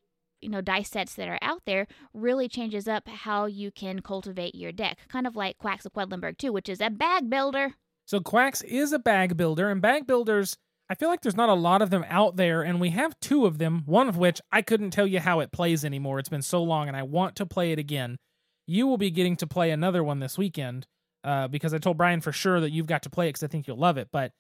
you 0.44 0.50
know 0.50 0.61
dice 0.61 0.90
sets 0.90 1.14
that 1.14 1.28
are 1.28 1.38
out 1.42 1.62
there 1.66 1.87
really 2.12 2.48
changes 2.48 2.87
up 2.87 3.09
how 3.09 3.46
you 3.46 3.70
can 3.70 4.00
cultivate 4.00 4.54
your 4.54 4.70
deck 4.70 4.98
kind 5.09 5.26
of 5.26 5.35
like 5.35 5.59
quacks 5.59 5.85
of 5.85 5.92
quedlinburg 5.92 6.38
too 6.38 6.52
which 6.52 6.68
is 6.68 6.80
a 6.80 6.90
bag 6.90 7.28
builder 7.28 7.74
So 8.07 8.20
Quacks 8.20 8.61
is 8.62 8.92
a 8.92 8.98
bag 8.98 9.35
builder, 9.35 9.70
and 9.70 9.80
bag 9.80 10.07
builders, 10.07 10.59
I 10.90 10.94
feel 10.94 11.09
like 11.09 11.22
there's 11.22 11.37
not 11.37 11.48
a 11.48 11.54
lot 11.54 11.80
of 11.80 11.88
them 11.88 12.04
out 12.11 12.37
there, 12.37 12.61
and 12.62 12.78
we 12.78 12.90
have 12.90 13.18
two 13.18 13.46
of 13.46 13.57
them, 13.57 13.83
one 13.87 14.11
of 14.11 14.18
which 14.18 14.42
I 14.52 14.61
couldn't 14.61 14.90
tell 14.90 15.07
you 15.07 15.20
how 15.20 15.40
it 15.40 15.52
plays 15.52 15.87
anymore. 15.87 16.18
It's 16.18 16.28
been 16.28 16.42
so 16.42 16.62
long, 16.62 16.87
and 16.87 16.96
I 16.98 17.02
want 17.02 17.35
to 17.37 17.46
play 17.46 17.72
it 17.72 17.78
again. 17.78 18.18
You 18.66 18.87
will 18.87 18.98
be 18.98 19.11
getting 19.11 19.37
to 19.37 19.46
play 19.46 19.70
another 19.70 20.04
one 20.04 20.18
this 20.20 20.37
weekend, 20.37 20.87
uh, 21.24 21.48
because 21.48 21.72
I 21.72 21.78
told 21.78 21.96
Brian 21.96 22.20
for 22.20 22.30
sure 22.33 22.61
that 22.61 22.72
you've 22.72 22.87
got 22.87 23.02
to 23.04 23.11
play 23.11 23.28
it 23.28 23.30
because 23.30 23.42
I 23.44 23.46
think 23.46 23.66
you'll 23.66 23.78
love 23.78 23.96
it. 23.96 24.09
But 24.12 24.33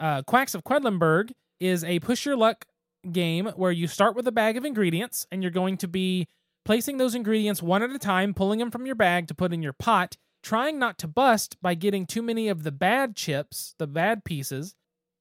uh, 0.00 0.22
Quacks 0.22 0.56
of 0.56 0.64
Quedlinburg 0.64 1.30
is 1.60 1.84
a 1.84 2.00
push 2.00 2.26
your 2.26 2.36
luck 2.36 2.66
game 3.12 3.46
where 3.56 3.72
you 3.72 3.86
start 3.86 4.16
with 4.16 4.26
a 4.26 4.32
bag 4.32 4.56
of 4.56 4.64
ingredients, 4.64 5.26
and 5.30 5.42
you're 5.42 5.50
going 5.50 5.76
to 5.78 5.88
be 5.88 6.28
placing 6.64 6.96
those 6.96 7.14
ingredients 7.14 7.62
one 7.62 7.82
at 7.82 7.90
a 7.90 7.98
time, 7.98 8.34
pulling 8.34 8.58
them 8.58 8.70
from 8.70 8.86
your 8.86 8.94
bag 8.94 9.28
to 9.28 9.34
put 9.34 9.52
in 9.52 9.62
your 9.62 9.72
pot, 9.72 10.16
trying 10.42 10.78
not 10.78 10.98
to 10.98 11.08
bust 11.08 11.56
by 11.62 11.74
getting 11.74 12.06
too 12.06 12.22
many 12.22 12.48
of 12.48 12.62
the 12.62 12.72
bad 12.72 13.16
chips, 13.16 13.74
the 13.78 13.86
bad 13.86 14.24
pieces. 14.24 14.74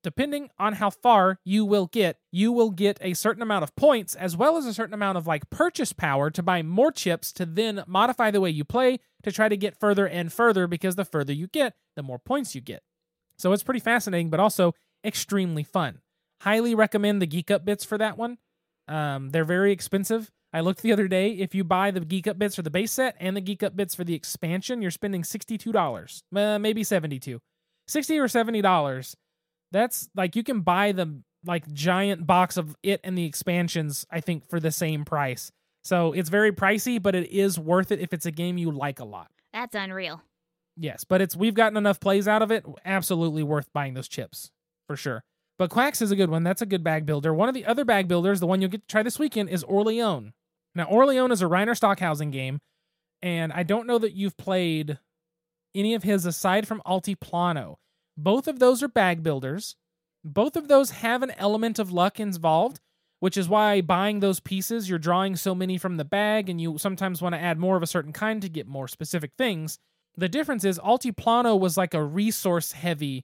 Depending 0.03 0.49
on 0.59 0.73
how 0.73 0.89
far 0.89 1.39
you 1.45 1.63
will 1.63 1.87
get, 1.87 2.17
you 2.29 2.51
will 2.51 2.71
get 2.71 2.97
a 2.99 3.13
certain 3.13 3.41
amount 3.41 3.63
of 3.63 3.73
points 3.77 4.15
as 4.15 4.35
well 4.35 4.57
as 4.57 4.65
a 4.65 4.73
certain 4.73 4.93
amount 4.93 5.17
of 5.17 5.25
like 5.25 5.49
purchase 5.49 5.93
power 5.93 6.29
to 6.29 6.43
buy 6.43 6.61
more 6.61 6.91
chips 6.91 7.31
to 7.31 7.45
then 7.45 7.83
modify 7.87 8.29
the 8.29 8.41
way 8.41 8.49
you 8.49 8.65
play 8.65 8.99
to 9.23 9.31
try 9.31 9.47
to 9.47 9.55
get 9.55 9.79
further 9.79 10.05
and 10.05 10.33
further 10.33 10.67
because 10.67 10.97
the 10.97 11.05
further 11.05 11.31
you 11.31 11.47
get, 11.47 11.75
the 11.95 12.03
more 12.03 12.19
points 12.19 12.53
you 12.53 12.59
get. 12.59 12.83
So 13.37 13.53
it's 13.53 13.63
pretty 13.63 13.79
fascinating, 13.79 14.29
but 14.29 14.41
also 14.41 14.73
extremely 15.05 15.63
fun. 15.63 15.99
Highly 16.43 16.75
recommend 16.75 17.21
the 17.21 17.25
Geek 17.25 17.49
Up 17.51 17.63
bits 17.63 17.85
for 17.85 17.97
that 17.97 18.17
one. 18.17 18.37
Um, 18.87 19.29
they're 19.29 19.45
very 19.45 19.71
expensive. 19.71 20.29
I 20.51 20.59
looked 20.59 20.81
the 20.81 20.91
other 20.91 21.07
day. 21.07 21.29
If 21.31 21.55
you 21.55 21.63
buy 21.63 21.91
the 21.91 22.01
Geek 22.01 22.27
Up 22.27 22.37
bits 22.37 22.55
for 22.55 22.61
the 22.61 22.69
base 22.69 22.91
set 22.91 23.15
and 23.19 23.35
the 23.35 23.41
Geek 23.41 23.63
Up 23.63 23.75
bits 23.75 23.95
for 23.95 24.03
the 24.03 24.13
expansion, 24.13 24.81
you're 24.81 24.91
spending 24.91 25.23
sixty-two 25.23 25.71
dollars, 25.71 26.21
uh, 26.35 26.59
maybe 26.59 26.83
seventy-two, 26.83 27.39
sixty 27.87 28.19
or 28.19 28.27
seventy 28.27 28.61
dollars. 28.61 29.15
That's 29.71 30.09
like 30.15 30.35
you 30.35 30.43
can 30.43 30.61
buy 30.61 30.91
the 30.91 31.21
like 31.45 31.71
giant 31.73 32.27
box 32.27 32.57
of 32.57 32.75
it 32.83 32.99
and 33.03 33.17
the 33.17 33.25
expansions. 33.25 34.05
I 34.11 34.19
think 34.19 34.47
for 34.49 34.59
the 34.59 34.71
same 34.71 35.05
price. 35.05 35.49
So 35.85 36.11
it's 36.11 36.29
very 36.29 36.51
pricey, 36.51 37.01
but 37.01 37.15
it 37.15 37.29
is 37.31 37.57
worth 37.57 37.91
it 37.91 37.99
if 37.99 38.13
it's 38.13 38.25
a 38.25 38.31
game 38.31 38.57
you 38.57 38.69
like 38.71 38.99
a 38.99 39.05
lot. 39.05 39.31
that's 39.53 39.75
unreal 39.75 40.21
Yes, 40.75 41.03
but 41.03 41.21
it's 41.21 41.35
we've 41.35 41.53
gotten 41.53 41.77
enough 41.77 41.99
plays 41.99 42.27
out 42.27 42.41
of 42.41 42.51
it. 42.51 42.65
Absolutely 42.83 43.43
worth 43.43 43.71
buying 43.73 43.93
those 43.93 44.07
chips 44.07 44.49
for 44.87 44.95
sure. 44.95 45.23
But 45.63 45.69
Quacks 45.69 46.01
is 46.01 46.11
a 46.11 46.17
good 46.17 46.29
one. 46.29 46.43
That's 46.43 46.61
a 46.61 46.65
good 46.65 46.83
bag 46.83 47.05
builder. 47.05 47.33
One 47.33 47.47
of 47.47 47.55
the 47.55 47.65
other 47.65 47.85
bag 47.85 48.09
builders, 48.09 48.41
the 48.41 48.45
one 48.45 48.59
you'll 48.59 48.69
get 48.69 48.81
to 48.81 48.87
try 48.91 49.01
this 49.01 49.17
weekend, 49.17 49.47
is 49.47 49.63
Orléans. 49.63 50.33
Now, 50.75 50.87
Orléans 50.87 51.31
is 51.31 51.41
a 51.41 51.45
Reiner 51.45 51.73
Stockhausen 51.73 52.31
game, 52.31 52.59
and 53.21 53.53
I 53.53 53.63
don't 53.63 53.87
know 53.87 53.97
that 53.97 54.11
you've 54.11 54.35
played 54.35 54.99
any 55.73 55.93
of 55.93 56.03
his 56.03 56.25
aside 56.25 56.67
from 56.67 56.81
Altiplano. 56.85 57.75
Both 58.17 58.49
of 58.49 58.59
those 58.59 58.83
are 58.83 58.89
bag 58.89 59.23
builders. 59.23 59.77
Both 60.21 60.57
of 60.57 60.67
those 60.67 60.91
have 60.91 61.23
an 61.23 61.31
element 61.37 61.79
of 61.79 61.93
luck 61.93 62.19
involved, 62.19 62.81
which 63.21 63.37
is 63.37 63.47
why 63.47 63.79
buying 63.79 64.19
those 64.19 64.41
pieces, 64.41 64.89
you're 64.89 64.99
drawing 64.99 65.37
so 65.37 65.55
many 65.55 65.77
from 65.77 65.95
the 65.95 66.03
bag, 66.03 66.49
and 66.49 66.59
you 66.59 66.77
sometimes 66.77 67.21
want 67.21 67.35
to 67.35 67.41
add 67.41 67.57
more 67.57 67.77
of 67.77 67.83
a 67.83 67.87
certain 67.87 68.11
kind 68.11 68.41
to 68.41 68.49
get 68.49 68.67
more 68.67 68.89
specific 68.89 69.31
things. 69.37 69.79
The 70.17 70.27
difference 70.27 70.65
is 70.65 70.77
Altiplano 70.77 71.57
was 71.57 71.77
like 71.77 71.93
a 71.93 72.03
resource 72.03 72.73
heavy 72.73 73.23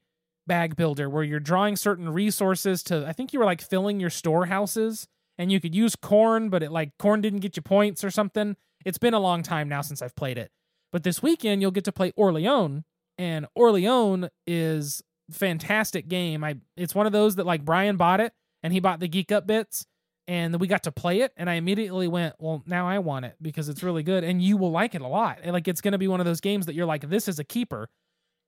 bag 0.50 0.76
builder 0.76 1.10
where 1.10 1.24
you're 1.24 1.40
drawing 1.40 1.78
certain 1.78 2.10
resources 2.10 2.84
to 2.84 3.06
I 3.08 3.14
think 3.14 3.32
you 3.32 3.40
were 3.40 3.46
like 3.46 3.62
filling 3.62 4.00
your 4.02 4.10
storehouses 4.10 5.08
and 5.38 5.52
you 5.52 5.62
could 5.62 5.74
use 5.76 5.96
corn 5.96 6.50
but 6.50 6.64
it 6.64 6.72
like 6.72 6.98
corn 6.98 7.22
didn't 7.22 7.40
get 7.40 7.56
you 7.56 7.62
points 7.62 8.04
or 8.04 8.12
something. 8.12 8.58
It's 8.84 8.98
been 8.98 9.14
a 9.14 9.20
long 9.20 9.44
time 9.44 9.70
now 9.70 9.82
since 9.82 10.02
I've 10.02 10.16
played 10.16 10.38
it. 10.38 10.52
But 10.92 11.04
this 11.04 11.22
weekend 11.22 11.62
you'll 11.62 11.72
get 11.72 11.86
to 11.86 11.92
play 11.92 12.12
Orléans 12.14 12.84
and 13.18 13.46
Orléans 13.58 14.30
is 14.48 15.04
fantastic 15.32 16.08
game. 16.10 16.44
I 16.44 16.58
it's 16.76 16.96
one 16.96 17.06
of 17.06 17.14
those 17.14 17.36
that 17.36 17.46
like 17.46 17.64
Brian 17.64 17.96
bought 17.96 18.20
it 18.20 18.34
and 18.64 18.74
he 18.74 18.80
bought 18.80 19.00
the 19.00 19.08
geek 19.08 19.32
up 19.32 19.46
bits 19.48 19.86
and 20.28 20.60
we 20.60 20.68
got 20.68 20.84
to 20.84 20.92
play 20.92 21.22
it 21.22 21.32
and 21.38 21.48
I 21.50 21.54
immediately 21.54 22.08
went, 22.08 22.36
"Well, 22.40 22.64
now 22.66 22.88
I 22.88 22.98
want 23.00 23.26
it 23.26 23.36
because 23.40 23.70
it's 23.70 23.84
really 23.84 24.04
good 24.04 24.24
and 24.24 24.42
you 24.42 24.58
will 24.58 24.72
like 24.72 24.96
it 24.96 25.02
a 25.02 25.08
lot." 25.08 25.40
And, 25.44 25.54
like 25.54 25.68
it's 25.68 25.82
going 25.82 25.92
to 25.92 25.98
be 26.00 26.08
one 26.08 26.20
of 26.20 26.26
those 26.26 26.42
games 26.42 26.66
that 26.66 26.74
you're 26.76 26.88
like, 26.88 27.08
"This 27.08 27.28
is 27.28 27.38
a 27.40 27.44
keeper." 27.44 27.88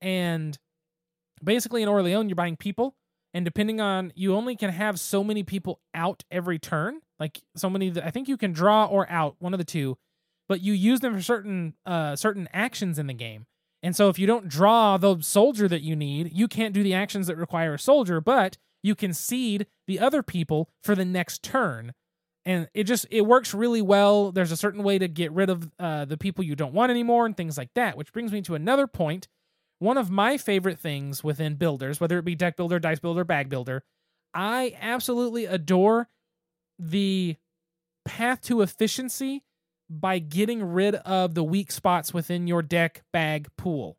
And 0.01 0.57
basically 1.43 1.81
in 1.81 1.89
Orléans 1.89 2.29
you're 2.29 2.35
buying 2.35 2.57
people 2.57 2.95
and 3.33 3.45
depending 3.45 3.79
on 3.79 4.11
you 4.15 4.35
only 4.35 4.55
can 4.55 4.71
have 4.71 4.99
so 4.99 5.23
many 5.23 5.43
people 5.43 5.79
out 5.93 6.23
every 6.31 6.59
turn. 6.59 6.99
Like 7.19 7.41
so 7.55 7.69
many 7.69 7.89
that 7.91 8.05
I 8.05 8.11
think 8.11 8.27
you 8.27 8.37
can 8.37 8.51
draw 8.51 8.85
or 8.85 9.09
out, 9.09 9.35
one 9.39 9.53
of 9.53 9.59
the 9.59 9.63
two, 9.63 9.97
but 10.49 10.61
you 10.61 10.73
use 10.73 10.99
them 11.01 11.13
for 11.13 11.21
certain 11.21 11.75
uh 11.85 12.15
certain 12.15 12.49
actions 12.51 12.97
in 12.97 13.07
the 13.07 13.13
game. 13.13 13.45
And 13.83 13.95
so 13.95 14.09
if 14.09 14.19
you 14.19 14.27
don't 14.27 14.47
draw 14.47 14.97
the 14.97 15.21
soldier 15.21 15.67
that 15.67 15.81
you 15.81 15.95
need, 15.95 16.31
you 16.33 16.47
can't 16.47 16.73
do 16.73 16.83
the 16.83 16.93
actions 16.93 17.27
that 17.27 17.37
require 17.37 17.73
a 17.73 17.79
soldier, 17.79 18.21
but 18.21 18.57
you 18.83 18.95
can 18.95 19.13
seed 19.13 19.67
the 19.87 19.99
other 19.99 20.23
people 20.23 20.69
for 20.83 20.95
the 20.95 21.05
next 21.05 21.43
turn. 21.43 21.93
And 22.43 22.67
it 22.73 22.85
just 22.85 23.05
it 23.11 23.21
works 23.21 23.53
really 23.53 23.81
well. 23.83 24.31
There's 24.31 24.51
a 24.51 24.57
certain 24.57 24.83
way 24.83 24.97
to 24.97 25.07
get 25.07 25.31
rid 25.31 25.49
of 25.49 25.71
uh, 25.79 26.05
the 26.05 26.17
people 26.17 26.43
you 26.43 26.55
don't 26.55 26.73
want 26.73 26.89
anymore 26.89 27.25
and 27.27 27.37
things 27.37 27.57
like 27.57 27.73
that, 27.75 27.95
which 27.95 28.11
brings 28.11 28.31
me 28.31 28.41
to 28.41 28.55
another 28.55 28.87
point. 28.87 29.27
One 29.81 29.97
of 29.97 30.11
my 30.11 30.37
favorite 30.37 30.77
things 30.77 31.23
within 31.23 31.55
builders, 31.55 31.99
whether 31.99 32.19
it 32.19 32.23
be 32.23 32.35
deck 32.35 32.55
builder, 32.55 32.77
dice 32.77 32.99
builder, 32.99 33.23
bag 33.23 33.49
builder, 33.49 33.83
I 34.31 34.77
absolutely 34.79 35.45
adore 35.45 36.07
the 36.77 37.35
path 38.05 38.41
to 38.41 38.61
efficiency 38.61 39.41
by 39.89 40.19
getting 40.19 40.63
rid 40.63 40.93
of 40.93 41.33
the 41.33 41.43
weak 41.43 41.71
spots 41.71 42.13
within 42.13 42.45
your 42.45 42.61
deck 42.61 43.01
bag 43.11 43.47
pool, 43.57 43.97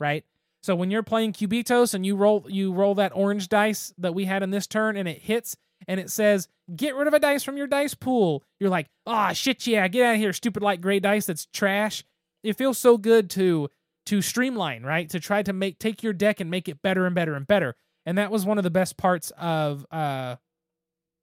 right? 0.00 0.24
So 0.64 0.74
when 0.74 0.90
you're 0.90 1.04
playing 1.04 1.34
Cubitos 1.34 1.94
and 1.94 2.04
you 2.04 2.16
roll 2.16 2.44
you 2.48 2.72
roll 2.72 2.96
that 2.96 3.12
orange 3.14 3.48
dice 3.48 3.94
that 3.98 4.16
we 4.16 4.24
had 4.24 4.42
in 4.42 4.50
this 4.50 4.66
turn 4.66 4.96
and 4.96 5.06
it 5.06 5.22
hits 5.22 5.56
and 5.86 6.00
it 6.00 6.10
says 6.10 6.48
get 6.74 6.96
rid 6.96 7.06
of 7.06 7.14
a 7.14 7.20
dice 7.20 7.44
from 7.44 7.56
your 7.56 7.68
dice 7.68 7.94
pool, 7.94 8.42
you're 8.58 8.68
like, 8.68 8.88
"Ah, 9.06 9.32
shit 9.32 9.64
yeah, 9.68 9.86
get 9.86 10.06
out 10.06 10.14
of 10.14 10.20
here, 10.20 10.32
stupid 10.32 10.64
light 10.64 10.80
gray 10.80 10.98
dice 10.98 11.26
that's 11.26 11.46
trash." 11.46 12.02
It 12.42 12.58
feels 12.58 12.78
so 12.78 12.98
good 12.98 13.30
to 13.30 13.70
to 14.10 14.20
streamline, 14.20 14.82
right? 14.82 15.08
To 15.10 15.20
try 15.20 15.44
to 15.44 15.52
make 15.52 15.78
take 15.78 16.02
your 16.02 16.12
deck 16.12 16.40
and 16.40 16.50
make 16.50 16.68
it 16.68 16.82
better 16.82 17.06
and 17.06 17.14
better 17.14 17.36
and 17.36 17.46
better. 17.46 17.76
And 18.04 18.18
that 18.18 18.32
was 18.32 18.44
one 18.44 18.58
of 18.58 18.64
the 18.64 18.70
best 18.70 18.96
parts 18.96 19.30
of 19.38 19.86
uh 19.92 20.34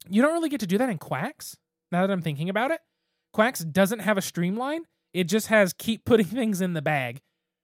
you 0.10 0.22
don't 0.22 0.32
really 0.32 0.48
get 0.48 0.62
to 0.62 0.68
do 0.68 0.78
that 0.78 0.88
in 0.88 0.98
Quacks, 0.98 1.58
now 1.92 2.08
that 2.08 2.14
I'm 2.14 2.22
thinking 2.22 2.48
about 2.48 2.72
it. 2.72 2.80
Quacks 3.34 3.60
doesn't 3.60 4.00
have 4.00 4.18
a 4.18 4.22
streamline. 4.22 4.84
It 5.14 5.26
just 5.26 5.48
has 5.48 5.74
keep 5.74 6.06
putting 6.06 6.26
things 6.28 6.62
in 6.62 6.74
the 6.74 6.82
bag. 6.82 7.20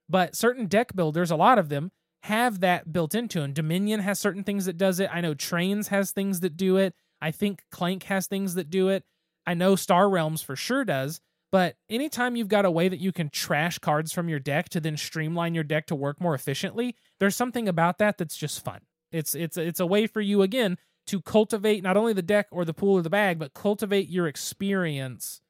But 0.10 0.36
certain 0.36 0.66
deck 0.66 0.94
builders, 0.94 1.32
a 1.32 1.38
lot 1.38 1.58
of 1.58 1.70
them, 1.70 1.92
have 2.24 2.60
that 2.60 2.92
built 2.92 3.16
into 3.16 3.40
them. 3.40 3.54
Dominion 3.54 4.02
has 4.02 4.20
certain 4.20 4.44
things 4.44 4.66
that 4.66 4.78
does 4.78 5.00
it. 5.00 5.10
I 5.10 5.22
know 5.22 5.34
Trains 5.34 5.88
has 5.88 6.12
things 6.12 6.42
that 6.42 6.58
do 6.58 6.76
it. 6.76 6.94
I 7.22 7.32
think 7.32 7.64
Clank 7.72 8.04
has 8.04 8.28
things 8.28 8.56
that 8.56 8.70
do 8.70 8.90
it. 8.90 9.06
I 9.48 9.54
know 9.54 9.78
Star 9.78 10.10
Realms 10.10 10.42
for 10.42 10.58
sure 10.58 10.84
does. 10.84 11.22
But 11.54 11.76
anytime 11.88 12.36
you've 12.36 12.48
got 12.48 12.66
a 12.66 12.72
way 12.72 12.90
that 12.90 13.00
you 13.00 13.12
can 13.12 13.30
trash 13.30 13.78
cards 13.78 14.12
from 14.12 14.28
your 14.28 14.40
deck 14.40 14.70
to 14.70 14.80
then 14.80 14.98
streamline 14.98 15.54
your 15.54 15.64
deck 15.64 15.86
to 15.86 15.96
work 15.96 16.20
more 16.20 16.34
efficiently, 16.34 16.96
there's 17.20 17.36
something 17.36 17.70
about 17.70 18.00
that 18.00 18.18
that's 18.18 18.36
just 18.36 18.66
fun. 18.66 18.80
It's 19.12 19.36
it's 19.36 19.56
it's 19.56 19.80
a 19.80 19.86
way 19.86 20.08
for 20.08 20.20
you 20.20 20.42
again 20.42 20.80
to 21.06 21.22
cultivate 21.22 21.84
not 21.84 21.96
only 21.96 22.12
the 22.12 22.24
deck 22.24 22.48
or 22.50 22.66
the 22.66 22.74
pool 22.74 22.96
or 22.96 23.04
the 23.04 23.10
bag, 23.12 23.38
but 23.38 23.54
cultivate 23.54 24.10
your 24.10 24.26
experience 24.26 25.42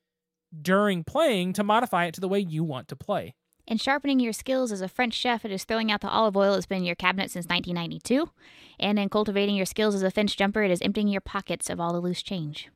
during 0.62 1.06
playing 1.06 1.54
to 1.54 1.64
modify 1.64 2.04
it 2.04 2.14
to 2.16 2.22
the 2.22 2.28
way 2.28 2.40
you 2.40 2.66
want 2.66 2.90
to 2.90 2.98
play. 2.98 3.34
In 3.66 3.78
sharpening 3.78 4.20
your 4.20 4.34
skills 4.34 4.74
as 4.74 4.82
a 4.82 4.90
French 4.90 5.14
chef, 5.14 5.46
it 5.46 5.52
is 5.52 5.64
throwing 5.64 5.90
out 5.90 6.02
the 6.02 6.10
olive 6.10 6.36
oil 6.36 6.52
that's 6.52 6.66
been 6.66 6.80
in 6.80 6.84
your 6.84 6.96
cabinet 6.96 7.32
since 7.32 7.46
1992. 7.46 8.30
And 8.78 9.00
in 9.00 9.08
cultivating 9.08 9.56
your 9.56 9.66
skills 9.66 9.96
as 9.96 10.04
a 10.04 10.12
Finch 10.12 10.36
jumper, 10.36 10.64
it 10.64 10.72
is 10.72 10.82
emptying 10.82 11.08
your 11.08 11.22
pockets 11.22 11.70
of 11.70 11.80
all 11.80 11.94
the 11.94 12.02
loose 12.02 12.22
change. 12.22 12.70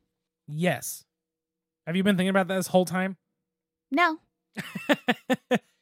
Yes. 0.46 1.04
Have 1.88 1.96
you 1.96 2.02
been 2.02 2.16
thinking 2.18 2.28
about 2.28 2.48
that 2.48 2.56
this 2.56 2.66
whole 2.66 2.84
time? 2.84 3.16
No, 3.90 4.18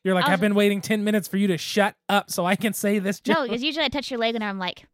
You're 0.04 0.14
like, 0.14 0.24
I 0.24 0.28
was- 0.28 0.32
I've 0.34 0.40
been 0.40 0.54
waiting 0.54 0.80
10 0.80 1.02
minutes 1.02 1.26
for 1.26 1.36
you 1.36 1.48
to 1.48 1.58
shut 1.58 1.96
up 2.08 2.30
so 2.30 2.46
I 2.46 2.54
can 2.54 2.72
say 2.72 3.00
this 3.00 3.20
no, 3.26 3.34
joke. 3.34 3.44
because 3.48 3.62
usually 3.64 3.84
I 3.84 3.88
touch 3.88 4.08
your 4.10 4.20
leg 4.20 4.36
and 4.36 4.44
I'm 4.44 4.58
like, 4.58 4.86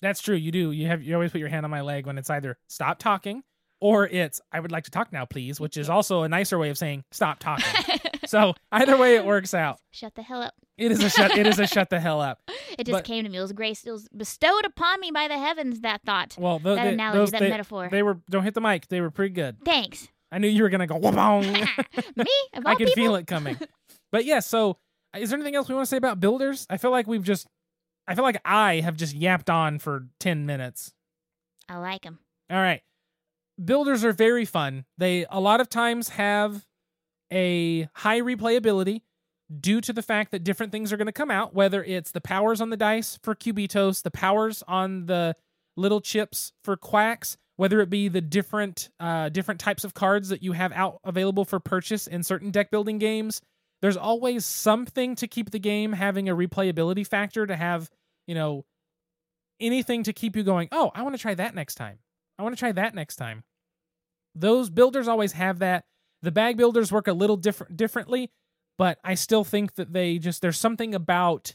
That's 0.00 0.20
true. 0.20 0.34
You 0.34 0.50
do. 0.50 0.72
You 0.72 0.88
have 0.88 1.02
you 1.04 1.14
always 1.14 1.30
put 1.30 1.38
your 1.38 1.48
hand 1.48 1.64
on 1.64 1.70
my 1.70 1.82
leg 1.82 2.04
when 2.06 2.18
it's 2.18 2.28
either 2.30 2.58
stop 2.66 2.98
talking 2.98 3.44
or 3.80 4.08
it's 4.08 4.40
I 4.50 4.58
would 4.58 4.72
like 4.72 4.82
to 4.84 4.90
talk 4.90 5.12
now, 5.12 5.24
please, 5.24 5.60
which 5.60 5.76
is 5.76 5.88
also 5.88 6.22
a 6.24 6.28
nicer 6.28 6.58
way 6.58 6.70
of 6.70 6.78
saying 6.78 7.04
stop 7.12 7.38
talking. 7.38 7.64
so 8.26 8.54
either 8.72 8.96
way 8.96 9.14
it 9.14 9.24
works 9.24 9.54
out. 9.54 9.78
shut 9.92 10.16
the 10.16 10.22
hell 10.22 10.42
up. 10.42 10.54
It 10.76 10.90
is 10.90 11.02
a 11.04 11.10
shut 11.10 11.38
it 11.38 11.46
is 11.46 11.60
a 11.60 11.66
shut 11.68 11.88
the 11.90 12.00
hell 12.00 12.20
up. 12.20 12.40
It 12.78 12.84
just 12.84 12.92
But- 12.98 13.04
came 13.04 13.24
to 13.24 13.30
me. 13.30 13.38
It 13.38 13.40
was 13.40 13.52
grace. 13.52 13.84
It 13.86 13.90
was 13.92 14.06
bestowed 14.14 14.66
upon 14.66 15.00
me 15.00 15.10
by 15.10 15.28
the 15.28 15.38
heavens, 15.38 15.80
that 15.80 16.02
thought. 16.04 16.36
Well, 16.38 16.58
tho- 16.58 16.74
That 16.74 16.84
they- 16.84 16.92
analogy, 16.92 17.18
those, 17.18 17.30
that 17.30 17.40
they, 17.40 17.48
metaphor. 17.48 17.88
They 17.90 18.02
were 18.02 18.18
don't 18.28 18.42
hit 18.44 18.52
the 18.52 18.60
mic. 18.60 18.88
They 18.88 19.00
were 19.00 19.10
pretty 19.10 19.32
good. 19.32 19.56
Thanks. 19.64 20.08
I 20.32 20.38
knew 20.38 20.48
you 20.48 20.62
were 20.62 20.68
gonna 20.68 20.86
go 20.86 20.98
wabong. 20.98 21.44
me? 22.16 22.26
I 22.64 22.74
could 22.74 22.88
people? 22.88 22.94
feel 22.94 23.14
it 23.16 23.26
coming. 23.26 23.58
But 24.12 24.24
yeah, 24.24 24.38
so 24.38 24.78
is 25.18 25.30
there 25.30 25.36
anything 25.36 25.56
else 25.56 25.68
we 25.68 25.74
want 25.74 25.86
to 25.86 25.90
say 25.90 25.96
about 25.96 26.20
builders? 26.20 26.64
I 26.70 26.76
feel 26.76 26.92
like 26.92 27.06
we've 27.08 27.24
just 27.24 27.48
I 28.06 28.14
feel 28.14 28.24
like 28.24 28.40
I 28.44 28.76
have 28.76 28.96
just 28.96 29.14
yapped 29.14 29.50
on 29.50 29.78
for 29.78 30.06
10 30.20 30.46
minutes. 30.46 30.94
I 31.68 31.76
like 31.78 32.02
them. 32.02 32.20
All 32.48 32.56
right. 32.56 32.82
Builders 33.62 34.04
are 34.04 34.12
very 34.12 34.44
fun. 34.44 34.84
They 34.96 35.26
a 35.28 35.40
lot 35.40 35.60
of 35.60 35.68
times 35.68 36.10
have 36.10 36.66
a 37.32 37.88
high 37.94 38.20
replayability 38.20 39.02
due 39.60 39.80
to 39.80 39.92
the 39.92 40.02
fact 40.02 40.30
that 40.30 40.44
different 40.44 40.72
things 40.72 40.92
are 40.92 40.96
going 40.96 41.06
to 41.06 41.12
come 41.12 41.30
out, 41.30 41.52
whether 41.54 41.82
it's 41.82 42.12
the 42.12 42.20
powers 42.20 42.60
on 42.60 42.70
the 42.70 42.76
dice 42.76 43.18
for 43.22 43.34
Cubitos, 43.34 44.02
the 44.02 44.10
powers 44.10 44.62
on 44.68 45.06
the 45.06 45.34
little 45.76 46.00
chips 46.00 46.52
for 46.62 46.76
Quacks, 46.76 47.36
whether 47.56 47.80
it 47.80 47.90
be 47.90 48.08
the 48.08 48.20
different 48.20 48.90
uh, 49.00 49.28
different 49.30 49.60
types 49.60 49.84
of 49.84 49.94
cards 49.94 50.28
that 50.28 50.42
you 50.42 50.52
have 50.52 50.72
out 50.72 51.00
available 51.04 51.44
for 51.44 51.58
purchase 51.58 52.06
in 52.06 52.22
certain 52.22 52.50
deck 52.50 52.70
building 52.70 52.98
games. 52.98 53.40
There's 53.82 53.96
always 53.96 54.46
something 54.46 55.16
to 55.16 55.26
keep 55.26 55.50
the 55.50 55.58
game 55.58 55.92
having 55.92 56.28
a 56.28 56.36
replayability 56.36 57.06
factor 57.06 57.46
to 57.46 57.56
have, 57.56 57.90
you 58.26 58.34
know, 58.34 58.64
anything 59.60 60.02
to 60.04 60.12
keep 60.12 60.36
you 60.36 60.42
going, 60.42 60.68
oh, 60.72 60.90
I 60.94 61.02
want 61.02 61.14
to 61.14 61.20
try 61.20 61.34
that 61.34 61.54
next 61.54 61.74
time. 61.74 61.98
I 62.38 62.42
want 62.42 62.54
to 62.54 62.58
try 62.58 62.72
that 62.72 62.94
next 62.94 63.16
time. 63.16 63.44
Those 64.34 64.70
builders 64.70 65.08
always 65.08 65.32
have 65.32 65.60
that. 65.60 65.84
The 66.22 66.32
bag 66.32 66.56
builders 66.56 66.90
work 66.92 67.08
a 67.08 67.12
little 67.12 67.36
different 67.36 67.76
differently, 67.76 68.30
but 68.78 68.98
I 69.04 69.14
still 69.14 69.44
think 69.44 69.74
that 69.74 69.92
they 69.92 70.18
just 70.18 70.42
there's 70.42 70.58
something 70.58 70.94
about 70.94 71.54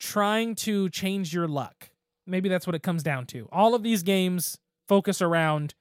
trying 0.00 0.54
to 0.56 0.88
change 0.90 1.34
your 1.34 1.48
luck. 1.48 1.90
Maybe 2.26 2.48
that's 2.48 2.66
what 2.66 2.76
it 2.76 2.82
comes 2.82 3.02
down 3.02 3.26
to. 3.26 3.48
All 3.50 3.74
of 3.74 3.82
these 3.82 4.02
games 4.02 4.58
focus 4.88 5.22
around 5.22 5.74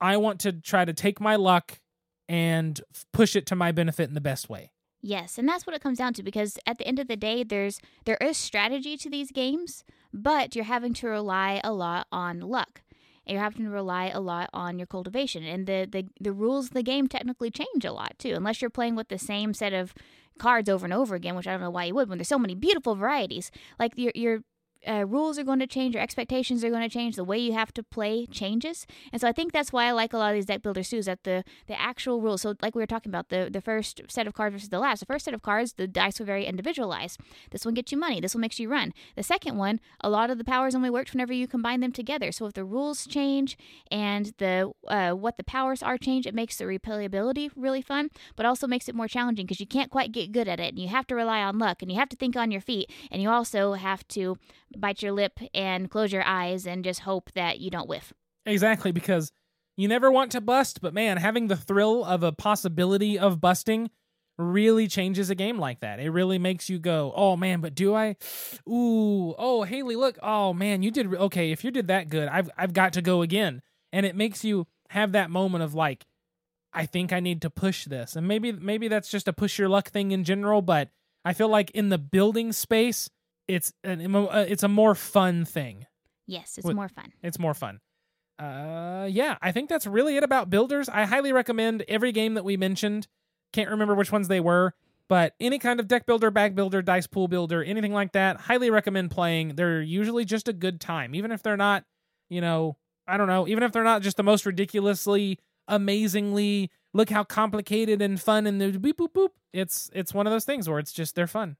I 0.00 0.16
want 0.16 0.40
to 0.40 0.52
try 0.52 0.84
to 0.84 0.92
take 0.92 1.20
my 1.20 1.36
luck 1.36 1.80
and 2.28 2.80
push 3.12 3.36
it 3.36 3.46
to 3.46 3.56
my 3.56 3.72
benefit 3.72 4.08
in 4.08 4.14
the 4.14 4.20
best 4.20 4.48
way. 4.48 4.72
Yes, 5.00 5.38
and 5.38 5.48
that's 5.48 5.66
what 5.66 5.76
it 5.76 5.82
comes 5.82 5.98
down 5.98 6.14
to 6.14 6.22
because 6.22 6.58
at 6.66 6.78
the 6.78 6.86
end 6.86 6.98
of 6.98 7.06
the 7.06 7.16
day 7.16 7.44
there's 7.44 7.80
there 8.04 8.18
is 8.20 8.36
strategy 8.36 8.96
to 8.96 9.10
these 9.10 9.30
games, 9.30 9.84
but 10.12 10.56
you're 10.56 10.64
having 10.64 10.94
to 10.94 11.08
rely 11.08 11.60
a 11.62 11.72
lot 11.72 12.06
on 12.10 12.40
luck. 12.40 12.82
And 13.24 13.34
you're 13.34 13.42
having 13.42 13.64
to 13.64 13.70
rely 13.70 14.06
a 14.06 14.20
lot 14.20 14.50
on 14.52 14.78
your 14.78 14.86
cultivation. 14.86 15.44
And 15.44 15.66
the, 15.66 15.88
the 15.90 16.08
the 16.20 16.32
rules 16.32 16.66
of 16.66 16.74
the 16.74 16.82
game 16.82 17.08
technically 17.08 17.50
change 17.50 17.84
a 17.84 17.92
lot 17.92 18.18
too, 18.18 18.34
unless 18.34 18.60
you're 18.60 18.70
playing 18.70 18.96
with 18.96 19.08
the 19.08 19.18
same 19.18 19.54
set 19.54 19.72
of 19.72 19.94
cards 20.38 20.68
over 20.68 20.86
and 20.86 20.92
over 20.92 21.14
again, 21.14 21.34
which 21.36 21.46
I 21.46 21.52
don't 21.52 21.60
know 21.60 21.70
why 21.70 21.84
you 21.84 21.94
would 21.94 22.08
when 22.08 22.18
there's 22.18 22.28
so 22.28 22.38
many 22.38 22.54
beautiful 22.54 22.94
varieties. 22.94 23.50
Like 23.78 23.92
your 23.96 24.12
your 24.14 24.40
uh, 24.88 25.04
rules 25.06 25.38
are 25.38 25.44
going 25.44 25.58
to 25.58 25.66
change, 25.66 25.94
your 25.94 26.02
expectations 26.02 26.64
are 26.64 26.70
going 26.70 26.82
to 26.82 26.88
change, 26.88 27.16
the 27.16 27.24
way 27.24 27.38
you 27.38 27.52
have 27.52 27.72
to 27.74 27.82
play 27.82 28.26
changes, 28.26 28.86
and 29.12 29.20
so 29.20 29.28
I 29.28 29.32
think 29.32 29.52
that's 29.52 29.72
why 29.72 29.86
I 29.86 29.92
like 29.92 30.12
a 30.12 30.18
lot 30.18 30.30
of 30.30 30.34
these 30.34 30.46
deck 30.46 30.62
builders 30.62 30.88
too. 30.88 30.98
Is 30.98 31.06
that 31.06 31.24
the 31.24 31.44
the 31.66 31.80
actual 31.80 32.20
rules? 32.20 32.42
So 32.42 32.54
like 32.62 32.74
we 32.74 32.82
were 32.82 32.86
talking 32.86 33.10
about 33.10 33.28
the 33.28 33.48
the 33.52 33.60
first 33.60 34.02
set 34.08 34.26
of 34.26 34.34
cards 34.34 34.52
versus 34.54 34.68
the 34.68 34.78
last. 34.78 35.00
The 35.00 35.06
first 35.06 35.24
set 35.24 35.34
of 35.34 35.42
cards, 35.42 35.74
the 35.74 35.86
dice 35.86 36.20
were 36.20 36.26
very 36.26 36.46
individualized. 36.46 37.20
This 37.50 37.64
one 37.64 37.74
gets 37.74 37.92
you 37.92 37.98
money. 37.98 38.20
This 38.20 38.34
one 38.34 38.40
makes 38.40 38.58
you 38.58 38.68
run. 38.68 38.92
The 39.16 39.22
second 39.22 39.56
one, 39.56 39.80
a 40.00 40.10
lot 40.10 40.30
of 40.30 40.38
the 40.38 40.44
powers 40.44 40.74
only 40.74 40.90
worked 40.90 41.12
whenever 41.12 41.32
you 41.32 41.46
combine 41.46 41.80
them 41.80 41.92
together. 41.92 42.32
So 42.32 42.46
if 42.46 42.54
the 42.54 42.64
rules 42.64 43.06
change 43.06 43.56
and 43.90 44.32
the 44.38 44.72
uh, 44.88 45.12
what 45.12 45.36
the 45.36 45.44
powers 45.44 45.82
are 45.82 45.98
change, 45.98 46.26
it 46.26 46.34
makes 46.34 46.56
the 46.56 46.64
replayability 46.64 47.50
really 47.56 47.82
fun, 47.82 48.10
but 48.36 48.46
also 48.46 48.66
makes 48.66 48.88
it 48.88 48.94
more 48.94 49.08
challenging 49.08 49.46
because 49.46 49.60
you 49.60 49.66
can't 49.66 49.90
quite 49.90 50.12
get 50.12 50.32
good 50.32 50.48
at 50.48 50.60
it, 50.60 50.70
and 50.70 50.78
you 50.78 50.88
have 50.88 51.06
to 51.06 51.14
rely 51.14 51.42
on 51.42 51.58
luck, 51.58 51.82
and 51.82 51.90
you 51.90 51.98
have 51.98 52.08
to 52.08 52.16
think 52.16 52.36
on 52.36 52.50
your 52.50 52.60
feet, 52.60 52.90
and 53.10 53.22
you 53.22 53.30
also 53.30 53.72
have 53.74 54.06
to 54.08 54.38
bite 54.80 55.02
your 55.02 55.12
lip 55.12 55.38
and 55.54 55.90
close 55.90 56.12
your 56.12 56.24
eyes 56.24 56.66
and 56.66 56.84
just 56.84 57.00
hope 57.00 57.30
that 57.32 57.60
you 57.60 57.70
don't 57.70 57.88
whiff. 57.88 58.12
Exactly, 58.44 58.92
because 58.92 59.32
you 59.76 59.88
never 59.88 60.10
want 60.10 60.32
to 60.32 60.40
bust, 60.40 60.80
but 60.80 60.94
man, 60.94 61.16
having 61.16 61.48
the 61.48 61.56
thrill 61.56 62.04
of 62.04 62.22
a 62.22 62.32
possibility 62.32 63.18
of 63.18 63.40
busting 63.40 63.90
really 64.38 64.86
changes 64.86 65.30
a 65.30 65.34
game 65.34 65.58
like 65.58 65.80
that. 65.80 66.00
It 66.00 66.10
really 66.10 66.38
makes 66.38 66.68
you 66.68 66.78
go, 66.78 67.12
"Oh 67.14 67.36
man, 67.36 67.60
but 67.60 67.74
do 67.74 67.94
I? 67.94 68.16
Ooh, 68.68 69.34
oh 69.38 69.64
Haley, 69.64 69.96
look, 69.96 70.18
oh 70.22 70.52
man, 70.52 70.82
you 70.82 70.90
did 70.90 71.12
okay. 71.14 71.52
If 71.52 71.64
you 71.64 71.70
did 71.70 71.88
that 71.88 72.08
good, 72.08 72.28
I've 72.28 72.50
I've 72.56 72.72
got 72.72 72.92
to 72.94 73.02
go 73.02 73.22
again." 73.22 73.62
And 73.92 74.04
it 74.04 74.16
makes 74.16 74.44
you 74.44 74.66
have 74.90 75.12
that 75.12 75.30
moment 75.30 75.64
of 75.64 75.74
like, 75.74 76.04
I 76.72 76.86
think 76.86 77.12
I 77.12 77.20
need 77.20 77.42
to 77.42 77.50
push 77.50 77.84
this, 77.86 78.16
and 78.16 78.26
maybe 78.26 78.52
maybe 78.52 78.88
that's 78.88 79.10
just 79.10 79.28
a 79.28 79.32
push 79.32 79.58
your 79.58 79.68
luck 79.68 79.90
thing 79.90 80.10
in 80.12 80.24
general, 80.24 80.62
but 80.62 80.90
I 81.24 81.32
feel 81.32 81.48
like 81.48 81.70
in 81.72 81.88
the 81.88 81.98
building 81.98 82.52
space, 82.52 83.10
it's 83.48 83.72
an 83.84 84.14
uh, 84.14 84.44
it's 84.48 84.62
a 84.62 84.68
more 84.68 84.94
fun 84.94 85.44
thing. 85.44 85.86
Yes, 86.26 86.58
it's 86.58 86.64
What- 86.66 86.76
more 86.76 86.88
fun. 86.88 87.12
It's 87.22 87.38
more 87.38 87.54
fun. 87.54 87.80
Uh, 88.38 89.08
yeah, 89.10 89.38
I 89.40 89.52
think 89.52 89.68
that's 89.70 89.86
really 89.86 90.16
it 90.16 90.22
about 90.22 90.50
builders. 90.50 90.88
I 90.88 91.04
highly 91.06 91.32
recommend 91.32 91.84
every 91.88 92.12
game 92.12 92.34
that 92.34 92.44
we 92.44 92.56
mentioned. 92.56 93.06
Can't 93.52 93.70
remember 93.70 93.94
which 93.94 94.12
ones 94.12 94.28
they 94.28 94.40
were, 94.40 94.74
but 95.08 95.34
any 95.40 95.58
kind 95.58 95.80
of 95.80 95.88
deck 95.88 96.04
builder, 96.04 96.30
bag 96.30 96.54
builder, 96.54 96.82
dice 96.82 97.06
pool 97.06 97.28
builder, 97.28 97.62
anything 97.64 97.94
like 97.94 98.12
that, 98.12 98.36
highly 98.40 98.68
recommend 98.68 99.10
playing. 99.10 99.54
They're 99.56 99.80
usually 99.80 100.26
just 100.26 100.48
a 100.48 100.52
good 100.52 100.80
time, 100.82 101.14
even 101.14 101.32
if 101.32 101.42
they're 101.42 101.56
not, 101.56 101.84
you 102.28 102.42
know, 102.42 102.76
I 103.06 103.16
don't 103.16 103.28
know, 103.28 103.48
even 103.48 103.62
if 103.62 103.72
they're 103.72 103.84
not 103.84 104.02
just 104.02 104.18
the 104.18 104.22
most 104.22 104.44
ridiculously, 104.44 105.38
amazingly, 105.66 106.70
look 106.92 107.08
how 107.08 107.24
complicated 107.24 108.02
and 108.02 108.20
fun 108.20 108.46
and 108.46 108.60
the 108.60 108.78
beep 108.78 108.98
boop 108.98 109.12
boop. 109.14 109.28
It's 109.54 109.88
it's 109.94 110.12
one 110.12 110.26
of 110.26 110.32
those 110.32 110.44
things 110.44 110.68
where 110.68 110.78
it's 110.78 110.92
just 110.92 111.14
they're 111.14 111.26
fun. 111.26 111.56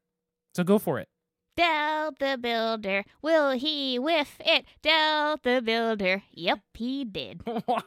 So 0.55 0.63
go 0.65 0.79
for 0.79 0.99
it. 0.99 1.09
Del 1.57 2.13
the 2.19 2.37
builder, 2.41 3.05
will 3.23 3.53
he 3.53 3.99
whiff 3.99 4.37
it? 4.41 4.67
Del 4.83 5.39
the 5.43 5.63
builder. 5.65 6.23
Yep, 6.33 6.61
he 6.75 7.05
did. 7.05 7.41
Why? 7.65 7.81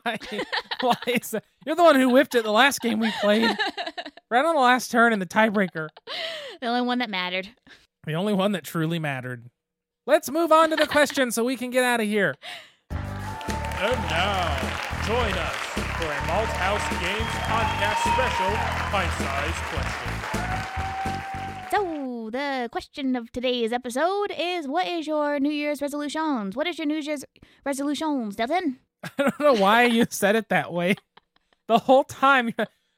Why 0.82 0.96
is 1.08 1.32
that? 1.32 1.44
You're 1.66 1.76
the 1.76 1.84
one 1.84 1.96
who 1.96 2.10
whiffed 2.10 2.34
it 2.36 2.44
the 2.44 2.52
last 2.52 2.82
game 2.82 3.00
we 3.00 3.12
played. 3.22 3.56
Right 4.32 4.46
on 4.46 4.54
the 4.54 4.62
last 4.62 4.92
turn 4.92 5.12
in 5.12 5.18
the 5.18 5.26
tiebreaker. 5.26 5.88
the 6.62 6.68
only 6.68 6.82
one 6.84 7.00
that 7.00 7.10
mattered. 7.10 7.50
The 8.06 8.14
only 8.14 8.32
one 8.34 8.52
that 8.52 8.64
truly 8.64 9.00
mattered. 9.00 9.50
Let's 10.06 10.30
move 10.30 10.52
on 10.52 10.70
to 10.70 10.76
the 10.76 10.86
question 10.86 11.32
so 11.32 11.44
we 11.44 11.58
can 11.58 11.72
get 11.72 11.84
out 11.84 12.00
of 12.00 12.06
here. 12.06 12.36
And 12.92 14.00
now, 14.06 14.56
join 15.08 15.34
us 15.34 15.56
for 15.98 16.06
a 16.06 16.28
Malt 16.28 16.50
House 16.62 16.90
Games 17.02 17.32
podcast 17.50 18.02
special, 18.14 18.52
Pint-Sized 18.92 19.56
Question. 19.74 20.19
So, 22.30 22.38
the 22.38 22.70
question 22.72 23.16
of 23.16 23.32
today's 23.32 23.74
episode 23.74 24.32
is 24.38 24.68
what 24.68 24.88
is 24.88 25.08
your 25.08 25.40
New 25.40 25.50
Year's 25.50 25.82
resolutions? 25.82 26.56
What 26.56 26.68
is 26.68 26.78
your 26.78 26.86
New 26.86 26.98
Year's 27.00 27.26
resolutions, 27.66 28.36
Delton? 28.36 28.78
I 29.04 29.10
don't 29.24 29.40
know 29.40 29.54
why 29.54 29.86
you 29.86 30.06
said 30.08 30.36
it 30.36 30.50
that 30.50 30.72
way. 30.72 30.94
The 31.68 31.80
whole 31.80 32.04
time. 32.04 32.54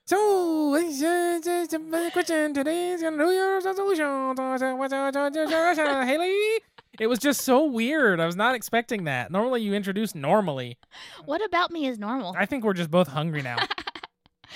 So, 0.05 0.73
the 0.73 2.09
question 2.11 2.53
today's 2.53 3.01
New 3.03 3.29
Year's 3.29 3.63
resolution. 3.63 4.35
Haley. 6.07 6.59
It 6.99 7.07
was 7.07 7.19
just 7.19 7.41
so 7.41 7.63
weird. 7.63 8.19
I 8.19 8.25
was 8.25 8.35
not 8.35 8.53
expecting 8.53 9.05
that. 9.05 9.31
Normally, 9.31 9.61
you 9.61 9.73
introduce 9.73 10.13
normally. 10.13 10.77
What 11.23 11.41
about 11.45 11.71
me 11.71 11.87
is 11.87 11.97
normal? 11.97 12.35
I 12.37 12.45
think 12.45 12.65
we're 12.65 12.73
just 12.73 12.91
both 12.91 13.07
hungry 13.07 13.41
now. 13.41 13.59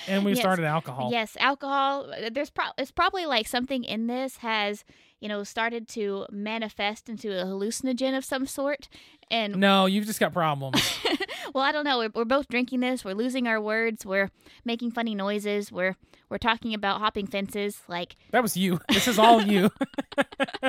And 0.08 0.24
we 0.24 0.32
Yes. 0.32 0.40
started 0.40 0.64
alcohol. 0.64 1.10
Yes, 1.10 1.36
alcohol. 1.40 2.10
uh, 2.12 2.30
There's 2.32 2.50
pro- 2.50 2.72
it's 2.78 2.90
probably 2.90 3.26
like 3.26 3.46
something 3.48 3.84
in 3.84 4.06
this 4.06 4.38
has 4.38 4.84
you 5.20 5.28
know 5.28 5.42
started 5.44 5.88
to 5.88 6.26
manifest 6.30 7.08
into 7.08 7.30
a 7.30 7.44
hallucinogen 7.44 8.16
of 8.16 8.24
some 8.24 8.46
sort. 8.46 8.88
And 9.30 9.56
No, 9.56 9.86
you've 9.86 10.06
just 10.06 10.20
got 10.20 10.32
problems. 10.32 10.80
well, 11.54 11.64
I 11.64 11.72
don't 11.72 11.84
know. 11.84 11.98
We're, 11.98 12.10
we're 12.14 12.24
both 12.24 12.46
drinking 12.48 12.80
this. 12.80 13.04
We're 13.04 13.14
losing 13.14 13.48
our 13.48 13.60
words. 13.60 14.06
We're 14.06 14.30
making 14.64 14.92
funny 14.92 15.14
noises. 15.14 15.72
We're 15.72 15.96
we're 16.28 16.38
talking 16.38 16.74
about 16.74 17.00
hopping 17.00 17.26
fences. 17.26 17.80
Like 17.88 18.16
that 18.32 18.42
was 18.42 18.56
you. 18.56 18.80
This 18.88 19.08
is 19.08 19.18
all 19.18 19.42
you. 19.42 19.70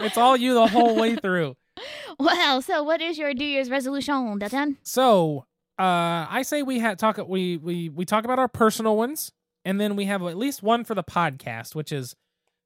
it's 0.00 0.16
all 0.16 0.36
you 0.36 0.54
the 0.54 0.66
whole 0.68 0.96
way 0.96 1.16
through. 1.16 1.56
well, 2.18 2.62
so 2.62 2.82
what 2.82 3.00
is 3.00 3.18
your 3.18 3.34
New 3.34 3.44
Year's 3.46 3.70
resolution, 3.70 4.38
Datan? 4.38 4.76
So, 4.82 5.44
uh, 5.78 6.26
I 6.30 6.42
say 6.42 6.62
we 6.62 6.78
had 6.78 6.98
talk 6.98 7.18
we 7.28 7.56
we 7.56 7.88
we 7.88 8.04
talk 8.04 8.24
about 8.24 8.38
our 8.38 8.48
personal 8.48 8.96
ones, 8.96 9.32
and 9.64 9.80
then 9.80 9.96
we 9.96 10.04
have 10.04 10.22
at 10.22 10.36
least 10.36 10.62
one 10.62 10.84
for 10.84 10.94
the 10.94 11.02
podcast, 11.02 11.74
which 11.74 11.90
is 11.90 12.14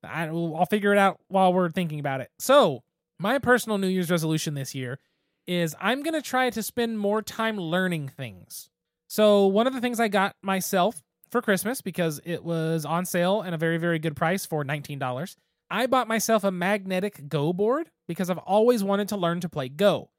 I, 0.04 0.26
I'll 0.26 0.66
figure 0.66 0.92
it 0.92 0.98
out 0.98 1.18
while 1.28 1.52
we're 1.52 1.70
thinking 1.70 2.00
about 2.00 2.20
it. 2.20 2.30
So, 2.38 2.82
my 3.18 3.38
personal 3.38 3.78
New 3.78 3.88
Year's 3.88 4.10
resolution 4.10 4.54
this 4.54 4.74
year 4.74 4.98
is 5.46 5.74
I'm 5.80 6.02
gonna 6.02 6.20
try 6.20 6.50
to 6.50 6.62
spend 6.62 6.98
more 6.98 7.22
time 7.22 7.56
learning 7.56 8.08
things. 8.08 8.68
So, 9.06 9.46
one 9.46 9.66
of 9.66 9.72
the 9.72 9.80
things 9.80 10.00
I 10.00 10.08
got 10.08 10.36
myself 10.42 11.02
for 11.30 11.40
Christmas 11.40 11.80
because 11.80 12.20
it 12.24 12.44
was 12.44 12.84
on 12.84 13.06
sale 13.06 13.40
and 13.40 13.54
a 13.54 13.58
very 13.58 13.78
very 13.78 13.98
good 13.98 14.16
price 14.16 14.44
for 14.44 14.64
nineteen 14.64 14.98
dollars. 14.98 15.34
I 15.70 15.86
bought 15.86 16.08
myself 16.08 16.44
a 16.44 16.50
magnetic 16.50 17.28
Go 17.28 17.54
board 17.54 17.90
because 18.06 18.28
I've 18.28 18.38
always 18.38 18.84
wanted 18.84 19.08
to 19.08 19.16
learn 19.16 19.40
to 19.40 19.48
play 19.48 19.70
Go 19.70 20.10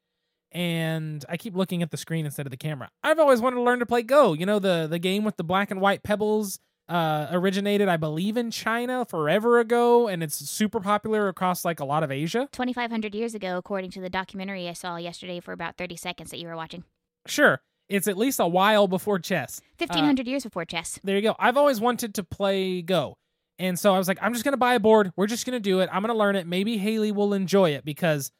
and 0.51 1.23
I 1.29 1.37
keep 1.37 1.55
looking 1.55 1.81
at 1.81 1.91
the 1.91 1.97
screen 1.97 2.25
instead 2.25 2.45
of 2.45 2.51
the 2.51 2.57
camera. 2.57 2.89
I've 3.03 3.19
always 3.19 3.41
wanted 3.41 3.57
to 3.57 3.61
learn 3.61 3.79
to 3.79 3.85
play 3.85 4.03
Go. 4.03 4.33
You 4.33 4.45
know 4.45 4.59
the 4.59 4.87
the 4.89 4.99
game 4.99 5.23
with 5.23 5.37
the 5.37 5.43
black 5.43 5.71
and 5.71 5.81
white 5.81 6.03
pebbles 6.03 6.59
uh, 6.89 7.27
originated, 7.31 7.87
I 7.87 7.97
believe, 7.97 8.35
in 8.35 8.49
China 8.49 9.05
forever 9.05 9.59
ago, 9.59 10.07
and 10.07 10.23
it's 10.23 10.35
super 10.35 10.79
popular 10.79 11.27
across 11.27 11.63
like 11.63 11.79
a 11.79 11.85
lot 11.85 12.03
of 12.03 12.11
Asia. 12.11 12.49
2,500 12.51 13.13
years 13.13 13.35
ago, 13.35 13.57
according 13.57 13.91
to 13.91 14.01
the 14.01 14.09
documentary 14.09 14.67
I 14.67 14.73
saw 14.73 14.95
yesterday 14.95 15.39
for 15.39 15.51
about 15.51 15.77
30 15.77 15.95
seconds 15.95 16.31
that 16.31 16.39
you 16.39 16.47
were 16.47 16.55
watching. 16.55 16.83
Sure, 17.27 17.61
it's 17.87 18.07
at 18.07 18.17
least 18.17 18.39
a 18.39 18.47
while 18.47 18.87
before 18.87 19.19
chess. 19.19 19.61
1,500 19.77 20.27
years 20.27 20.43
before 20.43 20.65
chess. 20.65 20.99
There 21.03 21.15
you 21.15 21.21
go. 21.21 21.35
I've 21.37 21.57
always 21.57 21.79
wanted 21.79 22.15
to 22.15 22.23
play 22.23 22.81
Go. 22.81 23.17
And 23.59 23.77
so 23.77 23.93
I 23.93 23.97
was 23.97 24.07
like, 24.07 24.19
I'm 24.21 24.31
just 24.31 24.45
going 24.45 24.53
to 24.53 24.57
buy 24.57 24.75
a 24.75 24.79
board. 24.79 25.11
We're 25.17 25.27
just 25.27 25.45
going 25.45 25.55
to 25.55 25.59
do 25.59 25.81
it. 25.81 25.89
I'm 25.91 26.01
going 26.01 26.13
to 26.13 26.17
learn 26.17 26.37
it. 26.37 26.47
Maybe 26.47 26.77
Haley 26.77 27.11
will 27.11 27.33
enjoy 27.33 27.71
it 27.71 27.83
because 27.83 28.31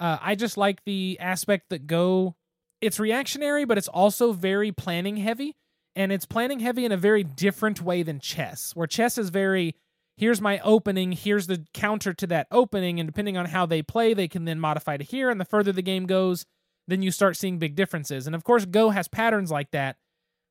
uh, 0.00 0.18
I 0.20 0.34
just 0.34 0.56
like 0.56 0.82
the 0.84 1.18
aspect 1.20 1.68
that 1.70 1.86
Go, 1.86 2.34
it's 2.80 2.98
reactionary, 2.98 3.64
but 3.64 3.78
it's 3.78 3.88
also 3.88 4.32
very 4.32 4.72
planning 4.72 5.18
heavy. 5.18 5.54
And 5.96 6.12
it's 6.12 6.24
planning 6.24 6.60
heavy 6.60 6.84
in 6.84 6.92
a 6.92 6.96
very 6.96 7.24
different 7.24 7.82
way 7.82 8.02
than 8.02 8.20
chess, 8.20 8.72
where 8.74 8.86
chess 8.86 9.18
is 9.18 9.28
very, 9.30 9.74
here's 10.16 10.40
my 10.40 10.60
opening, 10.60 11.12
here's 11.12 11.48
the 11.48 11.66
counter 11.74 12.14
to 12.14 12.26
that 12.28 12.46
opening. 12.50 13.00
And 13.00 13.08
depending 13.08 13.36
on 13.36 13.46
how 13.46 13.66
they 13.66 13.82
play, 13.82 14.14
they 14.14 14.28
can 14.28 14.44
then 14.44 14.60
modify 14.60 14.96
to 14.96 15.04
here. 15.04 15.30
And 15.30 15.40
the 15.40 15.44
further 15.44 15.72
the 15.72 15.82
game 15.82 16.06
goes, 16.06 16.46
then 16.86 17.02
you 17.02 17.10
start 17.10 17.36
seeing 17.36 17.58
big 17.58 17.74
differences. 17.74 18.26
And 18.26 18.36
of 18.36 18.44
course, 18.44 18.64
Go 18.64 18.90
has 18.90 19.08
patterns 19.08 19.50
like 19.50 19.72
that, 19.72 19.96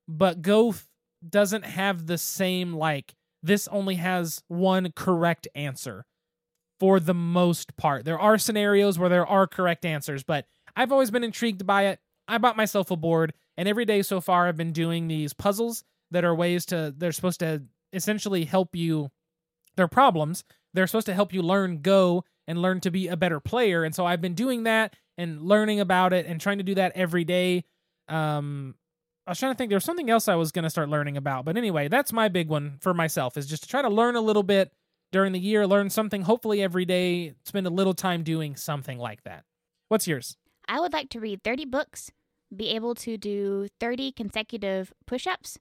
but 0.07 0.41
Go 0.41 0.69
f- 0.69 0.87
doesn't 1.27 1.65
have 1.65 2.05
the 2.05 2.17
same, 2.17 2.73
like, 2.73 3.15
this 3.41 3.67
only 3.69 3.95
has 3.95 4.43
one 4.49 4.91
correct 4.93 5.47
answer 5.55 6.05
for 6.79 6.99
the 6.99 7.13
most 7.13 7.75
part. 7.77 8.05
There 8.05 8.19
are 8.19 8.37
scenarios 8.37 8.97
where 8.97 9.09
there 9.09 9.27
are 9.27 9.47
correct 9.47 9.85
answers, 9.85 10.23
but 10.23 10.45
I've 10.75 10.91
always 10.91 11.11
been 11.11 11.23
intrigued 11.23 11.65
by 11.65 11.87
it. 11.87 11.99
I 12.27 12.37
bought 12.37 12.57
myself 12.57 12.91
a 12.91 12.95
board, 12.95 13.33
and 13.57 13.67
every 13.67 13.85
day 13.85 14.01
so 14.01 14.21
far 14.21 14.47
I've 14.47 14.57
been 14.57 14.71
doing 14.71 15.07
these 15.07 15.33
puzzles 15.33 15.83
that 16.11 16.23
are 16.23 16.35
ways 16.35 16.65
to, 16.67 16.93
they're 16.95 17.11
supposed 17.11 17.39
to 17.41 17.63
essentially 17.91 18.45
help 18.45 18.75
you, 18.75 19.11
they're 19.75 19.87
problems. 19.87 20.43
They're 20.73 20.87
supposed 20.87 21.07
to 21.07 21.13
help 21.13 21.33
you 21.33 21.41
learn 21.41 21.81
Go 21.81 22.23
and 22.47 22.61
learn 22.61 22.79
to 22.81 22.91
be 22.91 23.07
a 23.07 23.17
better 23.17 23.39
player. 23.39 23.83
And 23.83 23.93
so 23.93 24.05
I've 24.05 24.21
been 24.21 24.33
doing 24.33 24.63
that 24.63 24.95
and 25.17 25.41
learning 25.41 25.79
about 25.79 26.13
it 26.13 26.25
and 26.25 26.39
trying 26.39 26.57
to 26.59 26.63
do 26.63 26.75
that 26.75 26.93
every 26.95 27.23
day. 27.23 27.65
Um, 28.07 28.75
I 29.27 29.31
was 29.31 29.39
trying 29.39 29.53
to 29.53 29.57
think 29.57 29.69
there 29.69 29.75
was 29.77 29.85
something 29.85 30.09
else 30.09 30.27
I 30.27 30.35
was 30.35 30.51
going 30.51 30.63
to 30.63 30.69
start 30.69 30.89
learning 30.89 31.17
about. 31.17 31.45
But 31.45 31.57
anyway, 31.57 31.87
that's 31.87 32.11
my 32.11 32.27
big 32.27 32.49
one 32.49 32.77
for 32.81 32.93
myself 32.93 33.37
is 33.37 33.45
just 33.45 33.63
to 33.63 33.69
try 33.69 33.81
to 33.81 33.89
learn 33.89 34.15
a 34.15 34.21
little 34.21 34.43
bit 34.43 34.71
during 35.11 35.31
the 35.33 35.39
year, 35.39 35.65
learn 35.65 35.89
something 35.89 36.23
hopefully 36.23 36.61
every 36.61 36.85
day, 36.85 37.33
spend 37.43 37.67
a 37.67 37.71
little 37.71 37.93
time 37.93 38.23
doing 38.23 38.55
something 38.55 38.97
like 38.97 39.23
that. 39.23 39.43
What's 39.87 40.07
yours? 40.07 40.37
I 40.67 40.79
would 40.79 40.93
like 40.93 41.09
to 41.09 41.19
read 41.19 41.43
30 41.43 41.65
books, 41.65 42.11
be 42.55 42.69
able 42.69 42.93
to 42.95 43.17
do 43.17 43.67
30 43.79 44.11
consecutive 44.11 44.93
push 45.07 45.25
ups, 45.25 45.57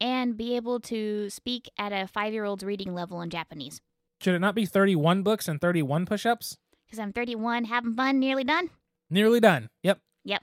and 0.00 0.36
be 0.36 0.56
able 0.56 0.80
to 0.80 1.30
speak 1.30 1.70
at 1.78 1.92
a 1.92 2.06
five 2.06 2.32
year 2.32 2.44
old's 2.44 2.64
reading 2.64 2.94
level 2.94 3.20
in 3.22 3.30
Japanese. 3.30 3.80
Should 4.20 4.34
it 4.34 4.40
not 4.40 4.54
be 4.54 4.66
31 4.66 5.22
books 5.22 5.48
and 5.48 5.60
31 5.60 6.04
push 6.04 6.26
ups? 6.26 6.58
Because 6.86 6.98
I'm 6.98 7.12
31, 7.12 7.64
having 7.64 7.94
fun, 7.94 8.18
nearly 8.18 8.44
done. 8.44 8.70
Nearly 9.08 9.40
done. 9.40 9.70
Yep. 9.82 9.98
Yep. 10.24 10.42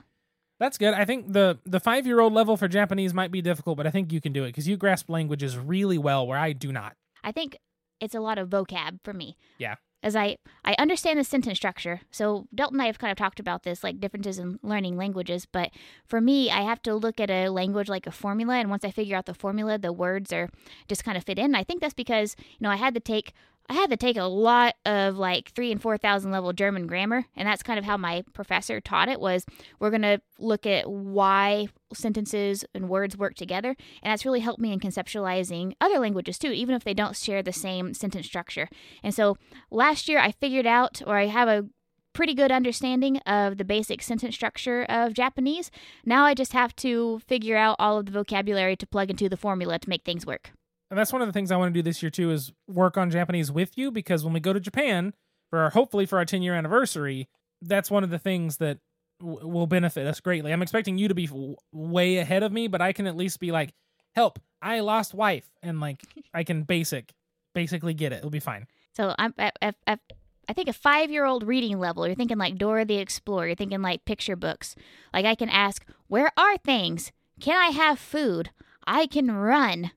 That's 0.60 0.78
good. 0.78 0.94
I 0.96 1.06
think 1.06 1.34
the 1.34 1.60
the 1.66 1.80
5-year-old 1.80 2.34
level 2.34 2.58
for 2.58 2.68
Japanese 2.68 3.14
might 3.14 3.32
be 3.32 3.42
difficult, 3.42 3.78
but 3.78 3.86
I 3.86 3.92
think 3.92 4.12
you 4.12 4.20
can 4.20 4.34
do 4.34 4.44
it 4.44 4.54
cuz 4.54 4.68
you 4.68 4.78
grasp 4.78 5.10
languages 5.10 5.58
really 5.58 6.00
well 6.00 6.26
where 6.26 6.40
I 6.40 6.54
do 6.54 6.72
not. 6.72 6.96
I 7.24 7.32
think 7.32 7.58
it's 8.00 8.16
a 8.16 8.20
lot 8.20 8.38
of 8.38 8.50
vocab 8.50 9.00
for 9.04 9.14
me. 9.14 9.38
Yeah. 9.58 9.76
As 10.04 10.16
I 10.16 10.38
I 10.64 10.76
understand 10.78 11.20
the 11.20 11.24
sentence 11.24 11.58
structure. 11.58 12.02
So 12.12 12.48
Delton 12.54 12.76
and 12.76 12.84
I 12.84 12.86
have 12.86 13.00
kind 13.00 13.12
of 13.12 13.18
talked 13.18 13.40
about 13.40 13.64
this, 13.64 13.84
like 13.84 14.00
differences 14.00 14.38
in 14.38 14.60
learning 14.62 14.96
languages. 14.96 15.46
But 15.46 15.72
for 16.06 16.22
me, 16.22 16.52
I 16.52 16.62
have 16.62 16.82
to 16.84 16.94
look 16.94 17.20
at 17.20 17.32
a 17.32 17.50
language 17.50 17.90
like 17.90 18.06
a 18.06 18.12
formula, 18.12 18.56
and 18.56 18.70
once 18.70 18.86
I 18.86 18.92
figure 18.92 19.18
out 19.18 19.26
the 19.26 19.34
formula, 19.34 19.78
the 19.80 19.92
words 19.92 20.32
are 20.32 20.50
just 20.88 21.04
kind 21.04 21.18
of 21.18 21.24
fit 21.24 21.40
in. 21.40 21.56
I 21.56 21.64
think 21.64 21.82
that's 21.82 21.96
because 21.96 22.36
you 22.40 22.60
know 22.62 22.70
I 22.70 22.76
had 22.76 22.94
to 22.94 23.00
take 23.00 23.34
I 23.70 23.74
had 23.74 23.90
to 23.90 23.98
take 23.98 24.16
a 24.16 24.24
lot 24.24 24.76
of 24.86 25.18
like 25.18 25.52
three 25.52 25.72
and 25.72 25.82
four 25.82 25.98
thousand 25.98 26.32
level 26.32 26.54
German 26.54 26.88
grammar, 26.88 27.26
and 27.36 27.48
that's 27.48 27.64
kind 27.64 27.78
of 27.78 27.84
how 27.84 27.98
my 27.98 28.24
professor 28.34 28.80
taught 28.80 29.10
it. 29.10 29.20
Was 29.20 29.46
we're 29.80 29.92
gonna 29.92 30.22
look 30.40 30.66
at 30.66 30.90
why 30.90 31.68
sentences 31.94 32.64
and 32.74 32.88
words 32.88 33.18
work 33.18 33.36
together, 33.36 33.76
and 34.02 34.12
that's 34.12 34.26
really 34.26 34.40
helped 34.40 34.62
me 34.62 34.72
in 34.72 34.80
conceptualizing 34.80 35.74
other 35.82 36.00
languages 36.00 36.38
too, 36.38 36.52
even 36.52 36.76
if 36.76 36.84
they 36.86 36.94
don't 36.94 37.16
share 37.16 37.44
the 37.44 37.52
same 37.52 37.94
sentence 37.94 38.26
structure. 38.26 38.70
And 39.04 39.14
so 39.14 39.38
last 39.70 40.08
year 40.08 40.20
I 40.20 40.32
figured 40.32 40.66
out, 40.66 41.02
or 41.06 41.18
I 41.18 41.26
have 41.26 41.50
a 41.50 41.66
pretty 42.14 42.34
good 42.34 42.52
understanding 42.52 43.18
of 43.28 43.58
the 43.58 43.66
basic 43.66 44.02
sentence 44.02 44.34
structure 44.34 44.84
of 44.90 45.14
Japanese. 45.14 45.70
Now 46.06 46.26
I 46.26 46.34
just 46.34 46.54
have 46.54 46.76
to 46.78 47.20
figure 47.28 47.58
out 47.58 47.76
all 47.80 48.00
of 48.00 48.06
the 48.06 48.12
vocabulary 48.12 48.76
to 48.78 48.88
plug 48.88 49.10
into 49.10 49.30
the 49.30 49.38
formula 49.38 49.78
to 49.78 49.90
make 49.90 50.04
things 50.04 50.26
work. 50.26 50.52
And 50.90 50.98
that's 50.98 51.12
one 51.12 51.22
of 51.22 51.28
the 51.28 51.34
things 51.34 51.52
I 51.52 51.58
want 51.58 51.74
to 51.74 51.78
do 51.78 51.84
this 51.84 52.02
year 52.02 52.10
too 52.10 52.32
is 52.32 52.52
work 52.68 52.98
on 52.98 53.12
Japanese 53.12 53.52
with 53.52 53.78
you 53.78 53.92
because 53.92 54.24
when 54.24 54.34
we 54.34 54.40
go 54.40 54.54
to 54.54 54.60
Japan 54.60 55.14
for 55.50 55.60
our, 55.60 55.70
hopefully 55.70 56.06
for 56.06 56.18
our 56.18 56.26
10 56.26 56.42
year 56.42 56.54
anniversary, 56.54 57.28
that's 57.62 57.92
one 57.92 58.04
of 58.04 58.10
the 58.10 58.20
things 58.20 58.58
that 58.58 58.80
w- 59.20 59.48
will 59.48 59.68
benefit 59.68 60.08
us 60.08 60.20
greatly. 60.20 60.54
I'm 60.54 60.62
expecting 60.62 60.98
you 60.98 61.08
to 61.08 61.16
be 61.16 61.28
w- 61.28 61.56
way 61.72 62.18
ahead 62.18 62.44
of 62.44 62.52
me, 62.52 62.68
but 62.68 62.82
I 62.82 62.94
can 62.94 63.08
at 63.08 63.16
least 63.16 63.40
be 63.40 63.52
like, 63.52 63.74
"Help, 64.16 64.40
I 64.62 64.80
lost 64.82 65.14
wife." 65.14 65.50
And 65.64 65.80
like 65.80 66.02
I 66.34 66.44
can 66.44 66.64
basic 66.64 67.14
basically 67.54 67.94
get 67.94 68.14
it. 68.14 68.18
It'll 68.18 68.30
be 68.30 68.40
fine. 68.40 68.68
So 68.94 69.16
I'm 69.18 69.34
at, 69.38 69.58
at, 69.62 69.76
at 69.86 70.00
I 70.48 70.54
think 70.54 70.70
a 70.70 70.74
five 70.74 71.12
year 71.12 71.26
old 71.26 71.44
reading 71.44 71.80
level. 71.80 72.06
You're 72.06 72.16
thinking 72.16 72.38
like 72.38 72.58
Dora 72.58 72.86
the 72.86 72.98
Explorer. 72.98 73.48
You're 73.48 73.56
thinking 73.56 73.82
like 73.82 74.06
picture 74.06 74.36
books. 74.36 74.76
Like 75.14 75.26
I 75.26 75.36
can 75.36 75.50
ask, 75.50 75.86
"Where 76.08 76.32
are 76.38 76.58
things? 76.58 77.12
Can 77.40 77.58
I 77.58 77.70
have 77.70 78.00
food? 78.00 78.52
I 78.86 79.08
can 79.08 79.32
run." 79.32 79.92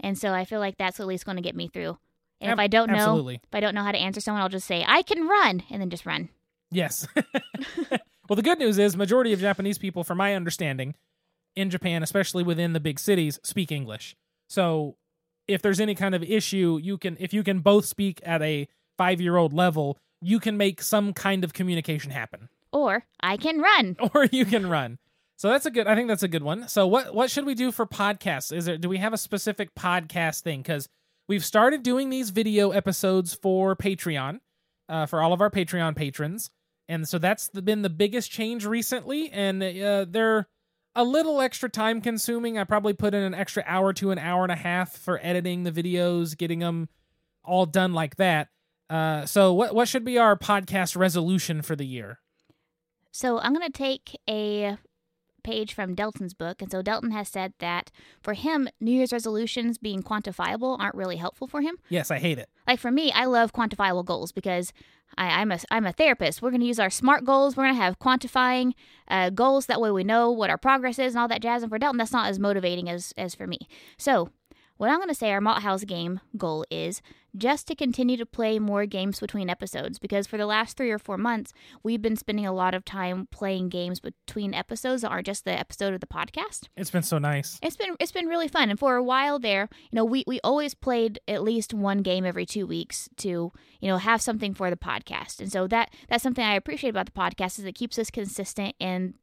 And 0.00 0.18
so 0.18 0.32
I 0.32 0.44
feel 0.44 0.60
like 0.60 0.76
that's 0.76 1.00
at 1.00 1.06
least 1.06 1.24
going 1.24 1.36
to 1.36 1.42
get 1.42 1.56
me 1.56 1.68
through. 1.68 1.98
And 2.40 2.50
Ab- 2.50 2.58
if 2.58 2.60
I 2.60 2.66
don't 2.66 2.88
know, 2.90 2.96
Absolutely. 2.96 3.36
if 3.36 3.54
I 3.54 3.60
don't 3.60 3.74
know 3.74 3.82
how 3.82 3.92
to 3.92 3.98
answer 3.98 4.20
someone, 4.20 4.42
I'll 4.42 4.48
just 4.48 4.66
say, 4.66 4.84
"I 4.86 5.02
can 5.02 5.26
run," 5.26 5.62
and 5.70 5.80
then 5.80 5.90
just 5.90 6.04
run. 6.06 6.28
Yes. 6.70 7.06
well, 8.28 8.36
the 8.36 8.42
good 8.42 8.58
news 8.58 8.78
is 8.78 8.96
majority 8.96 9.32
of 9.32 9.40
Japanese 9.40 9.78
people 9.78 10.04
from 10.04 10.18
my 10.18 10.34
understanding 10.34 10.94
in 11.54 11.70
Japan, 11.70 12.02
especially 12.02 12.42
within 12.42 12.72
the 12.74 12.80
big 12.80 13.00
cities, 13.00 13.40
speak 13.42 13.72
English. 13.72 14.14
So, 14.48 14.96
if 15.48 15.62
there's 15.62 15.80
any 15.80 15.94
kind 15.94 16.14
of 16.14 16.22
issue, 16.22 16.78
you 16.82 16.98
can 16.98 17.16
if 17.18 17.32
you 17.32 17.42
can 17.42 17.60
both 17.60 17.86
speak 17.86 18.20
at 18.24 18.42
a 18.42 18.68
5-year-old 18.98 19.52
level, 19.52 19.98
you 20.20 20.38
can 20.40 20.56
make 20.56 20.82
some 20.82 21.12
kind 21.12 21.44
of 21.44 21.52
communication 21.52 22.10
happen 22.10 22.48
Or 22.72 23.04
I 23.20 23.36
can 23.36 23.60
run. 23.60 23.96
or 24.14 24.26
you 24.26 24.44
can 24.44 24.68
run. 24.68 24.98
So 25.36 25.50
that's 25.50 25.66
a 25.66 25.70
good 25.70 25.86
I 25.86 25.94
think 25.94 26.08
that's 26.08 26.22
a 26.22 26.28
good 26.28 26.42
one. 26.42 26.68
So 26.68 26.86
what 26.86 27.14
what 27.14 27.30
should 27.30 27.46
we 27.46 27.54
do 27.54 27.70
for 27.70 27.86
podcasts? 27.86 28.52
Is 28.52 28.64
there 28.64 28.78
do 28.78 28.88
we 28.88 28.98
have 28.98 29.12
a 29.12 29.18
specific 29.18 29.74
podcast 29.74 30.42
thing 30.42 30.62
cuz 30.62 30.88
we've 31.28 31.44
started 31.44 31.82
doing 31.82 32.10
these 32.10 32.30
video 32.30 32.70
episodes 32.70 33.34
for 33.34 33.76
Patreon 33.76 34.40
uh, 34.88 35.06
for 35.06 35.20
all 35.20 35.32
of 35.32 35.40
our 35.40 35.50
Patreon 35.50 35.94
patrons. 35.96 36.50
And 36.88 37.08
so 37.08 37.18
that's 37.18 37.48
been 37.48 37.82
the 37.82 37.90
biggest 37.90 38.30
change 38.30 38.64
recently 38.64 39.30
and 39.30 39.62
uh, 39.62 40.06
they're 40.08 40.48
a 40.94 41.04
little 41.04 41.42
extra 41.42 41.68
time 41.68 42.00
consuming. 42.00 42.56
I 42.56 42.64
probably 42.64 42.94
put 42.94 43.12
in 43.12 43.22
an 43.22 43.34
extra 43.34 43.62
hour 43.66 43.92
to 43.94 44.12
an 44.12 44.18
hour 44.18 44.44
and 44.44 44.52
a 44.52 44.56
half 44.56 44.96
for 44.96 45.20
editing 45.22 45.64
the 45.64 45.72
videos, 45.72 46.36
getting 46.36 46.60
them 46.60 46.88
all 47.44 47.66
done 47.66 47.92
like 47.92 48.16
that. 48.16 48.48
Uh, 48.88 49.26
so 49.26 49.52
what 49.52 49.74
what 49.74 49.88
should 49.88 50.04
be 50.04 50.16
our 50.16 50.36
podcast 50.36 50.96
resolution 50.96 51.60
for 51.60 51.76
the 51.76 51.84
year? 51.84 52.20
So 53.12 53.38
I'm 53.38 53.54
to 53.54 53.70
take 53.70 54.16
a 54.28 54.78
page 55.46 55.72
from 55.72 55.94
Delton's 55.94 56.34
book. 56.34 56.60
And 56.60 56.70
so 56.70 56.82
Delton 56.82 57.12
has 57.12 57.28
said 57.28 57.54
that 57.60 57.90
for 58.20 58.34
him, 58.34 58.68
New 58.80 58.90
Year's 58.90 59.12
resolutions 59.12 59.78
being 59.78 60.02
quantifiable 60.02 60.78
aren't 60.78 60.96
really 60.96 61.16
helpful 61.16 61.46
for 61.46 61.62
him. 61.62 61.76
Yes, 61.88 62.10
I 62.10 62.18
hate 62.18 62.38
it. 62.38 62.50
Like 62.66 62.80
for 62.80 62.90
me, 62.90 63.12
I 63.12 63.24
love 63.24 63.52
quantifiable 63.52 64.04
goals 64.04 64.32
because 64.32 64.72
I, 65.16 65.40
am 65.40 65.52
a 65.52 65.58
I'm 65.70 65.86
a 65.86 65.92
therapist. 65.92 66.42
We're 66.42 66.50
going 66.50 66.60
to 66.60 66.66
use 66.66 66.80
our 66.80 66.90
SMART 66.90 67.24
goals. 67.24 67.56
We're 67.56 67.64
going 67.64 67.76
to 67.76 67.82
have 67.82 68.00
quantifying 68.00 68.72
uh, 69.08 69.30
goals. 69.30 69.66
That 69.66 69.80
way, 69.80 69.92
we 69.92 70.04
know 70.04 70.30
what 70.30 70.50
our 70.50 70.58
progress 70.58 70.98
is 70.98 71.14
and 71.14 71.22
all 71.22 71.28
that 71.28 71.42
jazz. 71.42 71.62
And 71.62 71.70
for 71.70 71.78
Delton, 71.78 71.98
that's 71.98 72.12
not 72.12 72.26
as 72.26 72.38
motivating 72.38 72.90
as 72.90 73.14
as 73.16 73.34
for 73.34 73.46
me. 73.46 73.60
So 73.96 74.30
what 74.76 74.90
I'm 74.90 74.98
going 74.98 75.08
to 75.08 75.14
say 75.14 75.30
our 75.30 75.40
Malthaus 75.40 75.86
game 75.86 76.20
goal 76.36 76.64
is 76.70 77.02
just 77.36 77.66
to 77.68 77.74
continue 77.74 78.16
to 78.16 78.26
play 78.26 78.58
more 78.58 78.86
games 78.86 79.20
between 79.20 79.50
episodes 79.50 79.98
because 79.98 80.26
for 80.26 80.36
the 80.36 80.46
last 80.46 80.76
three 80.76 80.90
or 80.90 80.98
four 80.98 81.18
months, 81.18 81.52
we've 81.82 82.00
been 82.00 82.16
spending 82.16 82.46
a 82.46 82.52
lot 82.52 82.74
of 82.74 82.84
time 82.84 83.28
playing 83.30 83.68
games 83.68 84.00
between 84.00 84.54
episodes 84.54 85.02
that 85.02 85.10
aren't 85.10 85.26
just 85.26 85.44
the 85.44 85.50
episode 85.50 85.94
of 85.94 86.00
the 86.00 86.06
podcast. 86.06 86.68
It's 86.76 86.90
been 86.90 87.02
so 87.02 87.18
nice. 87.18 87.58
It's 87.62 87.76
been 87.76 87.94
it's 88.00 88.12
been 88.12 88.26
really 88.26 88.48
fun. 88.48 88.70
And 88.70 88.78
for 88.78 88.96
a 88.96 89.02
while 89.02 89.38
there, 89.38 89.68
you 89.90 89.96
know, 89.96 90.04
we, 90.04 90.24
we 90.26 90.40
always 90.42 90.74
played 90.74 91.18
at 91.28 91.42
least 91.42 91.74
one 91.74 91.98
game 91.98 92.24
every 92.24 92.46
two 92.46 92.66
weeks 92.66 93.08
to, 93.18 93.52
you 93.80 93.88
know, 93.88 93.98
have 93.98 94.22
something 94.22 94.54
for 94.54 94.70
the 94.70 94.76
podcast. 94.76 95.40
And 95.40 95.52
so 95.52 95.66
that 95.68 95.90
that's 96.08 96.22
something 96.22 96.44
I 96.44 96.54
appreciate 96.54 96.90
about 96.90 97.06
the 97.06 97.12
podcast 97.12 97.58
is 97.58 97.64
it 97.64 97.74
keeps 97.74 97.98
us 97.98 98.10
consistent 98.10 98.74
and 98.80 99.14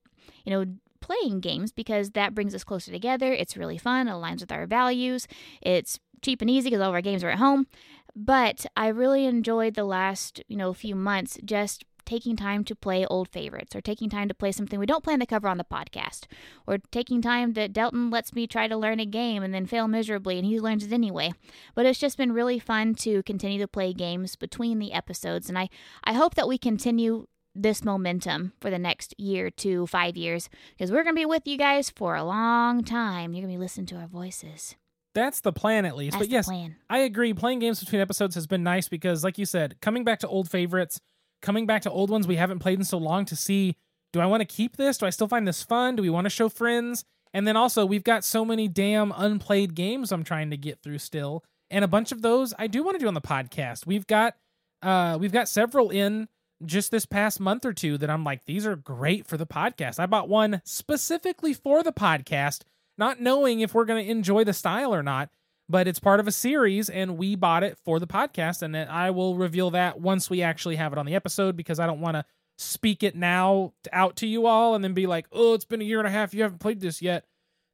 you 0.46 0.52
know 0.52 0.66
playing 1.04 1.42
games 1.42 1.74
because 1.74 2.12
that 2.12 2.34
brings 2.34 2.56
us 2.56 2.64
closer 2.64 2.92
together. 2.92 3.34
It's 3.34 3.58
really 3.58 3.78
fun, 3.78 4.08
it 4.08 4.12
aligns 4.12 4.40
with 4.40 4.54
our 4.54 4.66
values. 4.66 5.28
It's 5.62 6.00
cheap 6.22 6.42
and 6.42 6.50
easy 6.50 6.70
because 6.70 6.82
all 6.82 6.90
of 6.90 6.96
our 6.96 7.02
games 7.02 7.24
are 7.24 7.30
at 7.30 7.40
home. 7.40 7.68
But 8.16 8.66
I 8.78 8.88
really 8.88 9.26
enjoyed 9.26 9.74
the 9.74 9.84
last, 9.84 10.42
you 10.48 10.56
know, 10.56 10.72
few 10.74 10.96
months 10.96 11.38
just 11.44 11.84
taking 12.06 12.36
time 12.36 12.64
to 12.66 12.76
play 12.76 13.06
old 13.06 13.30
favorites 13.30 13.76
or 13.76 13.82
taking 13.82 14.10
time 14.10 14.28
to 14.28 14.34
play 14.34 14.52
something 14.52 14.80
we 14.80 14.86
don't 14.86 15.04
plan 15.04 15.20
to 15.20 15.26
cover 15.26 15.48
on 15.48 15.58
the 15.58 15.64
podcast 15.64 16.26
or 16.68 16.78
taking 16.92 17.22
time 17.22 17.54
that 17.54 17.72
Delton 17.74 18.10
lets 18.10 18.34
me 18.34 18.46
try 18.46 18.68
to 18.68 18.78
learn 18.78 19.00
a 19.00 19.06
game 19.06 19.42
and 19.42 19.54
then 19.54 19.66
fail 19.66 19.88
miserably 19.88 20.38
and 20.38 20.46
he 20.46 20.60
learns 20.60 20.86
it 20.86 20.94
anyway. 20.94 21.34
But 21.76 21.86
it's 21.86 22.00
just 22.00 22.18
been 22.18 22.34
really 22.34 22.60
fun 22.60 22.96
to 22.96 23.24
continue 23.24 23.60
to 23.60 23.68
play 23.68 23.94
games 23.94 24.36
between 24.36 24.80
the 24.80 24.94
episodes 24.94 25.50
and 25.50 25.58
I 25.58 25.70
I 26.04 26.14
hope 26.14 26.36
that 26.36 26.48
we 26.48 26.58
continue 26.58 27.28
this 27.56 27.84
momentum 27.84 28.54
for 28.60 28.70
the 28.70 28.80
next 28.80 29.14
year 29.20 29.50
to 29.52 29.88
five 29.88 30.18
years 30.18 30.50
because 30.72 30.92
we're 30.92 31.04
going 31.04 31.16
to 31.16 31.20
be 31.20 31.26
with 31.26 31.48
you 31.48 31.58
guys 31.58 31.90
for 31.90 32.16
a 32.16 32.24
long 32.24 32.84
time. 32.84 33.34
You're 33.34 33.42
going 33.42 33.54
to 33.54 33.58
be 33.58 33.64
listening 33.64 33.86
to 33.88 33.96
our 33.98 34.08
voices. 34.08 34.76
That's 35.14 35.42
the 35.42 35.54
plan, 35.54 35.86
at 35.86 35.96
least. 35.96 36.14
That's 36.14 36.26
but 36.26 36.32
yes, 36.32 36.46
plan. 36.48 36.76
I 36.90 37.00
agree. 37.00 37.34
Playing 37.34 37.60
games 37.60 37.80
between 37.80 38.02
episodes 38.02 38.36
has 38.36 38.48
been 38.48 38.64
nice 38.64 38.90
because, 38.90 39.24
like 39.24 39.38
you 39.38 39.46
said, 39.46 39.80
coming 39.82 40.04
back 40.04 40.20
to 40.20 40.28
old 40.28 40.50
favorites, 40.50 41.00
coming 41.42 41.68
back 41.68 41.84
to 41.84 41.92
old 41.92 42.10
ones 42.10 42.28
we 42.28 42.36
haven't 42.36 42.60
played 42.60 42.80
in 42.80 42.86
so 42.86 42.98
long 42.98 43.26
to 43.26 43.36
see 43.36 43.76
do 44.14 44.20
I 44.20 44.28
want 44.28 44.42
to 44.42 44.46
keep 44.46 44.78
this? 44.78 45.00
Do 45.00 45.08
I 45.08 45.10
still 45.10 45.28
find 45.28 45.48
this 45.48 45.64
fun? 45.64 45.96
Do 45.96 46.04
we 46.04 46.10
want 46.10 46.26
to 46.26 46.30
show 46.30 46.48
friends? 46.48 47.04
And 47.34 47.48
then 47.48 47.58
also, 47.58 47.84
we've 47.84 48.04
got 48.04 48.24
so 48.24 48.46
many 48.46 48.68
damn 48.68 49.12
unplayed 49.12 49.74
games 49.74 50.12
I'm 50.12 50.24
trying 50.24 50.52
to 50.52 50.58
get 50.58 50.84
through 50.84 51.00
still. 51.00 51.44
And 51.72 51.84
a 51.84 51.88
bunch 51.88 52.12
of 52.12 52.22
those 52.22 52.54
I 52.60 52.68
do 52.68 52.84
want 52.84 52.96
to 52.96 53.00
do 53.00 53.08
on 53.08 53.16
the 53.16 53.22
podcast. 53.22 53.88
We've 53.88 54.06
got 54.08 54.36
uh 54.84 55.18
we've 55.20 55.32
got 55.32 55.50
several 55.50 55.90
in 55.90 56.28
just 56.66 56.92
this 56.92 57.06
past 57.06 57.40
month 57.40 57.66
or 57.66 57.74
two 57.74 57.98
that 57.98 58.10
I'm 58.10 58.24
like, 58.24 58.46
these 58.46 58.66
are 58.66 58.76
great 58.76 59.28
for 59.28 59.38
the 59.38 59.46
podcast. 59.46 60.00
I 60.00 60.06
bought 60.06 60.30
one 60.30 60.62
specifically 60.66 61.54
for 61.54 61.84
the 61.84 61.94
podcast, 61.94 62.62
not 62.98 63.20
knowing 63.20 63.60
if 63.60 63.74
we're 63.74 63.86
going 63.86 64.04
to 64.04 64.12
enjoy 64.12 64.44
the 64.44 64.54
style 64.54 64.94
or 64.94 65.04
not, 65.04 65.30
but 65.70 65.88
it's 65.88 66.00
part 66.00 66.20
of 66.20 66.28
a 66.28 66.32
series 66.32 66.90
and 66.90 67.18
we 67.18 67.36
bought 67.36 67.64
it 67.64 67.78
for 67.84 68.00
the 68.00 68.08
podcast. 68.08 68.62
And 68.62 68.74
then 68.74 68.88
I 68.88 69.12
will 69.12 69.36
reveal 69.36 69.72
that 69.72 70.00
once 70.00 70.30
we 70.30 70.42
actually 70.42 70.76
have 70.76 70.92
it 70.92 71.00
on 71.00 71.06
the 71.06 71.16
episode 71.16 71.56
because 71.56 71.80
I 71.80 71.88
don't 71.88 72.02
want 72.02 72.16
to 72.16 72.26
speak 72.58 73.04
it 73.04 73.16
now 73.16 73.74
out 73.92 74.18
to 74.18 74.28
you 74.28 74.46
all 74.46 74.76
and 74.76 74.84
then 74.84 74.94
be 74.94 75.08
like, 75.08 75.26
oh, 75.32 75.54
it's 75.54 75.66
been 75.66 75.82
a 75.82 75.86
year 75.86 76.00
and 76.00 76.08
a 76.08 76.12
half. 76.12 76.34
You 76.34 76.44
haven't 76.44 76.60
played 76.60 76.82
this 76.82 77.02
yet 77.02 77.26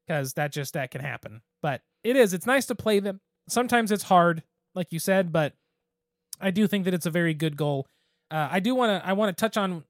because 0.07 0.33
that 0.33 0.51
just, 0.51 0.73
that 0.73 0.91
can 0.91 1.01
happen. 1.01 1.41
But 1.61 1.81
it 2.03 2.15
is, 2.15 2.33
it's 2.33 2.45
nice 2.45 2.65
to 2.67 2.75
play 2.75 2.99
them. 2.99 3.19
Sometimes 3.47 3.91
it's 3.91 4.03
hard, 4.03 4.43
like 4.75 4.93
you 4.93 4.99
said, 4.99 5.31
but 5.31 5.53
I 6.39 6.51
do 6.51 6.67
think 6.67 6.85
that 6.85 6.93
it's 6.93 7.05
a 7.05 7.11
very 7.11 7.33
good 7.33 7.57
goal 7.57 7.87
uh, 8.32 8.49
I 8.51 8.59
do 8.59 8.75
want 8.75 9.01
to 9.01 9.07
I 9.07 9.13
want 9.13 9.36
to 9.36 9.39
touch 9.39 9.57
on 9.57 9.84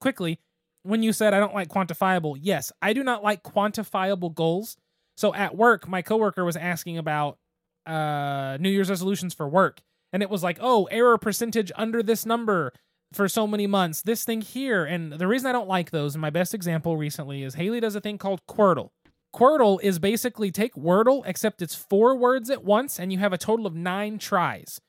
quickly 0.00 0.38
when 0.82 1.02
you 1.02 1.12
said 1.12 1.34
I 1.34 1.40
don't 1.40 1.54
like 1.54 1.68
quantifiable. 1.68 2.36
Yes, 2.40 2.72
I 2.80 2.92
do 2.92 3.02
not 3.02 3.22
like 3.22 3.42
quantifiable 3.42 4.34
goals. 4.34 4.76
So 5.16 5.34
at 5.34 5.56
work, 5.56 5.88
my 5.88 6.02
coworker 6.02 6.44
was 6.44 6.56
asking 6.56 6.98
about 6.98 7.38
uh, 7.86 8.58
New 8.60 8.68
Year's 8.68 8.90
resolutions 8.90 9.32
for 9.34 9.48
work, 9.48 9.80
and 10.12 10.22
it 10.22 10.30
was 10.30 10.42
like, 10.42 10.58
oh, 10.60 10.84
error 10.90 11.18
percentage 11.18 11.72
under 11.76 12.02
this 12.02 12.26
number 12.26 12.72
for 13.12 13.28
so 13.28 13.46
many 13.46 13.66
months, 13.66 14.02
this 14.02 14.24
thing 14.24 14.42
here. 14.42 14.84
And 14.84 15.12
the 15.12 15.26
reason 15.26 15.48
I 15.48 15.52
don't 15.52 15.68
like 15.68 15.90
those, 15.90 16.14
and 16.14 16.22
my 16.22 16.30
best 16.30 16.54
example 16.54 16.96
recently 16.96 17.42
is 17.42 17.54
Haley 17.54 17.80
does 17.80 17.94
a 17.94 18.00
thing 18.00 18.18
called 18.18 18.40
Quordle. 18.48 18.90
Quordle 19.34 19.78
is 19.82 19.98
basically 19.98 20.50
take 20.50 20.74
Wordle, 20.74 21.22
except 21.26 21.62
it's 21.62 21.74
four 21.74 22.16
words 22.16 22.50
at 22.50 22.64
once, 22.64 22.98
and 22.98 23.12
you 23.12 23.18
have 23.18 23.32
a 23.32 23.38
total 23.38 23.66
of 23.66 23.74
nine 23.74 24.18
tries. 24.18 24.80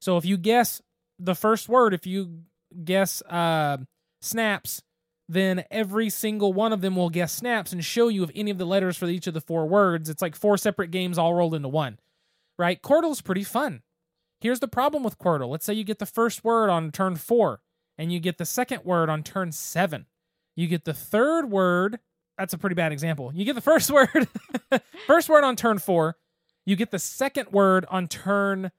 So 0.00 0.16
if 0.16 0.24
you 0.24 0.36
guess 0.36 0.80
the 1.18 1.34
first 1.34 1.68
word, 1.68 1.92
if 1.94 2.06
you 2.06 2.42
guess 2.84 3.22
uh, 3.22 3.78
snaps, 4.20 4.82
then 5.28 5.64
every 5.70 6.08
single 6.10 6.52
one 6.52 6.72
of 6.72 6.80
them 6.80 6.96
will 6.96 7.10
guess 7.10 7.32
snaps 7.32 7.72
and 7.72 7.84
show 7.84 8.08
you 8.08 8.22
if 8.22 8.30
any 8.34 8.50
of 8.50 8.58
the 8.58 8.64
letters 8.64 8.96
for 8.96 9.06
each 9.06 9.26
of 9.26 9.34
the 9.34 9.40
four 9.40 9.66
words. 9.66 10.08
It's 10.08 10.22
like 10.22 10.36
four 10.36 10.56
separate 10.56 10.90
games 10.90 11.18
all 11.18 11.34
rolled 11.34 11.54
into 11.54 11.68
one, 11.68 11.98
right? 12.58 12.80
Quordle's 12.80 13.20
pretty 13.20 13.44
fun. 13.44 13.82
Here's 14.40 14.60
the 14.60 14.68
problem 14.68 15.02
with 15.02 15.18
Quordle. 15.18 15.48
Let's 15.48 15.64
say 15.64 15.74
you 15.74 15.84
get 15.84 15.98
the 15.98 16.06
first 16.06 16.44
word 16.44 16.70
on 16.70 16.92
turn 16.92 17.16
four, 17.16 17.60
and 17.98 18.12
you 18.12 18.20
get 18.20 18.38
the 18.38 18.44
second 18.44 18.84
word 18.84 19.08
on 19.08 19.22
turn 19.22 19.50
seven. 19.52 20.06
You 20.54 20.66
get 20.66 20.84
the 20.84 20.94
third 20.94 21.50
word. 21.50 21.98
That's 22.38 22.52
a 22.52 22.58
pretty 22.58 22.74
bad 22.74 22.92
example. 22.92 23.32
You 23.34 23.44
get 23.44 23.54
the 23.54 23.60
first 23.60 23.90
word, 23.92 24.28
first 25.06 25.28
word 25.28 25.44
on 25.44 25.56
turn 25.56 25.78
four. 25.78 26.16
You 26.66 26.76
get 26.76 26.90
the 26.90 26.98
second 26.98 27.50
word 27.50 27.86
on 27.88 28.08
turn 28.08 28.70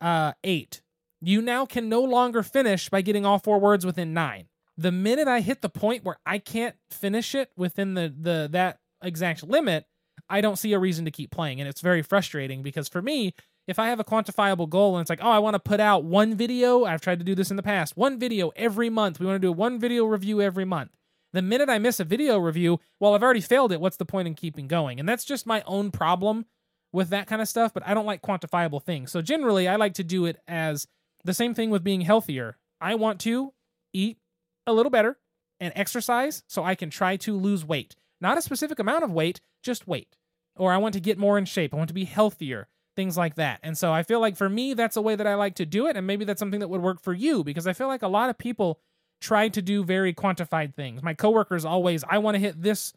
uh, 0.00 0.32
eight 0.42 0.80
you 1.28 1.42
now 1.42 1.66
can 1.66 1.88
no 1.88 2.02
longer 2.02 2.42
finish 2.42 2.88
by 2.88 3.00
getting 3.02 3.24
all 3.24 3.38
four 3.38 3.58
words 3.58 3.84
within 3.86 4.14
nine. 4.14 4.48
The 4.76 4.92
minute 4.92 5.28
I 5.28 5.40
hit 5.40 5.62
the 5.62 5.68
point 5.68 6.04
where 6.04 6.18
I 6.26 6.38
can't 6.38 6.74
finish 6.90 7.34
it 7.34 7.50
within 7.56 7.94
the, 7.94 8.12
the 8.16 8.48
that 8.52 8.80
exact 9.02 9.42
limit, 9.44 9.86
I 10.28 10.40
don't 10.40 10.56
see 10.56 10.72
a 10.72 10.78
reason 10.78 11.04
to 11.04 11.10
keep 11.10 11.30
playing. 11.30 11.60
And 11.60 11.68
it's 11.68 11.80
very 11.80 12.02
frustrating 12.02 12.62
because 12.62 12.88
for 12.88 13.00
me, 13.02 13.34
if 13.66 13.78
I 13.78 13.88
have 13.88 14.00
a 14.00 14.04
quantifiable 14.04 14.68
goal 14.68 14.96
and 14.96 15.02
it's 15.02 15.10
like, 15.10 15.22
oh, 15.22 15.30
I 15.30 15.38
want 15.38 15.54
to 15.54 15.60
put 15.60 15.80
out 15.80 16.04
one 16.04 16.34
video, 16.34 16.84
I've 16.84 17.00
tried 17.00 17.18
to 17.20 17.24
do 17.24 17.34
this 17.34 17.50
in 17.50 17.56
the 17.56 17.62
past, 17.62 17.96
one 17.96 18.18
video 18.18 18.52
every 18.56 18.90
month. 18.90 19.20
We 19.20 19.26
want 19.26 19.36
to 19.36 19.46
do 19.46 19.52
one 19.52 19.78
video 19.78 20.04
review 20.04 20.42
every 20.42 20.64
month. 20.64 20.90
The 21.32 21.42
minute 21.42 21.68
I 21.68 21.78
miss 21.78 21.98
a 21.98 22.04
video 22.04 22.38
review, 22.38 22.78
well, 23.00 23.14
I've 23.14 23.22
already 23.22 23.40
failed 23.40 23.72
it. 23.72 23.80
What's 23.80 23.96
the 23.96 24.04
point 24.04 24.28
in 24.28 24.34
keeping 24.34 24.68
going? 24.68 25.00
And 25.00 25.08
that's 25.08 25.24
just 25.24 25.46
my 25.46 25.62
own 25.66 25.90
problem 25.90 26.46
with 26.92 27.08
that 27.08 27.26
kind 27.26 27.42
of 27.42 27.48
stuff, 27.48 27.74
but 27.74 27.84
I 27.84 27.92
don't 27.92 28.06
like 28.06 28.22
quantifiable 28.22 28.82
things. 28.82 29.10
So 29.10 29.20
generally, 29.20 29.66
I 29.66 29.76
like 29.76 29.94
to 29.94 30.04
do 30.04 30.26
it 30.26 30.36
as 30.46 30.86
the 31.24 31.34
same 31.34 31.54
thing 31.54 31.70
with 31.70 31.84
being 31.84 32.02
healthier. 32.02 32.58
I 32.80 32.94
want 32.94 33.20
to 33.20 33.52
eat 33.92 34.18
a 34.66 34.72
little 34.72 34.90
better 34.90 35.18
and 35.60 35.72
exercise 35.74 36.42
so 36.46 36.62
I 36.62 36.74
can 36.74 36.90
try 36.90 37.16
to 37.18 37.36
lose 37.36 37.64
weight. 37.64 37.96
Not 38.20 38.38
a 38.38 38.42
specific 38.42 38.78
amount 38.78 39.04
of 39.04 39.12
weight, 39.12 39.40
just 39.62 39.88
weight. 39.88 40.16
Or 40.56 40.72
I 40.72 40.78
want 40.78 40.94
to 40.94 41.00
get 41.00 41.18
more 41.18 41.38
in 41.38 41.44
shape. 41.44 41.74
I 41.74 41.76
want 41.76 41.88
to 41.88 41.94
be 41.94 42.04
healthier, 42.04 42.68
things 42.96 43.16
like 43.16 43.34
that. 43.36 43.60
And 43.62 43.76
so 43.76 43.92
I 43.92 44.02
feel 44.02 44.20
like 44.20 44.36
for 44.36 44.48
me, 44.48 44.74
that's 44.74 44.96
a 44.96 45.02
way 45.02 45.16
that 45.16 45.26
I 45.26 45.34
like 45.34 45.56
to 45.56 45.66
do 45.66 45.86
it. 45.86 45.96
And 45.96 46.06
maybe 46.06 46.24
that's 46.24 46.38
something 46.38 46.60
that 46.60 46.68
would 46.68 46.82
work 46.82 47.02
for 47.02 47.12
you 47.12 47.42
because 47.42 47.66
I 47.66 47.72
feel 47.72 47.88
like 47.88 48.02
a 48.02 48.08
lot 48.08 48.30
of 48.30 48.38
people 48.38 48.80
try 49.20 49.48
to 49.48 49.62
do 49.62 49.84
very 49.84 50.14
quantified 50.14 50.74
things. 50.74 51.02
My 51.02 51.14
coworkers 51.14 51.64
always, 51.64 52.04
I 52.08 52.18
want 52.18 52.34
to 52.36 52.40
hit 52.40 52.62
this 52.62 52.92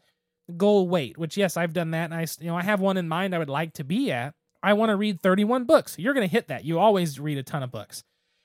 goal 0.56 0.88
weight, 0.88 1.18
which 1.18 1.36
yes, 1.36 1.56
I've 1.56 1.72
done 1.72 1.90
that. 1.92 2.04
And 2.10 2.14
I, 2.14 2.26
you 2.40 2.46
know, 2.48 2.56
I 2.56 2.62
have 2.62 2.80
one 2.80 2.96
in 2.96 3.08
mind 3.08 3.34
I 3.34 3.38
would 3.38 3.50
like 3.50 3.74
to 3.74 3.84
be 3.84 4.12
at. 4.12 4.34
I 4.62 4.72
want 4.72 4.90
to 4.90 4.96
read 4.96 5.20
31 5.20 5.64
books. 5.64 5.96
You're 5.98 6.14
going 6.14 6.28
to 6.28 6.32
hit 6.32 6.48
that. 6.48 6.64
You 6.64 6.78
always 6.78 7.20
read 7.20 7.38
a 7.38 7.42
ton 7.42 7.62
of 7.62 7.70
books. 7.70 8.02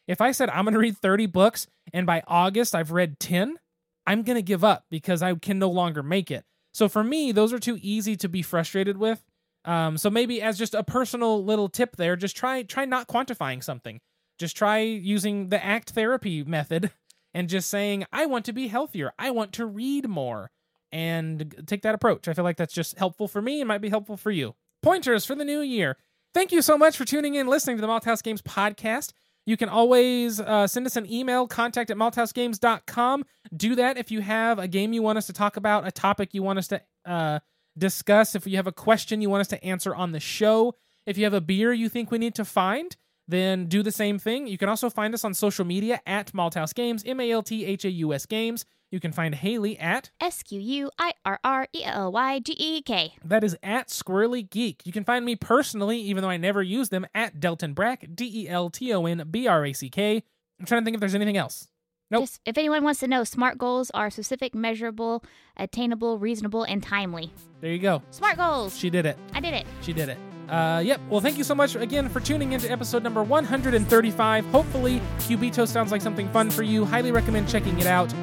If 0.08 0.22
I 0.22 0.32
said 0.32 0.50
I'm 0.50 0.66
going 0.66 0.74
to 0.74 0.80
read 0.80 0.98
30 0.98 1.28
books 1.28 1.68
and 1.94 2.06
by 2.06 2.24
August 2.28 2.76
I've 2.76 2.92
read 2.92 3.20
10, 3.20 3.58
I'm 4.06 4.24
going 4.24 4.36
to 4.36 4.42
give 4.42 4.64
up 4.64 4.86
because 4.90 5.22
I 5.22 5.34
can 5.36 5.60
no 5.60 5.70
longer 5.70 6.04
make 6.04 6.30
it. 6.30 6.46
So 6.74 6.90
for 6.90 7.04
me, 7.04 7.32
those 7.32 7.54
are 7.54 7.60
too 7.60 7.78
easy 7.82 8.16
to 8.18 8.28
be 8.28 8.42
frustrated 8.42 8.98
with. 8.98 9.24
Um, 9.66 9.98
so 9.98 10.10
maybe 10.10 10.42
as 10.42 10.58
just 10.58 10.74
a 10.74 10.84
personal 10.84 11.44
little 11.44 11.70
tip 11.70 11.96
there, 11.96 12.16
just 12.16 12.36
try 12.36 12.64
try 12.64 12.86
not 12.86 13.08
quantifying 13.08 13.64
something. 13.64 14.02
Just 14.40 14.58
try 14.58 14.80
using 14.80 15.50
the 15.50 15.64
ACT 15.64 15.92
therapy 15.92 16.44
method 16.44 16.92
and 17.34 17.48
just 17.48 17.70
saying, 17.70 18.06
I 18.12 18.26
want 18.26 18.46
to 18.46 18.54
be 18.54 18.68
healthier. 18.68 19.14
I 19.18 19.32
want 19.32 19.54
to 19.54 19.66
read 19.66 20.10
more 20.10 20.52
and 20.92 21.64
take 21.66 21.84
that 21.84 21.96
approach. 21.96 22.28
I 22.28 22.34
feel 22.34 22.44
like 22.44 22.58
that's 22.58 22.74
just 22.74 22.98
helpful 22.98 23.28
for 23.28 23.42
me 23.42 23.62
and 23.62 23.68
might 23.68 23.82
be 23.82 23.90
helpful 23.90 24.18
for 24.18 24.32
you. 24.32 24.56
Pointers 24.82 25.26
for 25.26 25.36
the 25.36 25.46
new 25.46 25.62
year. 25.62 25.98
Thank 26.34 26.52
you 26.52 26.62
so 26.62 26.78
much 26.78 26.98
for 26.98 27.06
tuning 27.06 27.36
in, 27.36 27.48
listening 27.48 27.78
to 27.78 27.82
the 27.82 27.88
Malthaus 27.88 28.22
Games 28.22 28.42
podcast. 28.42 29.14
You 29.46 29.58
can 29.58 29.70
always 29.70 30.40
uh, 30.40 30.68
send 30.68 30.86
us 30.86 30.96
an 30.96 31.12
email, 31.12 31.48
contact 31.48 31.92
at 31.92 31.98
malthausgames.com. 31.98 33.26
Do 33.56 33.76
that 33.76 33.98
if 33.98 34.12
you 34.12 34.22
have 34.22 34.58
a 34.58 34.68
game 34.68 34.94
you 34.94 35.02
want 35.02 35.18
us 35.18 35.28
to 35.28 35.34
talk 35.34 35.58
about, 35.58 35.86
a 35.86 35.92
topic 35.92 36.34
you 36.34 36.44
want 36.44 36.60
us 36.60 36.68
to 36.70 36.82
uh, 37.06 37.40
discuss, 37.78 38.36
if 38.36 38.48
you 38.48 38.56
have 38.56 38.68
a 38.68 38.72
question 38.72 39.22
you 39.22 39.30
want 39.30 39.42
us 39.42 39.48
to 39.50 39.64
answer 39.64 39.94
on 39.94 40.12
the 40.12 40.20
show. 40.20 40.76
If 41.06 41.18
you 41.18 41.26
have 41.26 41.34
a 41.34 41.42
beer 41.42 41.74
you 41.74 41.90
think 41.90 42.12
we 42.12 42.18
need 42.18 42.36
to 42.36 42.46
find, 42.46 42.96
then 43.28 43.66
do 43.66 43.84
the 43.84 43.92
same 43.92 44.20
thing. 44.20 44.48
You 44.48 44.58
can 44.58 44.70
also 44.70 44.90
find 44.90 45.14
us 45.14 45.24
on 45.26 45.34
social 45.34 45.66
media 45.66 46.02
at 46.06 46.34
Malthaus 46.34 46.74
Games, 46.74 47.04
M 47.06 47.20
A 47.20 47.32
L 47.32 47.44
T 47.44 47.66
H 47.66 47.86
A 47.86 47.90
U 47.90 48.14
S 48.14 48.26
Games. 48.26 48.66
You 48.94 49.00
can 49.00 49.12
find 49.12 49.34
Haley 49.34 49.76
at 49.80 50.12
S 50.22 50.44
Q 50.44 50.60
U 50.60 50.92
I 51.00 51.14
R 51.26 51.40
R 51.44 51.68
E 51.74 51.84
L 51.84 52.12
Y 52.12 52.40
G 52.42 52.54
E 52.56 52.82
K. 52.84 53.16
that 53.26 53.44
is 53.44 53.58
at 53.64 53.88
Squirrely 53.88 54.48
Geek. 54.48 54.86
You 54.86 54.92
can 54.92 55.04
find 55.04 55.26
me 55.26 55.36
personally, 55.36 55.98
even 55.98 56.22
though 56.22 56.30
I 56.30 56.38
never 56.38 56.62
use 56.62 56.90
them, 56.90 57.08
at 57.16 57.40
Delton 57.40 57.74
Brack, 57.74 58.06
D 58.14 58.44
E 58.44 58.48
L 58.48 58.70
T 58.70 58.94
O 58.94 59.08
N 59.08 59.28
B 59.32 59.48
R 59.48 59.66
A 59.66 59.74
C 59.74 59.90
K. 59.90 60.22
I'm 60.60 60.68
trying 60.68 60.82
to 60.82 60.86
think 60.86 60.94
if 60.94 61.00
there's 61.00 61.16
anything 61.16 61.38
else. 61.38 61.68
Nope. 62.12 62.22
Just 62.22 62.40
if 62.46 62.56
anyone 62.56 62.84
wants 62.84 63.00
to 63.00 63.08
know, 63.08 63.24
SMART 63.24 63.58
goals 63.58 63.90
are 63.96 64.12
specific, 64.12 64.54
measurable, 64.54 65.24
attainable, 65.58 66.20
reasonable, 66.20 66.62
and 66.62 66.84
timely. 66.84 67.34
There 67.62 67.72
you 67.72 67.80
go. 67.80 68.04
SMART 68.12 68.38
goals. 68.38 68.78
She 68.78 68.92
did 68.92 69.08
it. 69.08 69.18
I 69.34 69.40
did 69.40 69.56
it. 69.56 69.66
She 69.82 69.94
did 69.94 70.10
it. 70.10 70.20
Uh, 70.48 70.84
yep. 70.86 71.02
Well, 71.10 71.20
thank 71.20 71.40
you 71.40 71.44
so 71.44 71.56
much 71.56 71.76
again 71.76 72.10
for 72.10 72.20
tuning 72.20 72.52
into 72.52 72.70
episode 72.70 73.02
number 73.02 73.24
135. 73.24 74.46
Hopefully, 74.48 75.02
Cubitos 75.18 75.70
sounds 75.70 75.92
like 75.92 76.04
something 76.04 76.30
fun 76.30 76.52
for 76.52 76.62
you. 76.62 76.86
Highly 76.86 77.12
recommend 77.12 77.50
checking 77.50 77.80
it 77.80 77.88
out. 77.88 78.14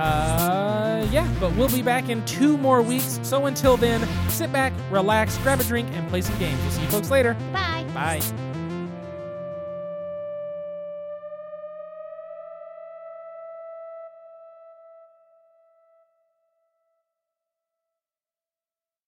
Uh, 0.00 1.06
yeah, 1.10 1.28
but 1.38 1.54
we'll 1.56 1.68
be 1.68 1.82
back 1.82 2.08
in 2.08 2.24
two 2.24 2.56
more 2.56 2.80
weeks. 2.80 3.20
So 3.22 3.46
until 3.46 3.76
then, 3.76 4.06
sit 4.30 4.50
back, 4.50 4.72
relax, 4.90 5.36
grab 5.38 5.60
a 5.60 5.64
drink, 5.64 5.88
and 5.92 6.08
play 6.08 6.22
some 6.22 6.38
games. 6.38 6.60
We'll 6.62 6.70
see 6.70 6.82
you 6.82 6.88
folks 6.88 7.10
later. 7.10 7.34
Bye. 7.52 7.84
Bye. 7.92 8.49